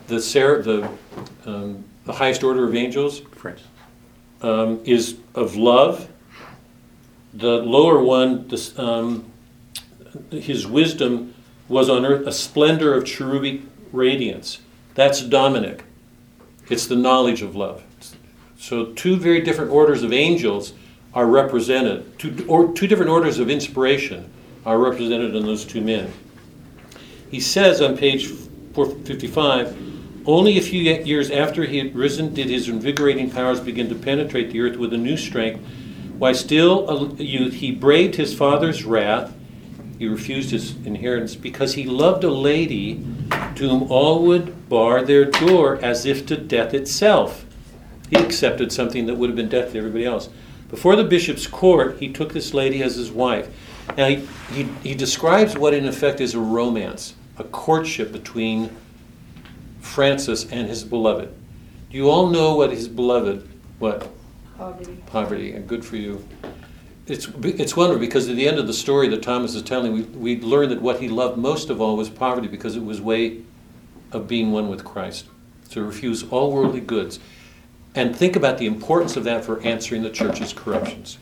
the, 0.08 0.20
ser- 0.20 0.60
the, 0.62 0.90
um, 1.44 1.84
the 2.04 2.14
highest 2.14 2.42
order 2.42 2.66
of 2.66 2.74
angels, 2.74 3.22
um, 4.42 4.80
is 4.84 5.16
of 5.34 5.54
love. 5.54 6.08
The 7.32 7.58
lower 7.58 8.02
one, 8.02 8.48
this, 8.48 8.76
um, 8.78 9.30
his 10.30 10.66
wisdom 10.66 11.34
was 11.68 11.88
on 11.88 12.04
earth 12.04 12.26
a 12.26 12.32
splendor 12.32 12.92
of 12.92 13.04
cherubic 13.04 13.62
radiance. 13.92 14.58
That's 14.94 15.20
Dominic. 15.20 15.84
It's 16.68 16.86
the 16.86 16.96
knowledge 16.96 17.42
of 17.42 17.54
love. 17.54 17.84
So 18.66 18.86
two 18.86 19.16
very 19.16 19.42
different 19.42 19.70
orders 19.70 20.02
of 20.02 20.12
angels 20.12 20.72
are 21.14 21.24
represented. 21.24 22.18
Two, 22.18 22.44
or, 22.48 22.72
two 22.72 22.88
different 22.88 23.12
orders 23.12 23.38
of 23.38 23.48
inspiration 23.48 24.28
are 24.64 24.76
represented 24.76 25.36
in 25.36 25.46
those 25.46 25.64
two 25.64 25.80
men. 25.80 26.12
He 27.30 27.38
says 27.38 27.80
on 27.80 27.96
page 27.96 28.26
455 28.26 30.26
only 30.26 30.58
a 30.58 30.60
few 30.60 30.82
years 30.82 31.30
after 31.30 31.64
he 31.64 31.78
had 31.78 31.94
risen 31.94 32.34
did 32.34 32.50
his 32.50 32.68
invigorating 32.68 33.30
powers 33.30 33.60
begin 33.60 33.88
to 33.88 33.94
penetrate 33.94 34.50
the 34.50 34.60
earth 34.62 34.76
with 34.76 34.92
a 34.92 34.98
new 34.98 35.16
strength. 35.16 35.64
While 36.18 36.34
still 36.34 36.90
a 36.90 37.22
youth, 37.22 37.54
he 37.54 37.70
braved 37.70 38.16
his 38.16 38.34
father's 38.34 38.84
wrath. 38.84 39.32
He 40.00 40.08
refused 40.08 40.50
his 40.50 40.74
inheritance 40.84 41.36
because 41.36 41.74
he 41.74 41.84
loved 41.84 42.24
a 42.24 42.32
lady 42.32 42.94
to 43.30 43.68
whom 43.68 43.92
all 43.92 44.24
would 44.24 44.68
bar 44.68 45.02
their 45.02 45.24
door 45.24 45.76
as 45.76 46.04
if 46.04 46.26
to 46.26 46.36
death 46.36 46.74
itself. 46.74 47.45
He 48.10 48.16
accepted 48.16 48.72
something 48.72 49.06
that 49.06 49.16
would 49.16 49.30
have 49.30 49.36
been 49.36 49.48
death 49.48 49.72
to 49.72 49.78
everybody 49.78 50.04
else. 50.04 50.28
Before 50.68 50.96
the 50.96 51.04
bishop's 51.04 51.46
court, 51.46 51.98
he 51.98 52.12
took 52.12 52.32
this 52.32 52.52
lady 52.52 52.82
as 52.82 52.96
his 52.96 53.10
wife. 53.10 53.48
Now, 53.96 54.08
he, 54.08 54.26
he, 54.52 54.64
he 54.82 54.94
describes 54.94 55.56
what 55.56 55.74
in 55.74 55.86
effect 55.86 56.20
is 56.20 56.34
a 56.34 56.40
romance, 56.40 57.14
a 57.38 57.44
courtship 57.44 58.12
between 58.12 58.74
Francis 59.80 60.50
and 60.50 60.68
his 60.68 60.82
beloved. 60.84 61.32
Do 61.90 61.96
you 61.96 62.10
all 62.10 62.26
know 62.28 62.56
what 62.56 62.70
his 62.70 62.88
beloved, 62.88 63.48
what? 63.78 64.08
Poverty. 64.58 65.02
Poverty, 65.06 65.52
and 65.52 65.68
good 65.68 65.84
for 65.84 65.96
you. 65.96 66.26
It's, 67.06 67.28
it's 67.42 67.76
wonderful 67.76 68.00
because 68.00 68.28
at 68.28 68.34
the 68.34 68.48
end 68.48 68.58
of 68.58 68.66
the 68.66 68.74
story 68.74 69.06
that 69.08 69.22
Thomas 69.22 69.54
is 69.54 69.62
telling, 69.62 69.92
we, 69.92 70.02
we 70.02 70.40
learn 70.40 70.70
that 70.70 70.82
what 70.82 71.00
he 71.00 71.08
loved 71.08 71.38
most 71.38 71.70
of 71.70 71.80
all 71.80 71.96
was 71.96 72.10
poverty 72.10 72.48
because 72.48 72.74
it 72.74 72.84
was 72.84 73.00
way 73.00 73.42
of 74.10 74.26
being 74.26 74.50
one 74.50 74.68
with 74.68 74.84
Christ. 74.84 75.26
To 75.70 75.84
refuse 75.84 76.24
all 76.30 76.52
worldly 76.52 76.80
goods. 76.80 77.20
And 77.96 78.14
think 78.14 78.36
about 78.36 78.58
the 78.58 78.66
importance 78.66 79.16
of 79.16 79.24
that 79.24 79.44
for 79.44 79.60
answering 79.62 80.02
the 80.02 80.10
church's 80.10 80.52
corruptions. 80.52 81.16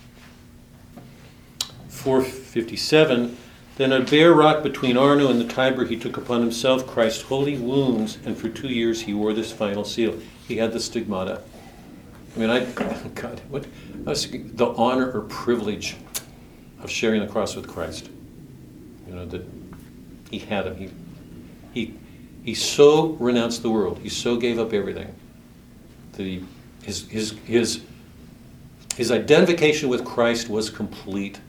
457 1.89 3.37
Then 3.77 3.93
a 3.93 4.01
bare 4.01 4.35
rock 4.35 4.64
between 4.64 4.97
Arno 4.97 5.31
and 5.31 5.41
the 5.41 5.47
Tiber 5.47 5.85
he 5.85 5.97
took 5.97 6.16
upon 6.16 6.41
himself 6.41 6.85
Christ's 6.87 7.22
holy 7.22 7.57
wounds, 7.57 8.18
and 8.25 8.37
for 8.37 8.49
two 8.49 8.68
years 8.68 9.03
he 9.03 9.14
wore 9.14 9.33
this 9.33 9.53
final 9.53 9.85
seal. 9.85 10.18
He 10.49 10.57
had 10.57 10.72
the 10.72 10.81
stigmata. 10.81 11.43
I 12.35 12.39
mean, 12.39 12.51
I, 12.51 12.64
God, 13.14 13.41
what, 13.49 13.66
the 14.05 14.75
honor 14.77 15.12
or 15.12 15.22
privilege 15.22 15.97
of 16.83 16.91
sharing 16.91 17.20
the 17.20 17.29
cross 17.29 17.55
with 17.55 17.68
Christ. 17.68 18.11
You 19.07 19.14
know, 19.14 19.27
that 19.27 19.47
he 20.29 20.41
had 20.41 20.66
him. 20.66 20.77
He, 20.77 20.91
he, 21.72 21.95
he 22.45 22.55
so 22.55 23.11
renounced 23.20 23.62
the 23.62 23.70
world, 23.70 24.01
he 24.01 24.09
so 24.09 24.37
gave 24.37 24.59
up 24.59 24.72
everything, 24.72 25.14
that 26.12 26.25
he, 26.25 26.45
his, 26.85 27.09
his, 27.09 27.30
his, 27.47 27.80
his 28.97 29.11
identification 29.11 29.89
with 29.89 30.05
Christ 30.05 30.49
was 30.49 30.68
complete. 30.68 31.41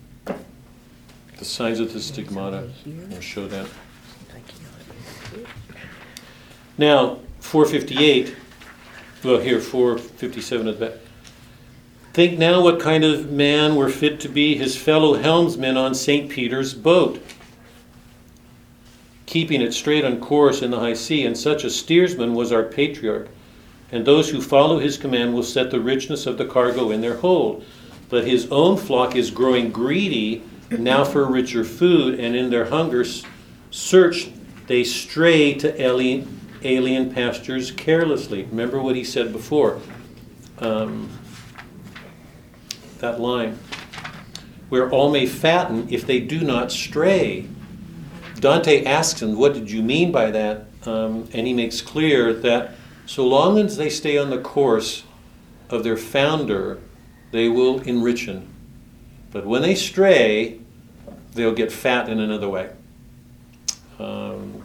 The 1.38 1.46
signs 1.46 1.80
of 1.80 1.92
the 1.92 2.00
stigmata 2.00 2.70
will 2.86 3.22
show 3.22 3.48
that. 3.48 3.68
Now, 6.78 7.20
458, 7.40 8.36
well, 9.24 9.40
here, 9.40 9.60
457 9.60 10.68
at 10.68 10.80
the 10.80 10.86
back. 10.86 11.00
Think 12.14 12.40
now 12.40 12.62
what 12.62 12.80
kind 12.80 13.04
of 13.04 13.30
man 13.30 13.76
were 13.76 13.90
fit 13.90 14.22
to 14.22 14.30
be 14.30 14.56
his 14.56 14.78
fellow 14.78 15.16
helmsman 15.16 15.76
on 15.76 15.94
St. 15.94 16.30
Peter's 16.30 16.74
boat, 16.74 17.22
keeping 19.26 19.62
it 19.62 19.74
straight 19.74 20.06
on 20.06 20.22
course 20.22 20.62
in 20.62 20.72
the 20.72 20.80
high 20.80 20.94
sea, 20.94 21.26
and 21.26 21.38
such 21.38 21.66
a 21.66 21.70
steersman 21.70 22.34
was 22.34 22.54
our 22.54 22.64
patriarch. 22.64 23.28
And 23.92 24.06
those 24.06 24.30
who 24.30 24.42
follow 24.42 24.80
his 24.80 24.98
command 24.98 25.34
will 25.34 25.44
set 25.44 25.72
the 25.72 25.80
richness 25.80 26.26
of 26.26 26.38
the 26.38 26.46
cargo 26.46 26.92
in 26.92 27.02
their 27.02 27.18
hold. 27.18 27.64
But 28.10 28.28
his 28.28 28.48
own 28.52 28.78
flock 28.78 29.16
is 29.16 29.32
growing 29.32 29.72
greedy 29.72 30.44
now 30.72 31.04
for 31.04 31.26
richer 31.26 31.64
food, 31.64 32.20
and 32.20 32.36
in 32.36 32.50
their 32.50 32.66
hunger 32.66 33.06
search 33.72 34.30
they 34.68 34.84
stray 34.84 35.54
to 35.54 35.82
alien, 35.82 36.40
alien 36.64 37.14
pastures 37.14 37.72
carelessly. 37.72 38.44
Remember 38.44 38.82
what 38.82 38.96
he 38.96 39.04
said 39.04 39.32
before. 39.32 39.80
Um, 40.60 41.10
that 43.00 43.20
line. 43.20 43.60
Where 44.70 44.90
all 44.90 45.12
may 45.12 45.28
fatten 45.28 45.88
if 45.92 46.08
they 46.08 46.20
do 46.20 46.42
not 46.42 46.72
stray. 46.72 47.48
Dante 48.40 48.84
asks 48.84 49.22
him, 49.22 49.38
What 49.38 49.54
did 49.54 49.70
you 49.70 49.84
mean 49.84 50.12
by 50.12 50.32
that? 50.32 50.66
Um, 50.86 51.30
and 51.34 51.46
he 51.46 51.54
makes 51.54 51.82
clear 51.82 52.34
that 52.34 52.76
so 53.06 53.28
long 53.28 53.58
as 53.60 53.78
they 53.78 53.90
stay 53.90 54.18
on 54.18 54.30
the 54.30 54.40
course 54.40 55.04
of 55.70 55.84
their 55.84 55.98
founder, 55.98 56.80
they 57.32 57.50
will 57.50 57.82
enrich 57.82 58.26
him. 58.26 58.48
But 59.32 59.46
when 59.46 59.62
they 59.62 59.76
stray, 59.76 60.60
they'll 61.34 61.54
get 61.54 61.72
fat 61.72 62.10
in 62.10 62.20
another 62.20 62.50
way. 62.50 62.70
Um, 64.00 64.64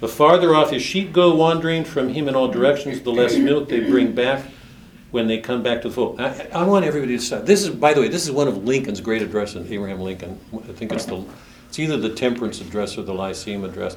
the 0.00 0.08
farther 0.08 0.54
off 0.54 0.70
his 0.70 0.82
sheep 0.82 1.12
go 1.12 1.34
wandering 1.34 1.84
from 1.84 2.10
him 2.10 2.28
in 2.28 2.34
all 2.34 2.48
directions, 2.48 3.00
the 3.00 3.10
less 3.10 3.36
milk 3.36 3.68
they 3.68 3.80
bring 3.80 4.14
back 4.14 4.44
when 5.10 5.26
they 5.26 5.38
come 5.38 5.62
back 5.62 5.80
to 5.82 5.88
the 5.88 5.94
fold. 5.94 6.20
I, 6.20 6.48
I 6.52 6.64
want 6.64 6.84
everybody 6.84 7.16
to 7.16 7.22
stop. 7.22 7.46
This 7.46 7.62
is, 7.62 7.70
by 7.70 7.94
the 7.94 8.00
way, 8.00 8.08
this 8.08 8.24
is 8.24 8.32
one 8.32 8.48
of 8.48 8.64
Lincoln's 8.64 9.00
great 9.00 9.22
addresses, 9.22 9.70
Abraham 9.70 10.00
Lincoln. 10.00 10.38
I 10.52 10.72
think 10.72 10.92
it's 10.92 11.06
the, 11.06 11.24
it's 11.68 11.78
either 11.78 11.96
the 11.96 12.10
Temperance 12.10 12.60
Address 12.60 12.98
or 12.98 13.02
the 13.02 13.14
Lyceum 13.14 13.64
Address. 13.64 13.96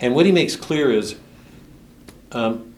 And 0.00 0.14
what 0.14 0.26
he 0.26 0.32
makes 0.32 0.56
clear 0.56 0.90
is, 0.90 1.16
um, 2.34 2.74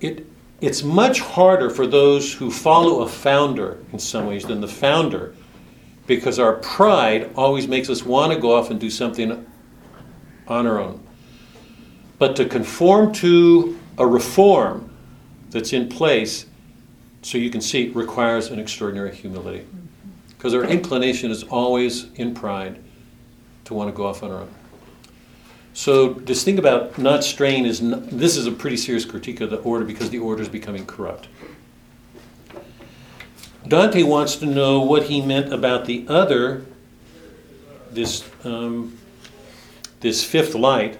it, 0.00 0.26
it's 0.60 0.82
much 0.82 1.20
harder 1.20 1.70
for 1.70 1.86
those 1.86 2.32
who 2.32 2.50
follow 2.50 3.02
a 3.02 3.08
founder 3.08 3.78
in 3.92 3.98
some 3.98 4.26
ways 4.26 4.44
than 4.44 4.60
the 4.60 4.68
founder 4.68 5.34
because 6.06 6.38
our 6.38 6.54
pride 6.54 7.30
always 7.34 7.66
makes 7.66 7.90
us 7.90 8.04
want 8.04 8.32
to 8.32 8.38
go 8.38 8.54
off 8.54 8.70
and 8.70 8.80
do 8.80 8.90
something 8.90 9.46
on 10.46 10.66
our 10.66 10.78
own. 10.78 11.02
But 12.18 12.36
to 12.36 12.46
conform 12.46 13.12
to 13.14 13.78
a 13.98 14.06
reform 14.06 14.90
that's 15.50 15.72
in 15.72 15.88
place, 15.88 16.46
so 17.22 17.38
you 17.38 17.50
can 17.50 17.60
see, 17.60 17.88
requires 17.88 18.50
an 18.50 18.58
extraordinary 18.58 19.14
humility. 19.14 19.66
Because 20.28 20.54
our 20.54 20.64
inclination 20.64 21.30
is 21.30 21.42
always 21.44 22.12
in 22.14 22.34
pride 22.34 22.82
to 23.64 23.74
want 23.74 23.90
to 23.90 23.96
go 23.96 24.06
off 24.06 24.22
on 24.22 24.30
our 24.30 24.40
own. 24.42 24.54
So 25.76 26.14
this 26.14 26.42
thing 26.42 26.58
about 26.58 26.96
not 26.96 27.22
strain 27.22 27.66
is 27.66 27.80
this 27.82 28.38
is 28.38 28.46
a 28.46 28.50
pretty 28.50 28.78
serious 28.78 29.04
critique 29.04 29.42
of 29.42 29.50
the 29.50 29.58
order 29.58 29.84
because 29.84 30.08
the 30.08 30.18
order 30.18 30.40
is 30.40 30.48
becoming 30.48 30.86
corrupt. 30.86 31.28
Dante 33.68 34.02
wants 34.02 34.36
to 34.36 34.46
know 34.46 34.80
what 34.80 35.02
he 35.02 35.20
meant 35.20 35.52
about 35.52 35.84
the 35.84 36.06
other, 36.08 36.64
this 37.90 38.24
um, 38.42 38.96
this 40.00 40.24
fifth 40.24 40.54
light, 40.54 40.98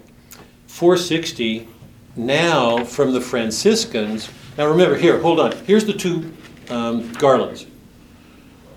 460. 0.67 1.69
Now 2.15 2.85
from 2.85 3.13
the 3.15 3.21
Franciscans. 3.21 4.29
Now 4.59 4.67
remember 4.67 4.97
here, 4.97 5.21
hold 5.21 5.41
on. 5.41 5.53
Here's 5.65 5.87
the 5.87 5.95
two 5.95 6.35
um, 6.69 7.13
garlands. 7.13 7.67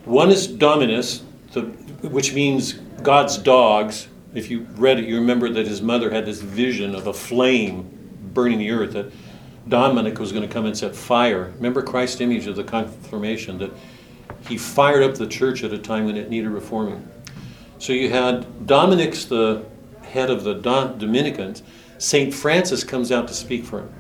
One 0.06 0.30
is 0.30 0.48
Dominus, 0.48 1.24
the, 1.52 1.64
which 2.08 2.34
means 2.34 2.74
God's 3.04 3.38
dogs. 3.38 4.09
If 4.34 4.52
you 4.52 4.62
read 4.76 5.00
it, 5.00 5.06
you 5.06 5.16
remember 5.16 5.50
that 5.50 5.66
his 5.68 5.82
mother 5.82 6.12
had 6.12 6.26
this 6.26 6.42
vision 6.42 6.94
of 6.94 7.08
a 7.08 7.14
flame 7.14 7.90
burning 8.34 8.60
the 8.60 8.72
earth. 8.72 8.94
That 8.94 9.12
Dominic 9.68 10.20
was 10.20 10.32
going 10.32 10.48
to 10.48 10.54
come 10.54 10.66
and 10.66 10.78
set 10.78 10.96
fire. 10.96 11.52
Remember 11.56 11.82
Christ's 11.82 12.22
image 12.22 12.48
of 12.48 12.56
the 12.56 12.64
confirmation 12.64 13.58
that 13.60 13.72
he 14.48 14.58
fired 14.58 15.04
up 15.04 15.16
the 15.16 15.28
church 15.28 15.64
at 15.64 15.74
a 15.74 15.78
time 15.78 16.06
when 16.06 16.16
it 16.16 16.30
needed 16.30 16.50
reforming. 16.50 17.08
So 17.80 17.94
you 17.94 18.10
had 18.10 18.68
Dominic's 18.68 19.26
the 19.26 19.66
head 20.02 20.30
of 20.30 20.44
the 20.44 20.56
Dominicans. 20.56 21.64
St. 21.98 22.34
Francis 22.34 22.84
comes 22.84 23.12
out 23.12 23.28
to 23.28 23.34
speak 23.34 23.64
for 23.64 23.82
him. 23.82 23.94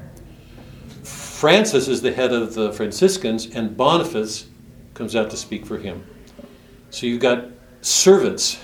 Francis 1.03 1.87
is 1.87 2.01
the 2.01 2.11
head 2.11 2.33
of 2.33 2.53
the 2.53 2.71
Franciscans, 2.73 3.47
and 3.47 3.75
Boniface 3.77 4.47
comes 4.93 5.15
out 5.15 5.29
to 5.29 5.37
speak 5.37 5.65
for 5.65 5.77
him. 5.77 6.03
So 6.89 7.05
you've 7.05 7.21
got 7.21 7.45
servants 7.81 8.59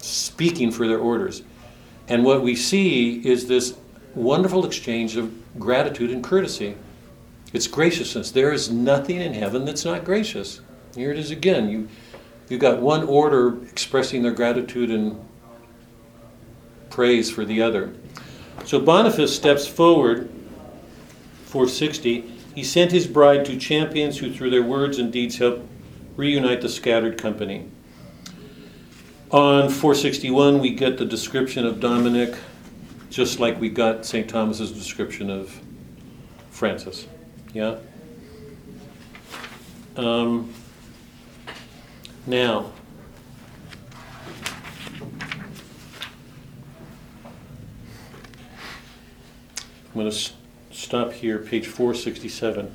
speaking 0.00 0.70
for 0.70 0.86
their 0.86 0.98
orders. 0.98 1.42
And 2.08 2.24
what 2.24 2.42
we 2.42 2.56
see 2.56 3.26
is 3.26 3.46
this 3.46 3.76
wonderful 4.14 4.66
exchange 4.66 5.16
of 5.16 5.32
gratitude 5.58 6.10
and 6.10 6.24
courtesy. 6.24 6.76
It's 7.52 7.66
graciousness. 7.66 8.30
There 8.30 8.52
is 8.52 8.70
nothing 8.70 9.20
in 9.20 9.34
heaven 9.34 9.64
that's 9.64 9.84
not 9.84 10.04
gracious. 10.04 10.60
Here 10.94 11.12
it 11.12 11.18
is 11.18 11.30
again. 11.30 11.68
You, 11.68 11.88
you've 12.48 12.60
got 12.60 12.80
one 12.80 13.04
order 13.04 13.62
expressing 13.64 14.22
their 14.22 14.32
gratitude 14.32 14.90
and 14.90 15.20
praise 16.90 17.30
for 17.30 17.44
the 17.44 17.62
other. 17.62 17.92
So 18.64 18.80
Boniface 18.80 19.34
steps 19.34 19.66
forward, 19.66 20.28
460. 21.44 22.22
He 22.54 22.64
sent 22.64 22.92
his 22.92 23.06
bride 23.06 23.44
to 23.46 23.56
champions 23.56 24.18
who, 24.18 24.32
through 24.32 24.50
their 24.50 24.62
words 24.62 24.98
and 24.98 25.12
deeds, 25.12 25.38
helped 25.38 25.66
reunite 26.16 26.60
the 26.60 26.68
scattered 26.68 27.16
company. 27.16 27.68
On 29.32 29.68
461, 29.68 30.58
we 30.58 30.70
get 30.70 30.98
the 30.98 31.04
description 31.04 31.64
of 31.64 31.78
Dominic, 31.78 32.34
just 33.10 33.38
like 33.38 33.60
we 33.60 33.68
got 33.68 34.04
St. 34.04 34.28
Thomas's 34.28 34.72
description 34.72 35.30
of 35.30 35.56
Francis. 36.50 37.06
Yeah? 37.52 37.76
Um, 39.96 40.52
now, 42.26 42.72
I'm 49.94 49.94
going 49.94 50.10
to 50.10 50.32
stop 50.72 51.12
here, 51.12 51.38
page 51.38 51.68
467. 51.68 52.74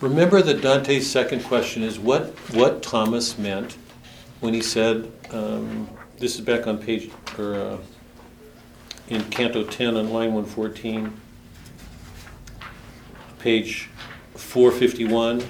Remember 0.00 0.42
that 0.42 0.62
Dante's 0.62 1.10
second 1.10 1.42
question 1.42 1.82
is 1.82 1.98
what, 1.98 2.26
what 2.52 2.84
Thomas 2.84 3.36
meant 3.36 3.76
when 4.40 4.54
he 4.54 4.62
said, 4.62 5.10
um, 5.30 5.88
this 6.18 6.34
is 6.34 6.40
back 6.40 6.66
on 6.66 6.78
page, 6.78 7.10
or 7.38 7.54
uh, 7.54 7.78
in 9.08 9.22
Canto 9.24 9.64
10 9.64 9.96
on 9.96 10.10
line 10.10 10.32
114, 10.32 11.12
page 13.38 13.88
451. 14.34 15.42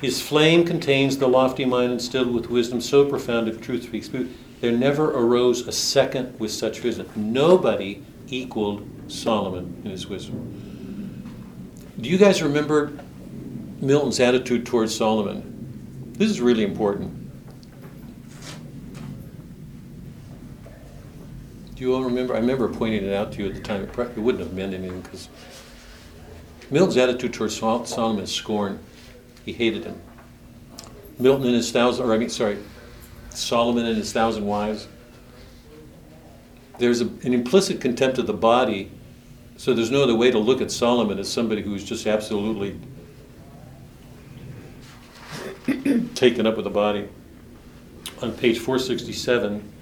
His 0.00 0.22
flame 0.22 0.64
contains 0.64 1.18
the 1.18 1.28
lofty 1.28 1.64
mind 1.64 1.92
instilled 1.92 2.32
with 2.32 2.48
wisdom 2.48 2.80
so 2.80 3.04
profound 3.04 3.48
if 3.48 3.60
truth 3.60 3.84
speaks. 3.84 4.08
There 4.60 4.72
never 4.72 5.10
arose 5.10 5.66
a 5.66 5.72
second 5.72 6.38
with 6.38 6.52
such 6.52 6.82
wisdom. 6.82 7.08
Nobody 7.16 8.02
equaled 8.28 8.88
Solomon 9.08 9.82
in 9.84 9.90
his 9.90 10.06
wisdom. 10.06 10.56
Do 12.00 12.08
you 12.08 12.16
guys 12.16 12.42
remember 12.42 12.92
Milton's 13.80 14.20
attitude 14.20 14.64
towards 14.64 14.96
Solomon? 14.96 16.12
This 16.16 16.30
is 16.30 16.40
really 16.40 16.64
important. 16.64 17.19
Do 21.80 21.86
you 21.86 21.94
all 21.94 22.04
remember? 22.04 22.34
I 22.34 22.40
remember 22.40 22.68
pointing 22.68 23.06
it 23.06 23.14
out 23.14 23.32
to 23.32 23.38
you 23.38 23.48
at 23.48 23.54
the 23.54 23.60
time. 23.62 23.82
It, 23.82 23.90
probably, 23.90 24.22
wouldn't 24.22 24.44
have 24.44 24.52
meant 24.52 24.74
anything 24.74 25.00
because 25.00 25.30
Milton's 26.70 26.98
attitude 26.98 27.32
towards 27.32 27.56
Sol- 27.56 27.86
Solomon 27.86 28.22
is 28.22 28.30
scorn. 28.30 28.78
He 29.46 29.54
hated 29.54 29.84
him. 29.84 29.98
Milton 31.18 31.46
and 31.46 31.54
his 31.54 31.72
thousand, 31.72 32.04
or 32.04 32.12
I 32.12 32.18
mean, 32.18 32.28
sorry, 32.28 32.58
Solomon 33.30 33.86
and 33.86 33.96
his 33.96 34.12
thousand 34.12 34.44
wives. 34.44 34.88
There's 36.78 37.00
a, 37.00 37.06
an 37.06 37.32
implicit 37.32 37.80
contempt 37.80 38.18
of 38.18 38.26
the 38.26 38.34
body, 38.34 38.90
so 39.56 39.72
there's 39.72 39.90
no 39.90 40.02
other 40.02 40.14
way 40.14 40.30
to 40.30 40.38
look 40.38 40.60
at 40.60 40.70
Solomon 40.70 41.18
as 41.18 41.32
somebody 41.32 41.62
who's 41.62 41.82
just 41.82 42.06
absolutely 42.06 42.78
taken 46.14 46.46
up 46.46 46.56
with 46.56 46.64
the 46.64 46.70
body. 46.70 47.08
On 48.20 48.32
page 48.32 48.58
467, 48.58 49.72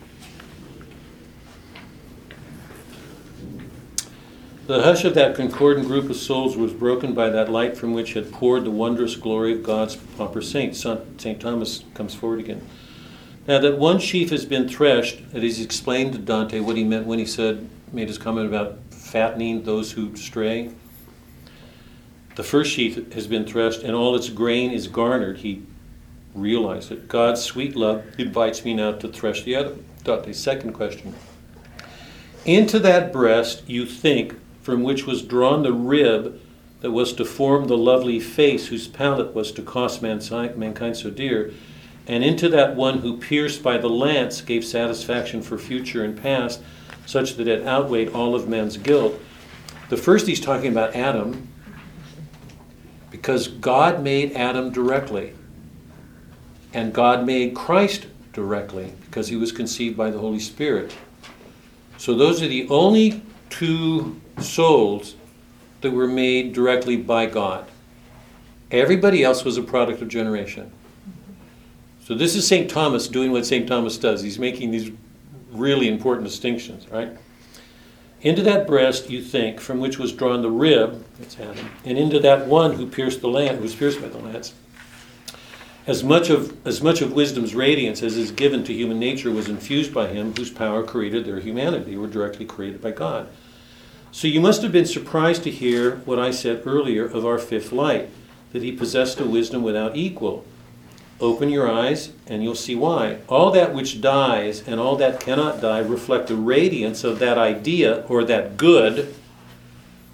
The 4.68 4.82
hush 4.82 5.06
of 5.06 5.14
that 5.14 5.34
concordant 5.34 5.86
group 5.86 6.10
of 6.10 6.16
souls 6.16 6.54
was 6.54 6.74
broken 6.74 7.14
by 7.14 7.30
that 7.30 7.50
light 7.50 7.74
from 7.74 7.94
which 7.94 8.12
had 8.12 8.30
poured 8.30 8.66
the 8.66 8.70
wondrous 8.70 9.16
glory 9.16 9.54
of 9.54 9.62
God's 9.62 9.96
pauper 9.96 10.42
saint. 10.42 10.76
St. 10.76 11.40
Thomas 11.40 11.84
comes 11.94 12.14
forward 12.14 12.40
again. 12.40 12.60
Now, 13.46 13.60
that 13.60 13.78
one 13.78 13.98
sheaf 13.98 14.28
has 14.28 14.44
been 14.44 14.68
threshed, 14.68 15.20
and 15.32 15.42
he's 15.42 15.58
explained 15.58 16.12
to 16.12 16.18
Dante 16.18 16.60
what 16.60 16.76
he 16.76 16.84
meant 16.84 17.06
when 17.06 17.18
he 17.18 17.24
said, 17.24 17.66
made 17.92 18.08
his 18.08 18.18
comment 18.18 18.46
about 18.46 18.76
fattening 18.90 19.62
those 19.62 19.92
who 19.92 20.14
stray. 20.16 20.70
The 22.34 22.44
first 22.44 22.70
sheaf 22.70 23.14
has 23.14 23.26
been 23.26 23.46
threshed, 23.46 23.82
and 23.82 23.94
all 23.94 24.14
its 24.14 24.28
grain 24.28 24.70
is 24.70 24.86
garnered. 24.86 25.38
He 25.38 25.62
realized 26.34 26.92
it. 26.92 27.08
God's 27.08 27.42
sweet 27.42 27.74
love 27.74 28.04
invites 28.18 28.66
me 28.66 28.74
now 28.74 28.92
to 28.92 29.08
thresh 29.08 29.44
the 29.44 29.56
other. 29.56 29.76
Dante's 30.04 30.38
second 30.38 30.74
question. 30.74 31.14
Into 32.44 32.78
that 32.80 33.14
breast, 33.14 33.66
you 33.66 33.86
think, 33.86 34.34
from 34.68 34.82
which 34.82 35.06
was 35.06 35.22
drawn 35.22 35.62
the 35.62 35.72
rib 35.72 36.38
that 36.82 36.90
was 36.90 37.14
to 37.14 37.24
form 37.24 37.66
the 37.68 37.78
lovely 37.78 38.20
face 38.20 38.66
whose 38.66 38.86
palate 38.86 39.34
was 39.34 39.50
to 39.50 39.62
cost 39.62 40.02
mankind 40.02 40.94
so 40.94 41.08
dear, 41.08 41.54
and 42.06 42.22
into 42.22 42.50
that 42.50 42.76
one 42.76 42.98
who 42.98 43.16
pierced 43.16 43.62
by 43.62 43.78
the 43.78 43.88
lance 43.88 44.42
gave 44.42 44.62
satisfaction 44.62 45.40
for 45.40 45.56
future 45.56 46.04
and 46.04 46.20
past, 46.20 46.60
such 47.06 47.36
that 47.36 47.48
it 47.48 47.66
outweighed 47.66 48.10
all 48.10 48.34
of 48.34 48.46
men's 48.46 48.76
guilt. 48.76 49.18
The 49.88 49.96
first 49.96 50.26
he's 50.26 50.38
talking 50.38 50.70
about 50.70 50.94
Adam, 50.94 51.48
because 53.10 53.48
God 53.48 54.02
made 54.02 54.32
Adam 54.32 54.70
directly, 54.70 55.32
and 56.74 56.92
God 56.92 57.24
made 57.24 57.56
Christ 57.56 58.06
directly, 58.34 58.92
because 59.06 59.28
he 59.28 59.36
was 59.36 59.50
conceived 59.50 59.96
by 59.96 60.10
the 60.10 60.18
Holy 60.18 60.40
Spirit. 60.40 60.94
So 61.96 62.14
those 62.14 62.42
are 62.42 62.48
the 62.48 62.68
only 62.68 63.22
two 63.48 64.20
souls 64.40 65.14
that 65.80 65.90
were 65.90 66.08
made 66.08 66.52
directly 66.52 66.96
by 66.96 67.26
God. 67.26 67.68
Everybody 68.70 69.22
else 69.24 69.44
was 69.44 69.56
a 69.56 69.62
product 69.62 70.02
of 70.02 70.08
generation. 70.08 70.72
So 72.04 72.14
this 72.14 72.34
is 72.34 72.46
St. 72.46 72.70
Thomas 72.70 73.08
doing 73.08 73.32
what 73.32 73.46
St. 73.46 73.68
Thomas 73.68 73.98
does. 73.98 74.22
He's 74.22 74.38
making 74.38 74.70
these 74.70 74.90
really 75.50 75.88
important 75.88 76.26
distinctions, 76.26 76.88
right? 76.88 77.10
Into 78.20 78.42
that 78.42 78.66
breast, 78.66 79.10
you 79.10 79.22
think, 79.22 79.60
from 79.60 79.78
which 79.78 79.98
was 79.98 80.12
drawn 80.12 80.42
the 80.42 80.50
rib, 80.50 81.04
that's 81.18 81.38
Adam, 81.38 81.70
and 81.84 81.96
into 81.96 82.18
that 82.20 82.46
one 82.46 82.72
who 82.72 82.86
pierced 82.86 83.20
the 83.20 83.28
lance, 83.28 83.56
who 83.56 83.62
was 83.62 83.74
pierced 83.74 84.00
by 84.00 84.08
the 84.08 84.18
lance. 84.18 84.54
As 85.86 86.02
much 86.02 86.28
of 86.28 86.66
as 86.66 86.82
much 86.82 87.00
of 87.00 87.12
wisdom's 87.12 87.54
radiance 87.54 88.02
as 88.02 88.16
is 88.16 88.30
given 88.30 88.64
to 88.64 88.74
human 88.74 88.98
nature 88.98 89.30
was 89.30 89.48
infused 89.48 89.94
by 89.94 90.08
him, 90.08 90.34
whose 90.34 90.50
power 90.50 90.82
created 90.82 91.24
their 91.24 91.40
humanity, 91.40 91.96
were 91.96 92.08
directly 92.08 92.44
created 92.44 92.82
by 92.82 92.90
God. 92.90 93.28
So 94.10 94.26
you 94.26 94.40
must 94.40 94.62
have 94.62 94.72
been 94.72 94.86
surprised 94.86 95.44
to 95.44 95.50
hear 95.50 95.96
what 96.04 96.18
I 96.18 96.30
said 96.30 96.62
earlier 96.66 97.04
of 97.04 97.24
our 97.26 97.38
fifth 97.38 97.72
light, 97.72 98.08
that 98.52 98.62
he 98.62 98.72
possessed 98.72 99.20
a 99.20 99.24
wisdom 99.26 99.62
without 99.62 99.96
equal. 99.96 100.44
Open 101.20 101.50
your 101.50 101.70
eyes 101.70 102.12
and 102.26 102.42
you'll 102.42 102.54
see 102.54 102.74
why. 102.74 103.18
All 103.28 103.50
that 103.50 103.74
which 103.74 104.00
dies 104.00 104.66
and 104.66 104.80
all 104.80 104.96
that 104.96 105.20
cannot 105.20 105.60
die 105.60 105.80
reflect 105.80 106.28
the 106.28 106.36
radiance 106.36 107.04
of 107.04 107.18
that 107.18 107.36
idea 107.36 108.04
or 108.08 108.24
that 108.24 108.56
good 108.56 109.14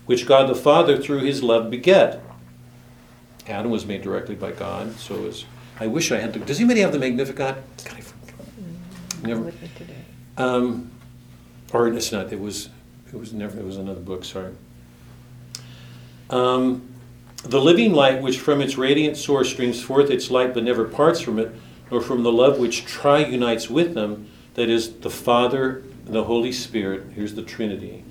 which 0.06 0.26
God 0.26 0.48
the 0.48 0.54
Father 0.54 0.96
through 0.98 1.20
his 1.20 1.42
love 1.42 1.70
beget. 1.70 2.20
Adam 3.46 3.70
was 3.70 3.84
made 3.84 4.02
directly 4.02 4.34
by 4.34 4.50
God, 4.52 4.96
so 4.96 5.14
is 5.26 5.44
I 5.78 5.86
wish 5.86 6.10
I 6.12 6.18
had 6.18 6.32
the 6.32 6.38
does 6.38 6.58
anybody 6.58 6.80
have 6.80 6.92
the 6.92 6.98
Magnificat? 6.98 7.56
God, 7.84 8.02
I 9.22 9.26
never 9.26 9.40
With 9.42 9.76
today. 9.76 9.94
um, 10.38 10.90
or 11.72 11.88
it's 11.88 12.12
not, 12.12 12.32
it 12.32 12.40
was 12.40 12.70
it 13.14 13.20
was 13.20 13.32
never 13.32 13.58
it 13.58 13.64
was 13.64 13.76
another 13.76 14.00
book, 14.00 14.24
sorry. 14.24 14.52
Um, 16.30 16.88
the 17.44 17.60
living 17.60 17.92
light, 17.92 18.20
which 18.20 18.38
from 18.38 18.60
its 18.60 18.76
radiant 18.76 19.16
source 19.16 19.50
streams 19.50 19.82
forth 19.82 20.10
its 20.10 20.30
light 20.30 20.52
but 20.52 20.64
never 20.64 20.84
parts 20.84 21.20
from 21.20 21.38
it, 21.38 21.54
nor 21.90 22.00
from 22.00 22.22
the 22.22 22.32
love 22.32 22.58
which 22.58 22.84
triunites 22.86 23.70
with 23.70 23.94
them, 23.94 24.28
that 24.54 24.68
is 24.68 24.94
the 24.96 25.10
Father 25.10 25.84
and 26.06 26.14
the 26.14 26.24
Holy 26.24 26.50
Spirit, 26.50 27.04
here's 27.14 27.34
the 27.34 27.42
Trinity. 27.42 28.04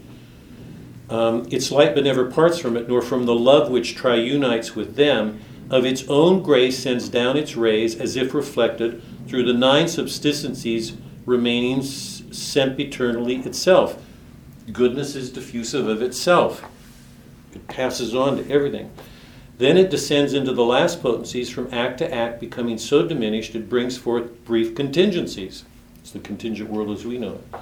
Um, 1.09 1.47
its 1.51 1.71
light 1.71 1.95
but 1.95 2.05
never 2.05 2.25
parts 2.25 2.59
from 2.59 2.77
it, 2.77 2.87
nor 2.87 3.01
from 3.01 3.25
the 3.25 3.35
love 3.35 3.69
which 3.69 3.97
triunites 3.97 4.75
with 4.75 4.95
them, 4.95 5.41
of 5.69 5.85
its 5.85 6.07
own 6.07 6.43
grace 6.43 6.79
sends 6.79 7.09
down 7.09 7.35
its 7.35 7.55
rays 7.55 7.99
as 7.99 8.15
if 8.15 8.33
reflected 8.33 9.01
through 9.27 9.43
the 9.43 9.53
nine 9.53 9.87
subsistencies 9.87 10.95
remaining 11.25 11.81
sempiternally 11.81 13.37
itself. 13.37 14.01
Goodness 14.71 15.15
is 15.15 15.31
diffusive 15.31 15.87
of 15.87 16.01
itself. 16.01 16.63
It 17.53 17.67
passes 17.67 18.15
on 18.15 18.37
to 18.37 18.49
everything. 18.49 18.91
Then 19.57 19.77
it 19.77 19.89
descends 19.89 20.33
into 20.33 20.53
the 20.53 20.63
last 20.63 21.01
potencies 21.01 21.49
from 21.49 21.71
act 21.73 21.99
to 21.99 22.13
act, 22.13 22.39
becoming 22.39 22.77
so 22.77 23.07
diminished 23.07 23.55
it 23.55 23.69
brings 23.69 23.97
forth 23.97 24.43
brief 24.45 24.75
contingencies. 24.75 25.63
It's 25.99 26.11
the 26.11 26.19
contingent 26.19 26.69
world 26.69 26.89
as 26.89 27.05
we 27.05 27.17
know 27.17 27.33
it. 27.33 27.59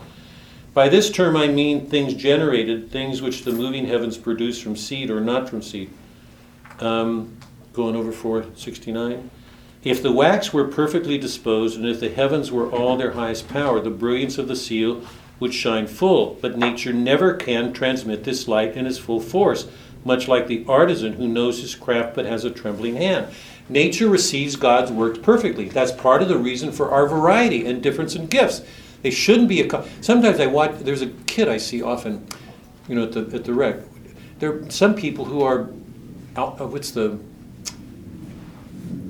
By 0.74 0.88
this 0.88 1.12
term 1.12 1.36
I 1.36 1.48
mean 1.48 1.88
things 1.88 2.14
generated, 2.14 2.92
things 2.92 3.22
which 3.22 3.44
the 3.44 3.52
moving 3.52 3.88
heavens 3.88 4.18
produce 4.18 4.62
from 4.62 4.76
seed 4.78 5.10
or 5.10 5.20
not 5.20 5.50
from 5.50 5.62
seed. 5.62 5.92
Um, 6.80 7.38
going 7.74 7.96
over 7.96 8.12
469. 8.12 9.30
If 9.84 10.04
the 10.04 10.12
wax 10.12 10.54
were 10.54 10.68
perfectly 10.68 11.18
disposed, 11.18 11.78
and 11.78 11.88
if 11.88 12.00
the 12.00 12.10
heavens 12.10 12.52
were 12.52 12.70
all 12.70 12.98
their 12.98 13.12
highest 13.12 13.48
power, 13.48 13.80
the 13.80 13.90
brilliance 13.90 14.38
of 14.38 14.48
the 14.48 14.56
seal 14.56 15.04
would 15.42 15.54
shine 15.54 15.88
full. 15.88 16.38
But 16.40 16.58
nature 16.58 16.94
never 16.94 17.34
can 17.34 17.74
transmit 17.74 18.24
this 18.24 18.48
light 18.48 18.78
in 18.78 18.88
its 18.88 18.98
full 18.98 19.20
force, 19.20 19.68
much 20.06 20.30
like 20.30 20.48
the 20.48 20.64
artisan 20.70 21.14
who 21.14 21.28
knows 21.28 21.60
his 21.60 21.76
craft 21.76 22.16
but 22.16 22.26
has 22.26 22.46
a 22.46 22.50
trembling 22.50 22.96
hand. 22.96 23.28
Nature 23.68 24.08
receives 24.08 24.56
God's 24.56 24.92
work 24.92 25.22
perfectly. 25.22 25.68
That's 25.68 25.92
part 25.92 26.22
of 26.22 26.30
the 26.30 26.38
reason 26.38 26.72
for 26.72 26.92
our 26.92 27.08
variety 27.08 27.66
and 27.66 27.84
difference 27.84 28.16
in 28.16 28.28
gifts. 28.28 28.62
They 29.02 29.12
shouldn't 29.12 29.50
be 29.50 29.62
a. 29.62 29.86
Sometimes 30.02 30.40
I 30.40 30.46
watch. 30.46 30.80
There's 30.80 31.02
a 31.02 31.08
kid 31.08 31.50
I 31.50 31.58
see 31.58 31.82
often, 31.82 32.26
you 32.88 32.96
know, 32.96 33.04
at 33.04 33.14
the 33.14 33.22
at 33.36 33.44
the 33.44 33.54
rec. 33.54 33.78
There 34.40 34.54
are 34.54 34.70
some 34.70 34.96
people 34.96 35.26
who 35.26 35.42
are, 35.44 35.70
out, 36.36 36.60
uh, 36.60 36.68
what's 36.68 36.92
the, 36.92 37.20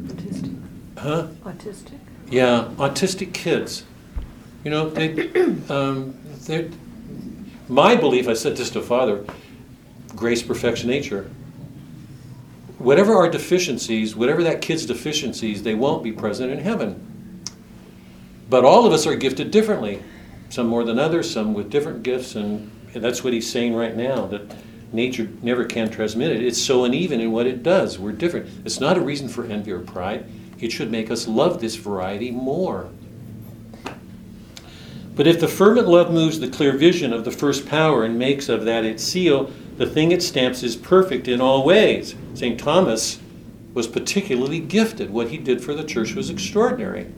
Autistic. 0.08 0.58
huh? 0.98 1.28
Autistic? 1.44 2.00
Yeah, 2.30 2.70
autistic 2.78 3.34
kids. 3.34 3.86
You 4.64 4.72
know, 4.72 4.90
they, 4.90 5.30
um, 5.70 6.14
my 7.68 7.96
belief, 7.96 8.28
I 8.28 8.34
said 8.34 8.58
this 8.58 8.70
to 8.72 8.82
Father, 8.82 9.26
grace, 10.16 10.42
perfection, 10.42 10.90
nature. 10.90 11.30
Whatever 12.78 13.14
our 13.14 13.30
deficiencies, 13.30 14.16
whatever 14.16 14.44
that 14.44 14.62
kid's 14.62 14.86
deficiencies, 14.86 15.62
they 15.64 15.76
won't 15.76 16.04
be 16.04 16.12
present 16.12 16.52
in 16.52 16.60
heaven. 16.60 17.44
But 18.50 18.66
all 18.66 18.86
of 18.86 18.94
us 18.94 19.06
are 19.06 19.16
gifted 19.16 19.52
differently, 19.52 20.02
some 20.50 20.68
more 20.68 20.84
than 20.84 21.00
others, 21.00 21.32
some 21.32 21.54
with 21.54 21.70
different 21.70 22.04
gifts, 22.04 22.36
and 22.36 22.72
that's 22.94 23.24
what 23.24 23.34
he's 23.34 23.50
saying 23.50 23.76
right 23.76 23.96
now 23.96 24.26
that 24.26 24.56
nature 24.92 25.30
never 25.42 25.64
can 25.64 25.90
transmit 25.90 26.32
it. 26.32 26.44
It's 26.44 26.62
so 26.62 26.84
uneven 26.84 27.22
in 27.22 27.32
what 27.32 27.48
it 27.48 27.64
does. 27.64 27.98
We're 27.98 28.12
different. 28.12 28.50
It's 28.66 28.80
not 28.82 28.98
a 28.98 29.02
reason 29.02 29.30
for 29.30 29.46
envy 29.46 29.72
or 29.72 29.80
pride. 29.80 30.26
It 30.60 30.72
should 30.72 30.92
make 30.92 31.10
us 31.10 31.28
love 31.28 31.62
this 31.62 31.76
variety 31.76 32.32
more. 32.32 32.90
But 35.16 35.28
if 35.28 35.40
the 35.40 35.48
fervent 35.48 35.88
love 35.88 36.12
moves 36.12 36.40
the 36.40 36.48
clear 36.48 36.72
vision 36.72 37.12
of 37.12 37.26
the 37.26 37.32
first 37.32 37.68
power 37.68 38.04
and 38.04 38.18
makes 38.18 38.48
of 38.48 38.66
that 38.66 38.86
its 38.86 39.04
seal, 39.04 39.52
the 39.78 39.86
thing 39.86 40.12
it 40.12 40.24
stamps 40.24 40.64
is 40.64 40.76
perfect 40.76 41.28
in 41.28 41.42
all 41.42 41.66
ways. 41.66 42.16
St. 42.34 42.60
Thomas 42.60 43.20
was 43.74 43.88
particularly 43.88 44.60
gifted. 44.60 45.10
What 45.10 45.30
he 45.30 45.38
did 45.38 45.64
for 45.64 45.74
the 45.74 45.84
church 45.84 46.16
was 46.16 46.30
extraordinary. 46.30 47.12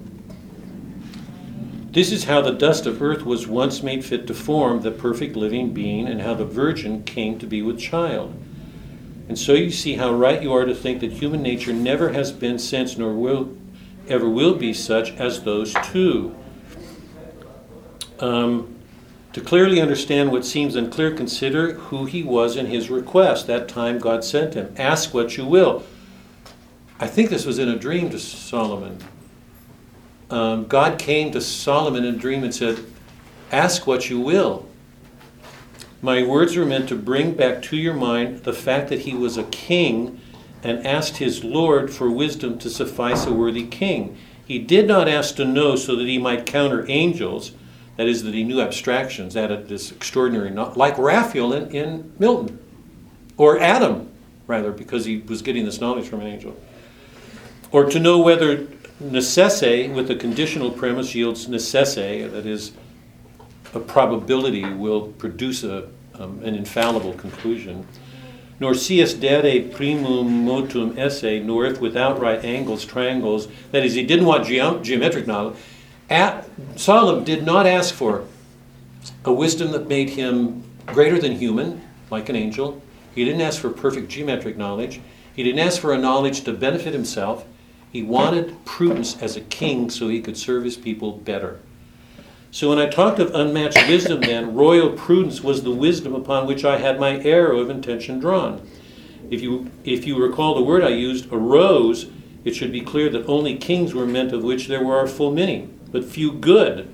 This 1.92 2.12
is 2.12 2.24
how 2.24 2.42
the 2.42 2.52
dust 2.52 2.88
of 2.88 3.04
earth 3.04 3.24
was 3.24 3.48
once 3.48 3.84
made 3.84 4.04
fit 4.04 4.26
to 4.26 4.34
form 4.34 4.82
the 4.82 4.90
perfect 4.90 5.36
living 5.36 5.74
being, 5.74 6.08
and 6.08 6.22
how 6.22 6.34
the 6.34 6.46
Virgin 6.46 7.04
came 7.04 7.38
to 7.38 7.46
be 7.46 7.62
with 7.62 7.80
child. 7.80 8.34
And 9.30 9.38
so 9.38 9.54
you 9.54 9.70
see 9.70 9.94
how 9.94 10.12
right 10.12 10.42
you 10.42 10.52
are 10.54 10.66
to 10.66 10.74
think 10.74 11.02
that 11.02 11.12
human 11.12 11.44
nature 11.44 11.72
never 11.72 12.10
has 12.10 12.32
been 12.32 12.58
since, 12.58 12.98
nor 12.98 13.14
will 13.14 13.56
ever 14.08 14.28
will 14.28 14.56
be 14.56 14.74
such 14.74 15.12
as 15.18 15.44
those 15.44 15.76
two. 15.92 16.36
Um, 18.20 18.76
to 19.34 19.42
clearly 19.42 19.82
understand 19.82 20.32
what 20.32 20.46
seems 20.46 20.76
unclear, 20.76 21.12
consider 21.12 21.74
who 21.74 22.06
he 22.06 22.22
was 22.22 22.56
in 22.56 22.68
his 22.68 22.92
request. 22.92 23.48
That 23.48 23.68
time 23.68 23.98
God 23.98 24.24
sent 24.24 24.54
him. 24.54 24.74
Ask 24.78 25.14
what 25.14 25.38
you 25.38 25.46
will. 25.46 25.84
I 27.00 27.08
think 27.08 27.32
this 27.32 27.46
was 27.46 27.58
in 27.58 27.68
a 27.68 27.78
dream 27.78 28.12
to 28.12 28.20
Solomon. 28.20 29.00
Um, 30.30 30.66
God 30.66 31.00
came 31.00 31.32
to 31.32 31.42
Solomon 31.42 32.06
in 32.06 32.16
a 32.16 32.18
dream 32.18 32.44
and 32.44 32.54
said, 32.54 32.80
Ask 33.52 33.88
what 33.88 34.10
you 34.10 34.20
will. 34.20 34.68
My 36.02 36.24
words 36.24 36.56
were 36.56 36.66
meant 36.66 36.90
to 36.90 36.96
bring 36.96 37.34
back 37.34 37.62
to 37.64 37.78
your 37.78 37.94
mind 37.94 38.44
the 38.44 38.54
fact 38.54 38.90
that 38.90 39.02
he 39.02 39.14
was 39.14 39.38
a 39.38 39.44
king 39.46 40.20
and 40.62 40.86
asked 40.86 41.18
his 41.18 41.44
Lord 41.44 41.92
for 41.92 42.10
wisdom 42.10 42.58
to 42.60 42.70
suffice 42.70 43.26
a 43.26 43.34
worthy 43.34 43.66
king. 43.66 44.18
He 44.46 44.60
did 44.60 44.88
not 44.88 45.08
ask 45.08 45.36
to 45.36 45.46
know 45.46 45.76
so 45.76 45.96
that 45.96 46.08
he 46.08 46.18
might 46.18 46.46
counter 46.46 46.86
angels, 46.90 47.52
that 47.98 48.08
is, 48.08 48.24
that 48.24 48.34
he 48.34 48.44
knew 48.44 48.60
abstractions, 48.60 49.38
added 49.38 49.68
this 49.68 49.92
extraordinary, 49.92 50.52
like 50.52 50.98
Raphael 50.98 51.54
in, 51.54 51.72
in 51.72 52.14
Milton, 52.18 52.60
or 53.38 53.60
Adam, 53.60 54.10
rather, 54.48 54.72
because 54.72 55.06
he 55.06 55.18
was 55.18 55.42
getting 55.42 55.66
this 55.66 55.80
knowledge 55.80 56.08
from 56.08 56.22
an 56.22 56.28
angel. 56.28 56.56
Or 57.72 57.86
to 57.86 58.00
know 58.00 58.20
whether 58.20 58.68
necesse 59.02 59.94
with 59.94 60.10
a 60.10 60.16
conditional 60.16 60.72
premise 60.72 61.14
yields 61.14 61.48
necesse, 61.48 62.32
that 62.32 62.46
is, 62.46 62.72
a 63.74 63.80
probability 63.80 64.66
will 64.66 65.08
produce 65.14 65.64
a, 65.64 65.90
um, 66.16 66.42
an 66.44 66.56
infallible 66.56 67.14
conclusion. 67.14 67.88
Nor 68.60 68.76
si 68.76 69.02
est 69.02 69.20
dare 69.20 69.62
primum 69.70 70.46
motum 70.46 70.98
esse, 70.98 71.44
nor 71.44 71.66
if 71.66 71.82
without 71.82 72.20
right 72.20 72.44
angles, 72.46 72.86
triangles, 72.86 73.48
that 73.72 73.84
is, 73.84 73.96
he 73.96 74.06
didn't 74.06 74.26
want 74.26 74.46
geom- 74.46 74.84
geometric 74.84 75.26
knowledge. 75.26 75.56
At, 76.10 76.48
Solomon 76.76 77.24
did 77.24 77.46
not 77.46 77.66
ask 77.66 77.94
for 77.94 78.26
a 79.26 79.34
wisdom 79.34 79.72
that 79.72 79.88
made 79.88 80.12
him 80.12 80.64
greater 80.86 81.20
than 81.20 81.34
human, 81.34 81.82
like 82.10 82.30
an 82.30 82.36
angel. 82.36 82.82
He 83.16 83.26
didn't 83.26 83.42
ask 83.42 83.62
for 83.62 83.70
perfect 83.70 84.10
geometric 84.10 84.58
knowledge. 84.58 85.02
He 85.36 85.44
didn't 85.44 85.60
ask 85.60 85.80
for 85.80 85.94
a 85.94 85.98
knowledge 85.98 86.42
to 86.42 86.54
benefit 86.54 86.94
himself. 86.94 87.46
He 87.92 88.04
wanted 88.04 88.66
prudence 88.66 89.22
as 89.22 89.36
a 89.36 89.42
king 89.42 89.90
so 89.90 90.10
he 90.10 90.22
could 90.22 90.38
serve 90.38 90.64
his 90.64 90.78
people 90.78 91.12
better. 91.12 91.60
So 92.52 92.70
when 92.70 92.80
I 92.80 92.88
talked 92.88 93.20
of 93.20 93.34
unmatched 93.34 93.88
wisdom, 93.88 94.22
then, 94.22 94.54
royal 94.54 94.92
prudence 94.92 95.42
was 95.42 95.64
the 95.64 95.72
wisdom 95.72 96.14
upon 96.14 96.46
which 96.46 96.64
I 96.64 96.78
had 96.78 97.00
my 97.00 97.20
arrow 97.24 97.60
of 97.60 97.70
intention 97.70 98.20
drawn. 98.20 98.68
If 99.32 99.42
you, 99.42 99.72
if 99.84 100.06
you 100.06 100.22
recall 100.22 100.54
the 100.54 100.62
word 100.62 100.84
I 100.84 100.90
used, 100.90 101.32
arose, 101.32 102.12
it 102.44 102.56
should 102.56 102.72
be 102.72 102.82
clear 102.82 103.10
that 103.10 103.26
only 103.26 103.58
kings 103.58 103.96
were 103.96 104.06
meant 104.06 104.34
of 104.34 104.44
which 104.44 104.68
there 104.68 104.84
were 104.84 105.02
a 105.02 105.08
full 105.08 105.32
many, 105.32 105.70
but 105.94 106.04
few 106.04 106.34
good. 106.34 106.94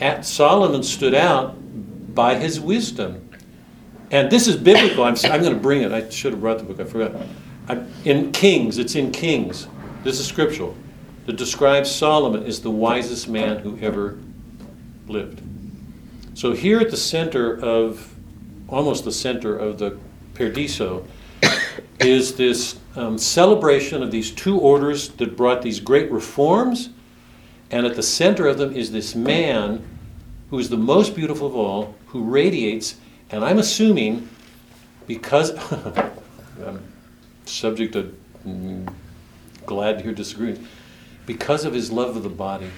At 0.00 0.26
Solomon 0.26 0.82
stood 0.82 1.14
out 1.14 1.54
by 2.14 2.34
his 2.34 2.58
wisdom. 2.58 3.28
And 4.10 4.30
this 4.30 4.48
is 4.48 4.56
biblical. 4.56 5.04
I'm, 5.04 5.14
I'm 5.24 5.42
going 5.42 5.54
to 5.54 5.60
bring 5.60 5.82
it. 5.82 5.92
I 5.92 6.08
should 6.10 6.32
have 6.32 6.40
brought 6.40 6.58
the 6.58 6.64
book. 6.64 6.80
I 6.80 6.84
forgot. 6.84 7.14
I'm, 7.68 7.92
in 8.04 8.32
Kings, 8.32 8.78
it's 8.78 8.94
in 8.94 9.12
Kings. 9.12 9.68
This 10.02 10.18
is 10.18 10.26
scriptural. 10.26 10.74
That 11.26 11.36
describes 11.36 11.90
Solomon 11.90 12.44
as 12.44 12.60
the 12.60 12.70
wisest 12.70 13.28
man 13.28 13.58
who 13.58 13.78
ever 13.78 14.18
lived. 15.06 15.42
So 16.34 16.52
here 16.52 16.80
at 16.80 16.90
the 16.90 16.96
center 16.96 17.60
of, 17.60 18.14
almost 18.68 19.04
the 19.04 19.12
center 19.12 19.56
of 19.56 19.78
the 19.78 19.98
Paradiso, 20.34 21.06
is 22.00 22.36
this 22.36 22.78
um, 22.94 23.18
celebration 23.18 24.02
of 24.02 24.10
these 24.10 24.30
two 24.30 24.58
orders 24.58 25.08
that 25.10 25.36
brought 25.36 25.62
these 25.62 25.80
great 25.80 26.10
reforms. 26.10 26.90
And 27.70 27.86
at 27.86 27.96
the 27.96 28.02
center 28.02 28.46
of 28.46 28.58
them 28.58 28.74
is 28.74 28.92
this 28.92 29.14
man 29.14 29.84
who 30.50 30.58
is 30.58 30.68
the 30.70 30.76
most 30.76 31.16
beautiful 31.16 31.46
of 31.46 31.56
all, 31.56 31.94
who 32.06 32.22
radiates, 32.22 32.96
and 33.30 33.44
I'm 33.44 33.58
assuming 33.58 34.28
because 35.06 35.50
I'm 36.64 36.82
subject 37.44 37.94
to 37.94 38.16
mm, 38.46 38.92
glad 39.64 39.98
to 39.98 40.04
hear 40.04 40.12
disagreements, 40.12 40.68
because 41.26 41.64
of 41.64 41.74
his 41.74 41.90
love 41.90 42.16
of 42.16 42.22
the 42.22 42.28
body. 42.28 42.70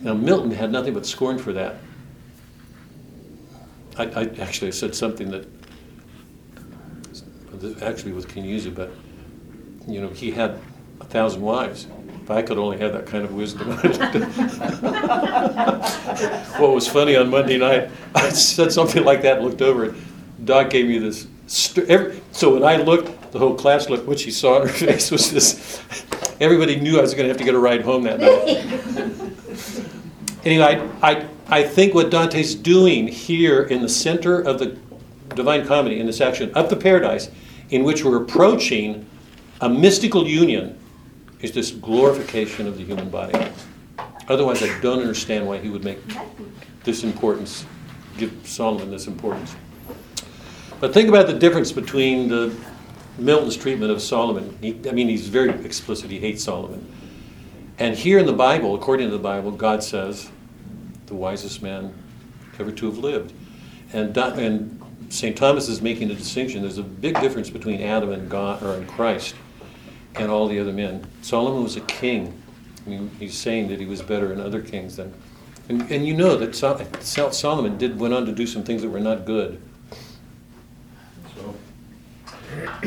Now, 0.00 0.14
Milton 0.14 0.50
had 0.50 0.70
nothing 0.70 0.94
but 0.94 1.04
scorn 1.04 1.38
for 1.38 1.52
that. 1.52 1.76
I, 3.98 4.04
I 4.04 4.22
actually 4.40 4.72
said 4.72 4.94
something 4.94 5.30
that 5.30 5.46
actually 7.82 8.12
with 8.12 8.28
Kenyuzu, 8.28 8.74
but 8.74 8.90
you 9.86 10.00
know, 10.00 10.08
he 10.08 10.30
had 10.30 10.60
a 11.00 11.04
thousand 11.04 11.42
wives. 11.42 11.86
If 12.22 12.30
I 12.30 12.42
could 12.42 12.58
only 12.58 12.78
have 12.78 12.92
that 12.92 13.06
kind 13.06 13.24
of 13.24 13.32
wisdom. 13.32 13.68
what 16.58 16.74
was 16.74 16.86
funny 16.86 17.16
on 17.16 17.30
Monday 17.30 17.56
night, 17.56 17.90
I 18.14 18.28
said 18.28 18.70
something 18.70 19.02
like 19.02 19.22
that, 19.22 19.42
looked 19.42 19.62
over, 19.62 19.84
and 19.84 19.96
Doc 20.44 20.70
gave 20.70 20.86
me 20.86 20.98
this. 20.98 21.26
St- 21.46 21.88
every, 21.88 22.20
so 22.32 22.52
when 22.52 22.64
I 22.64 22.76
looked, 22.76 23.32
the 23.32 23.38
whole 23.38 23.54
class 23.54 23.88
looked, 23.88 24.06
what 24.06 24.20
she 24.20 24.30
saw 24.30 24.56
on 24.56 24.66
her 24.66 24.68
face 24.68 25.10
was 25.10 25.32
this. 25.32 25.82
Everybody 26.40 26.78
knew 26.78 26.98
I 26.98 27.00
was 27.00 27.14
going 27.14 27.24
to 27.24 27.28
have 27.28 27.38
to 27.38 27.44
get 27.44 27.54
a 27.54 27.58
ride 27.58 27.80
home 27.80 28.02
that 28.02 28.20
night. 28.20 29.28
anyway, 30.44 30.86
I, 31.00 31.10
I, 31.10 31.26
I 31.48 31.62
think 31.62 31.94
what 31.94 32.10
Dante's 32.10 32.54
doing 32.54 33.08
here 33.08 33.62
in 33.62 33.80
the 33.80 33.88
center 33.88 34.40
of 34.40 34.58
the 34.58 34.76
Divine 35.34 35.66
Comedy, 35.66 35.98
in 35.98 36.06
this 36.06 36.20
action, 36.20 36.52
Up 36.54 36.68
the 36.68 36.76
Paradise, 36.76 37.30
in 37.70 37.84
which 37.84 38.04
we're 38.04 38.22
approaching 38.22 39.06
a 39.60 39.68
mystical 39.68 40.26
union, 40.26 40.78
is 41.40 41.52
this 41.52 41.70
glorification 41.70 42.66
of 42.66 42.76
the 42.76 42.84
human 42.84 43.10
body. 43.10 43.38
Otherwise, 44.28 44.62
I 44.62 44.80
don't 44.80 45.00
understand 45.00 45.46
why 45.46 45.58
he 45.58 45.68
would 45.68 45.84
make 45.84 45.98
this 46.84 47.04
importance, 47.04 47.64
give 48.16 48.32
Solomon 48.44 48.90
this 48.90 49.06
importance. 49.06 49.54
But 50.80 50.92
think 50.92 51.08
about 51.08 51.26
the 51.26 51.34
difference 51.34 51.72
between 51.72 52.28
the 52.28 52.54
Milton's 53.18 53.56
treatment 53.56 53.90
of 53.90 54.00
Solomon. 54.00 54.56
He, 54.60 54.78
I 54.88 54.92
mean, 54.92 55.08
he's 55.08 55.28
very 55.28 55.50
explicit. 55.64 56.10
He 56.10 56.20
hates 56.20 56.44
Solomon. 56.44 56.86
And 57.78 57.96
here 57.96 58.18
in 58.18 58.26
the 58.26 58.32
Bible, 58.32 58.74
according 58.74 59.08
to 59.08 59.16
the 59.16 59.22
Bible, 59.22 59.50
God 59.50 59.82
says, 59.82 60.30
the 61.06 61.14
wisest 61.14 61.62
man 61.62 61.92
ever 62.58 62.70
to 62.70 62.86
have 62.86 62.98
lived. 62.98 63.32
And, 63.92 64.16
and 64.16 64.82
St. 65.08 65.36
Thomas 65.36 65.68
is 65.68 65.80
making 65.80 66.10
a 66.10 66.14
distinction. 66.14 66.62
There's 66.62 66.78
a 66.78 66.82
big 66.82 67.18
difference 67.20 67.50
between 67.50 67.80
Adam 67.80 68.12
and 68.12 68.28
God, 68.28 68.62
or 68.62 68.74
and 68.74 68.86
Christ, 68.86 69.34
and 70.18 70.30
all 70.30 70.48
the 70.48 70.58
other 70.58 70.72
men. 70.72 71.06
Solomon 71.22 71.62
was 71.62 71.76
a 71.76 71.80
king. 71.82 72.40
I 72.86 72.90
mean, 72.90 73.10
he's 73.18 73.36
saying 73.36 73.68
that 73.68 73.80
he 73.80 73.86
was 73.86 74.02
better 74.02 74.28
than 74.28 74.40
other 74.40 74.60
kings 74.60 74.96
than. 74.96 75.12
And, 75.68 75.90
and 75.90 76.06
you 76.06 76.14
know 76.14 76.36
that 76.36 76.54
Sol- 76.54 77.32
Solomon 77.32 77.76
did 77.76 77.98
went 77.98 78.14
on 78.14 78.24
to 78.26 78.32
do 78.32 78.46
some 78.46 78.62
things 78.62 78.82
that 78.82 78.88
were 78.88 79.00
not 79.00 79.26
good. 79.26 79.60
So, 81.36 81.54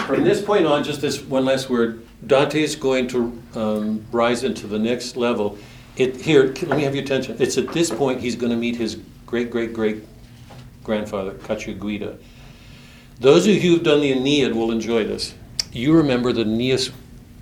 from 0.06 0.24
this 0.24 0.42
point 0.42 0.66
on, 0.66 0.84
just 0.84 1.02
this 1.02 1.22
one 1.22 1.46
last 1.46 1.70
word. 1.70 2.06
Dante 2.26 2.62
is 2.62 2.76
going 2.76 3.08
to 3.10 3.42
um, 3.56 4.06
rise 4.12 4.44
into 4.44 4.68
the 4.68 4.78
next 4.78 5.18
level. 5.18 5.58
It 5.96 6.18
here. 6.18 6.54
Let 6.62 6.78
me 6.78 6.84
have 6.84 6.96
your 6.96 7.04
attention. 7.04 7.38
It's 7.40 7.58
at 7.58 7.72
this 7.74 7.90
point 7.90 8.22
he's 8.22 8.36
going 8.36 8.52
to 8.52 8.58
meet 8.58 8.76
his 8.76 9.00
great 9.26 9.50
great 9.50 9.74
great 9.74 10.04
grandfather 10.84 11.34
Cacciaguida. 11.34 12.18
Those 13.20 13.48
of 13.48 13.54
you 13.54 13.62
who've 13.62 13.84
done 13.84 14.02
the 14.02 14.12
Aeneid 14.12 14.56
will 14.56 14.72
enjoy 14.72 15.04
this. 15.04 15.34
You 15.72 15.94
remember 15.94 16.34
the 16.34 16.42
Aeneas 16.42 16.92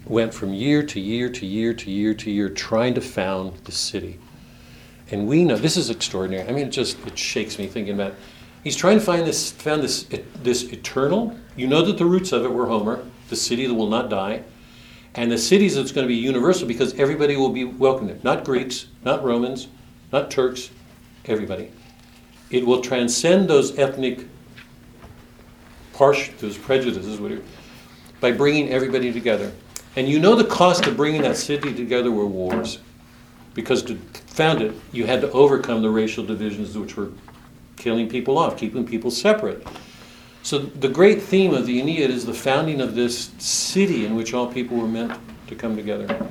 went 0.10 0.34
from 0.34 0.54
year 0.54 0.84
to 0.84 1.00
year 1.00 1.30
to 1.30 1.46
year 1.46 1.74
to 1.74 1.92
year 1.92 2.14
to 2.16 2.32
year 2.32 2.50
trying 2.50 2.96
to 2.96 3.02
found 3.02 3.56
the 3.60 3.72
city. 3.72 4.20
And 5.12 5.28
we 5.28 5.46
know 5.46 5.56
this 5.56 5.78
is 5.78 5.90
extraordinary. 5.90 6.48
I 6.48 6.52
mean, 6.52 6.68
it 6.68 6.72
just 6.72 6.98
it 7.08 7.18
shakes 7.18 7.58
me 7.58 7.68
thinking 7.68 7.94
about. 7.94 8.12
It. 8.12 8.18
He's 8.64 8.76
trying 8.76 9.00
to 9.00 9.06
find 9.06 9.26
this 9.26 9.52
found 9.52 9.84
this 9.84 10.04
this 10.44 10.64
eternal. 10.64 11.38
You 11.56 11.68
know 11.68 11.84
that 11.84 11.98
the 11.98 12.06
roots 12.06 12.32
of 12.32 12.44
it 12.44 12.52
were 12.52 12.68
Homer, 12.68 13.06
the 13.30 13.36
city 13.36 13.66
that 13.68 13.74
will 13.74 13.88
not 13.88 14.10
die, 14.10 14.44
and 15.16 15.32
the 15.32 15.38
cities 15.38 15.76
that's 15.76 15.92
going 15.92 16.06
to 16.06 16.10
be 16.10 16.20
universal 16.20 16.68
because 16.68 16.94
everybody 16.96 17.38
will 17.38 17.50
be 17.50 17.64
welcome 17.64 18.08
there. 18.08 18.20
Not 18.24 18.44
Greeks, 18.44 18.88
not 19.06 19.24
Romans, 19.24 19.68
not 20.12 20.30
Turks, 20.30 20.70
everybody. 21.26 21.72
It 22.50 22.66
will 22.66 22.82
transcend 22.82 23.48
those 23.48 23.78
ethnic 23.78 24.26
partial, 25.94 26.34
those 26.40 26.58
prejudices, 26.58 27.20
by 28.20 28.32
bringing 28.32 28.70
everybody 28.70 29.14
together. 29.14 29.52
And 30.00 30.08
you 30.08 30.18
know 30.18 30.34
the 30.34 30.46
cost 30.46 30.88
of 30.88 30.96
bringing 30.96 31.24
that 31.24 31.36
city 31.36 31.74
together 31.74 32.10
were 32.10 32.26
wars. 32.26 32.80
Because 33.54 33.84
to 33.84 33.98
found 34.28 34.62
it, 34.62 34.74
you 34.94 35.06
had 35.06 35.20
to 35.20 35.32
overcome 35.32 35.82
the 35.82 35.90
racial 35.90 36.26
divisions 36.26 36.78
which 36.78 36.96
were 36.96 37.12
killing 37.76 38.08
people 38.08 38.38
off, 38.38 38.58
keeping 38.58 38.88
people 38.88 39.12
separate. 39.12 39.68
So 40.42 40.60
the 40.60 40.88
great 40.88 41.22
theme 41.22 41.54
of 41.54 41.66
the 41.66 41.82
Aeneid 41.82 42.12
is 42.12 42.26
the 42.26 42.34
founding 42.34 42.80
of 42.80 42.96
this 42.96 43.32
city 43.40 44.06
in 44.06 44.16
which 44.16 44.34
all 44.34 44.48
people 44.48 44.78
were 44.78 44.88
meant 44.88 45.20
to 45.48 45.56
come 45.56 45.76
together. 45.76 46.30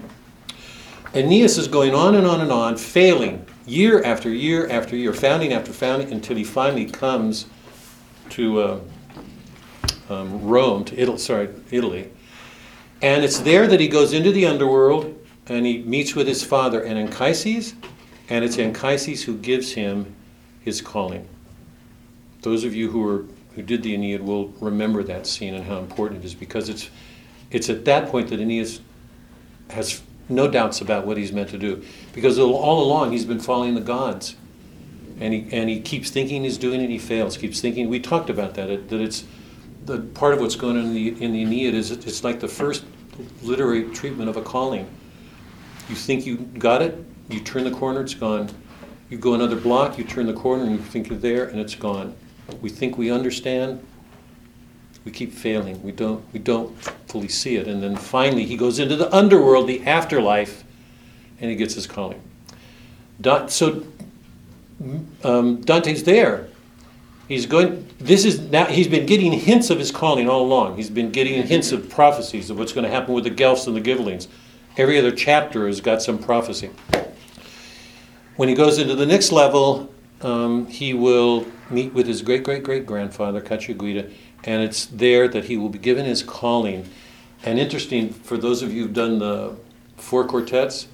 Aeneas 1.15 1.59
is 1.59 1.69
going 1.69 1.95
on 1.95 2.15
and 2.15 2.27
on 2.27 2.41
and 2.41 2.51
on, 2.51 2.75
failing 2.79 3.45
year 3.67 4.03
after 4.03 4.31
year 4.31 4.67
after 4.71 4.97
year, 4.97 5.13
founding 5.13 5.53
after 5.53 5.75
founding, 5.75 6.11
until 6.11 6.39
he 6.39 6.45
finally 6.45 6.87
comes 6.87 7.45
to 8.31 8.63
uh, 8.63 8.81
um, 10.09 10.43
Rome, 10.43 10.87
to 10.87 10.99
Italy, 10.99 11.19
sorry, 11.19 11.51
Italy. 11.71 12.11
And 13.01 13.25
it's 13.25 13.39
there 13.41 13.67
that 13.67 13.81
he 13.81 13.89
goes 13.89 14.13
into 14.13 14.33
the 14.33 14.47
underworld 14.47 15.15
and 15.47 15.65
he 15.65 15.79
meets 15.79 16.15
with 16.15 16.27
his 16.27 16.45
father 16.45 16.83
and 16.83 16.99
Anchises, 16.99 17.75
and 18.29 18.45
it's 18.45 18.59
Anchises 18.59 19.23
who 19.25 19.37
gives 19.37 19.73
him 19.73 20.15
his 20.61 20.81
calling. 20.81 21.27
Those 22.43 22.65
of 22.65 22.75
you 22.75 22.91
who 22.91 23.09
are 23.09 23.25
who 23.55 23.63
did 23.63 23.83
the 23.83 23.93
Aeneid 23.95 24.21
will 24.21 24.49
remember 24.61 25.03
that 25.03 25.27
scene 25.27 25.55
and 25.55 25.65
how 25.65 25.79
important 25.79 26.23
it 26.23 26.27
is 26.27 26.35
because 26.35 26.69
it's 26.69 26.91
it's 27.51 27.69
at 27.69 27.85
that 27.87 28.09
point 28.09 28.29
that 28.29 28.41
Aeneas 28.41 28.81
has 29.71 30.03
no 30.29 30.47
doubts 30.47 30.81
about 30.81 31.07
what 31.07 31.17
he's 31.17 31.33
meant 31.33 31.49
to 31.49 31.59
do 31.59 31.83
because 32.13 32.39
all 32.39 32.83
along 32.83 33.13
he's 33.13 33.25
been 33.25 33.41
following 33.41 33.75
the 33.75 33.81
gods 33.81 34.37
and 35.21 35.35
he 35.35 35.49
and 35.51 35.69
he 35.69 35.81
keeps 35.81 36.11
thinking 36.11 36.45
he's 36.45 36.59
doing 36.59 36.81
it 36.81 36.91
he 36.91 36.99
fails 36.99 37.37
keeps 37.37 37.61
thinking 37.61 37.89
we 37.89 37.99
talked 37.99 38.31
about 38.31 38.55
that 38.55 38.89
that 38.91 39.01
it's 39.01 39.25
the 39.85 39.99
part 40.01 40.35
of 40.35 40.41
what's 40.41 40.57
going 40.57 40.77
on 40.77 40.85
in 40.87 40.95
the 40.95 41.09
in 41.23 41.33
the 41.33 41.43
Aeneid 41.43 41.75
is 41.75 41.91
it- 41.91 42.07
it's 42.07 42.23
like 42.25 42.41
the 42.41 42.49
first 42.49 42.85
literary 43.43 43.85
treatment 43.91 44.29
of 44.29 44.37
a 44.37 44.43
calling. 44.43 44.87
You 45.89 45.95
think 45.95 46.27
you 46.27 46.37
got 46.59 46.83
it 46.83 47.03
you 47.31 47.41
turn 47.41 47.65
the 47.65 47.71
corner 47.71 48.01
it's 48.03 48.15
gone. 48.15 48.49
You 49.11 49.19
go 49.19 49.35
another 49.35 49.57
block 49.57 49.99
you 49.99 50.05
turn 50.05 50.27
the 50.27 50.33
corner 50.35 50.65
and 50.65 50.73
you 50.73 50.79
think 50.79 51.09
you're 51.09 51.19
there 51.19 51.45
and 51.47 51.59
it's 51.61 51.75
gone. 51.75 52.15
We 52.61 52.69
think 52.71 52.97
we 52.99 53.11
understand 53.11 53.81
we 55.05 55.13
keep 55.13 55.33
failing. 55.33 55.83
We 55.83 55.93
don't 55.93 56.23
we 56.33 56.39
don't 56.41 56.77
fully 57.07 57.29
see 57.29 57.57
it. 57.57 57.67
And 57.67 57.83
then 57.83 57.97
finally 57.97 58.45
he 58.45 58.57
goes 58.57 58.79
into 58.79 58.97
the 58.97 59.15
underworld 59.15 59.67
the 59.69 59.83
afterlife 59.87 60.65
and 61.41 61.51
he 61.51 61.57
gets 61.57 61.75
his 61.75 61.87
calling. 61.87 62.21
Da- 63.21 63.47
so 63.47 63.85
um, 65.25 65.61
dante's 65.63 66.05
there 66.05 66.49
he's 67.29 67.47
going 67.47 67.87
this 67.99 68.25
is 68.25 68.41
now 68.41 68.65
he's 68.65 68.89
been 68.89 69.07
getting 69.07 69.33
hints 69.33 69.71
of 69.71 69.79
his 69.79 69.91
calling 69.91 70.29
all 70.29 70.43
along 70.43 70.77
he's 70.77 70.91
been 70.91 71.11
getting 71.11 71.43
hints 71.47 71.71
of 71.73 71.89
prophecies 71.89 72.51
of 72.51 72.59
what's 72.59 72.73
going 72.73 72.85
to 72.85 72.91
happen 72.91 73.15
with 73.15 73.25
the 73.25 73.31
guelphs 73.31 73.67
and 73.67 73.77
the 73.77 73.81
ghibellines 73.81 74.27
every 74.77 74.99
other 74.99 75.13
chapter 75.13 75.67
has 75.67 75.81
got 75.81 76.03
some 76.03 76.19
prophecy 76.19 76.71
when 78.37 78.49
he 78.49 78.55
goes 78.55 78.79
into 78.79 78.95
the 78.95 79.07
next 79.07 79.31
level 79.31 79.93
um, 80.21 80.67
he 80.67 80.95
will 80.95 81.47
meet 81.71 81.93
with 81.93 82.07
his 82.07 82.23
great 82.23 82.43
great 82.43 82.63
great 82.63 82.87
grandfather 82.87 83.41
Cacciaguida, 83.41 84.11
and 84.45 84.63
it's 84.63 84.87
there 84.87 85.29
that 85.29 85.45
he 85.45 85.57
will 85.57 85.69
be 85.69 85.79
given 85.79 86.07
his 86.07 86.23
calling. 86.23 86.89
And 87.45 87.59
interesting 87.59 88.11
for 88.13 88.37
those 88.37 88.63
of 88.63 88.73
you 88.73 88.83
who've 88.83 88.93
done 88.93 89.19
the 89.21 89.57
four 89.97 90.27
quartets, 90.27 90.89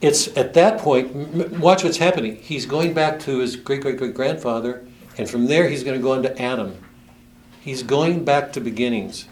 it's 0.00 0.36
at 0.36 0.54
that 0.54 0.78
point. 0.78 1.58
Watch 1.58 1.84
what's 1.84 1.98
happening. 1.98 2.36
He's 2.36 2.66
going 2.66 2.92
back 2.92 3.20
to 3.20 3.38
his 3.38 3.54
great 3.54 3.82
great 3.82 3.98
great 3.98 4.14
grandfather, 4.14 4.84
and 5.18 5.28
from 5.28 5.46
there 5.46 5.68
he's 5.68 5.84
going 5.84 5.96
to 5.98 6.02
go 6.02 6.12
on 6.12 6.22
to 6.22 6.40
Adam. 6.40 6.76
He's 7.60 7.82
going 7.82 8.24
back 8.24 8.52
to 8.54 8.60
beginnings. 8.60 9.28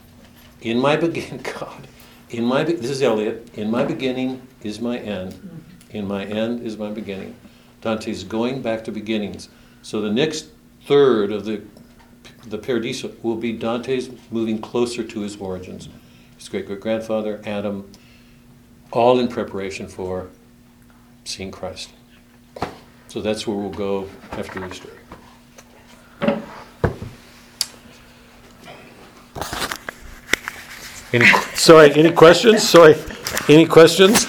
In 0.61 0.79
my 0.79 0.97
begin, 0.97 1.39
God, 1.43 1.89
in 2.31 2.45
my 2.45 2.65
be- 2.65 2.75
this 2.75 2.91
is 2.91 3.03
Eliot. 3.03 3.49
In 3.55 3.71
my 3.71 3.85
beginning 3.85 4.47
is 4.63 4.81
my 4.81 4.99
end. 4.99 5.65
In 5.91 6.07
my 6.07 6.25
end 6.25 6.65
is 6.65 6.77
my 6.77 6.91
beginning. 6.91 7.35
Dante's 7.81 8.25
going 8.25 8.63
back 8.63 8.85
to 8.85 8.93
beginnings. 8.93 9.49
So 9.83 10.01
the 10.01 10.13
next 10.13 10.49
third 10.87 11.33
of 11.33 11.45
the 11.45 11.63
the 12.47 12.59
Paradiso 12.59 13.13
will 13.23 13.37
be 13.37 13.53
Dante's 13.53 14.11
moving 14.31 14.61
closer 14.61 15.05
to 15.05 15.21
his 15.21 15.37
origins. 15.37 15.89
His 16.39 16.49
great 16.49 16.67
great 16.67 16.81
grandfather, 16.81 17.41
Adam, 17.45 17.91
all 18.93 19.19
in 19.19 19.29
preparation 19.29 19.89
for 19.89 20.29
seeing 21.25 21.51
Christ. 21.51 21.91
So 23.09 23.21
that's 23.21 23.47
where 23.47 23.57
we'll 23.57 23.71
go 23.71 24.09
after 24.33 24.65
Easter. 24.67 25.00
Any, 31.13 31.27
so, 31.55 31.79
any 31.79 32.13
questions? 32.13 32.69
Sorry, 32.69 32.95
any 33.49 33.67
questions? 33.67 34.27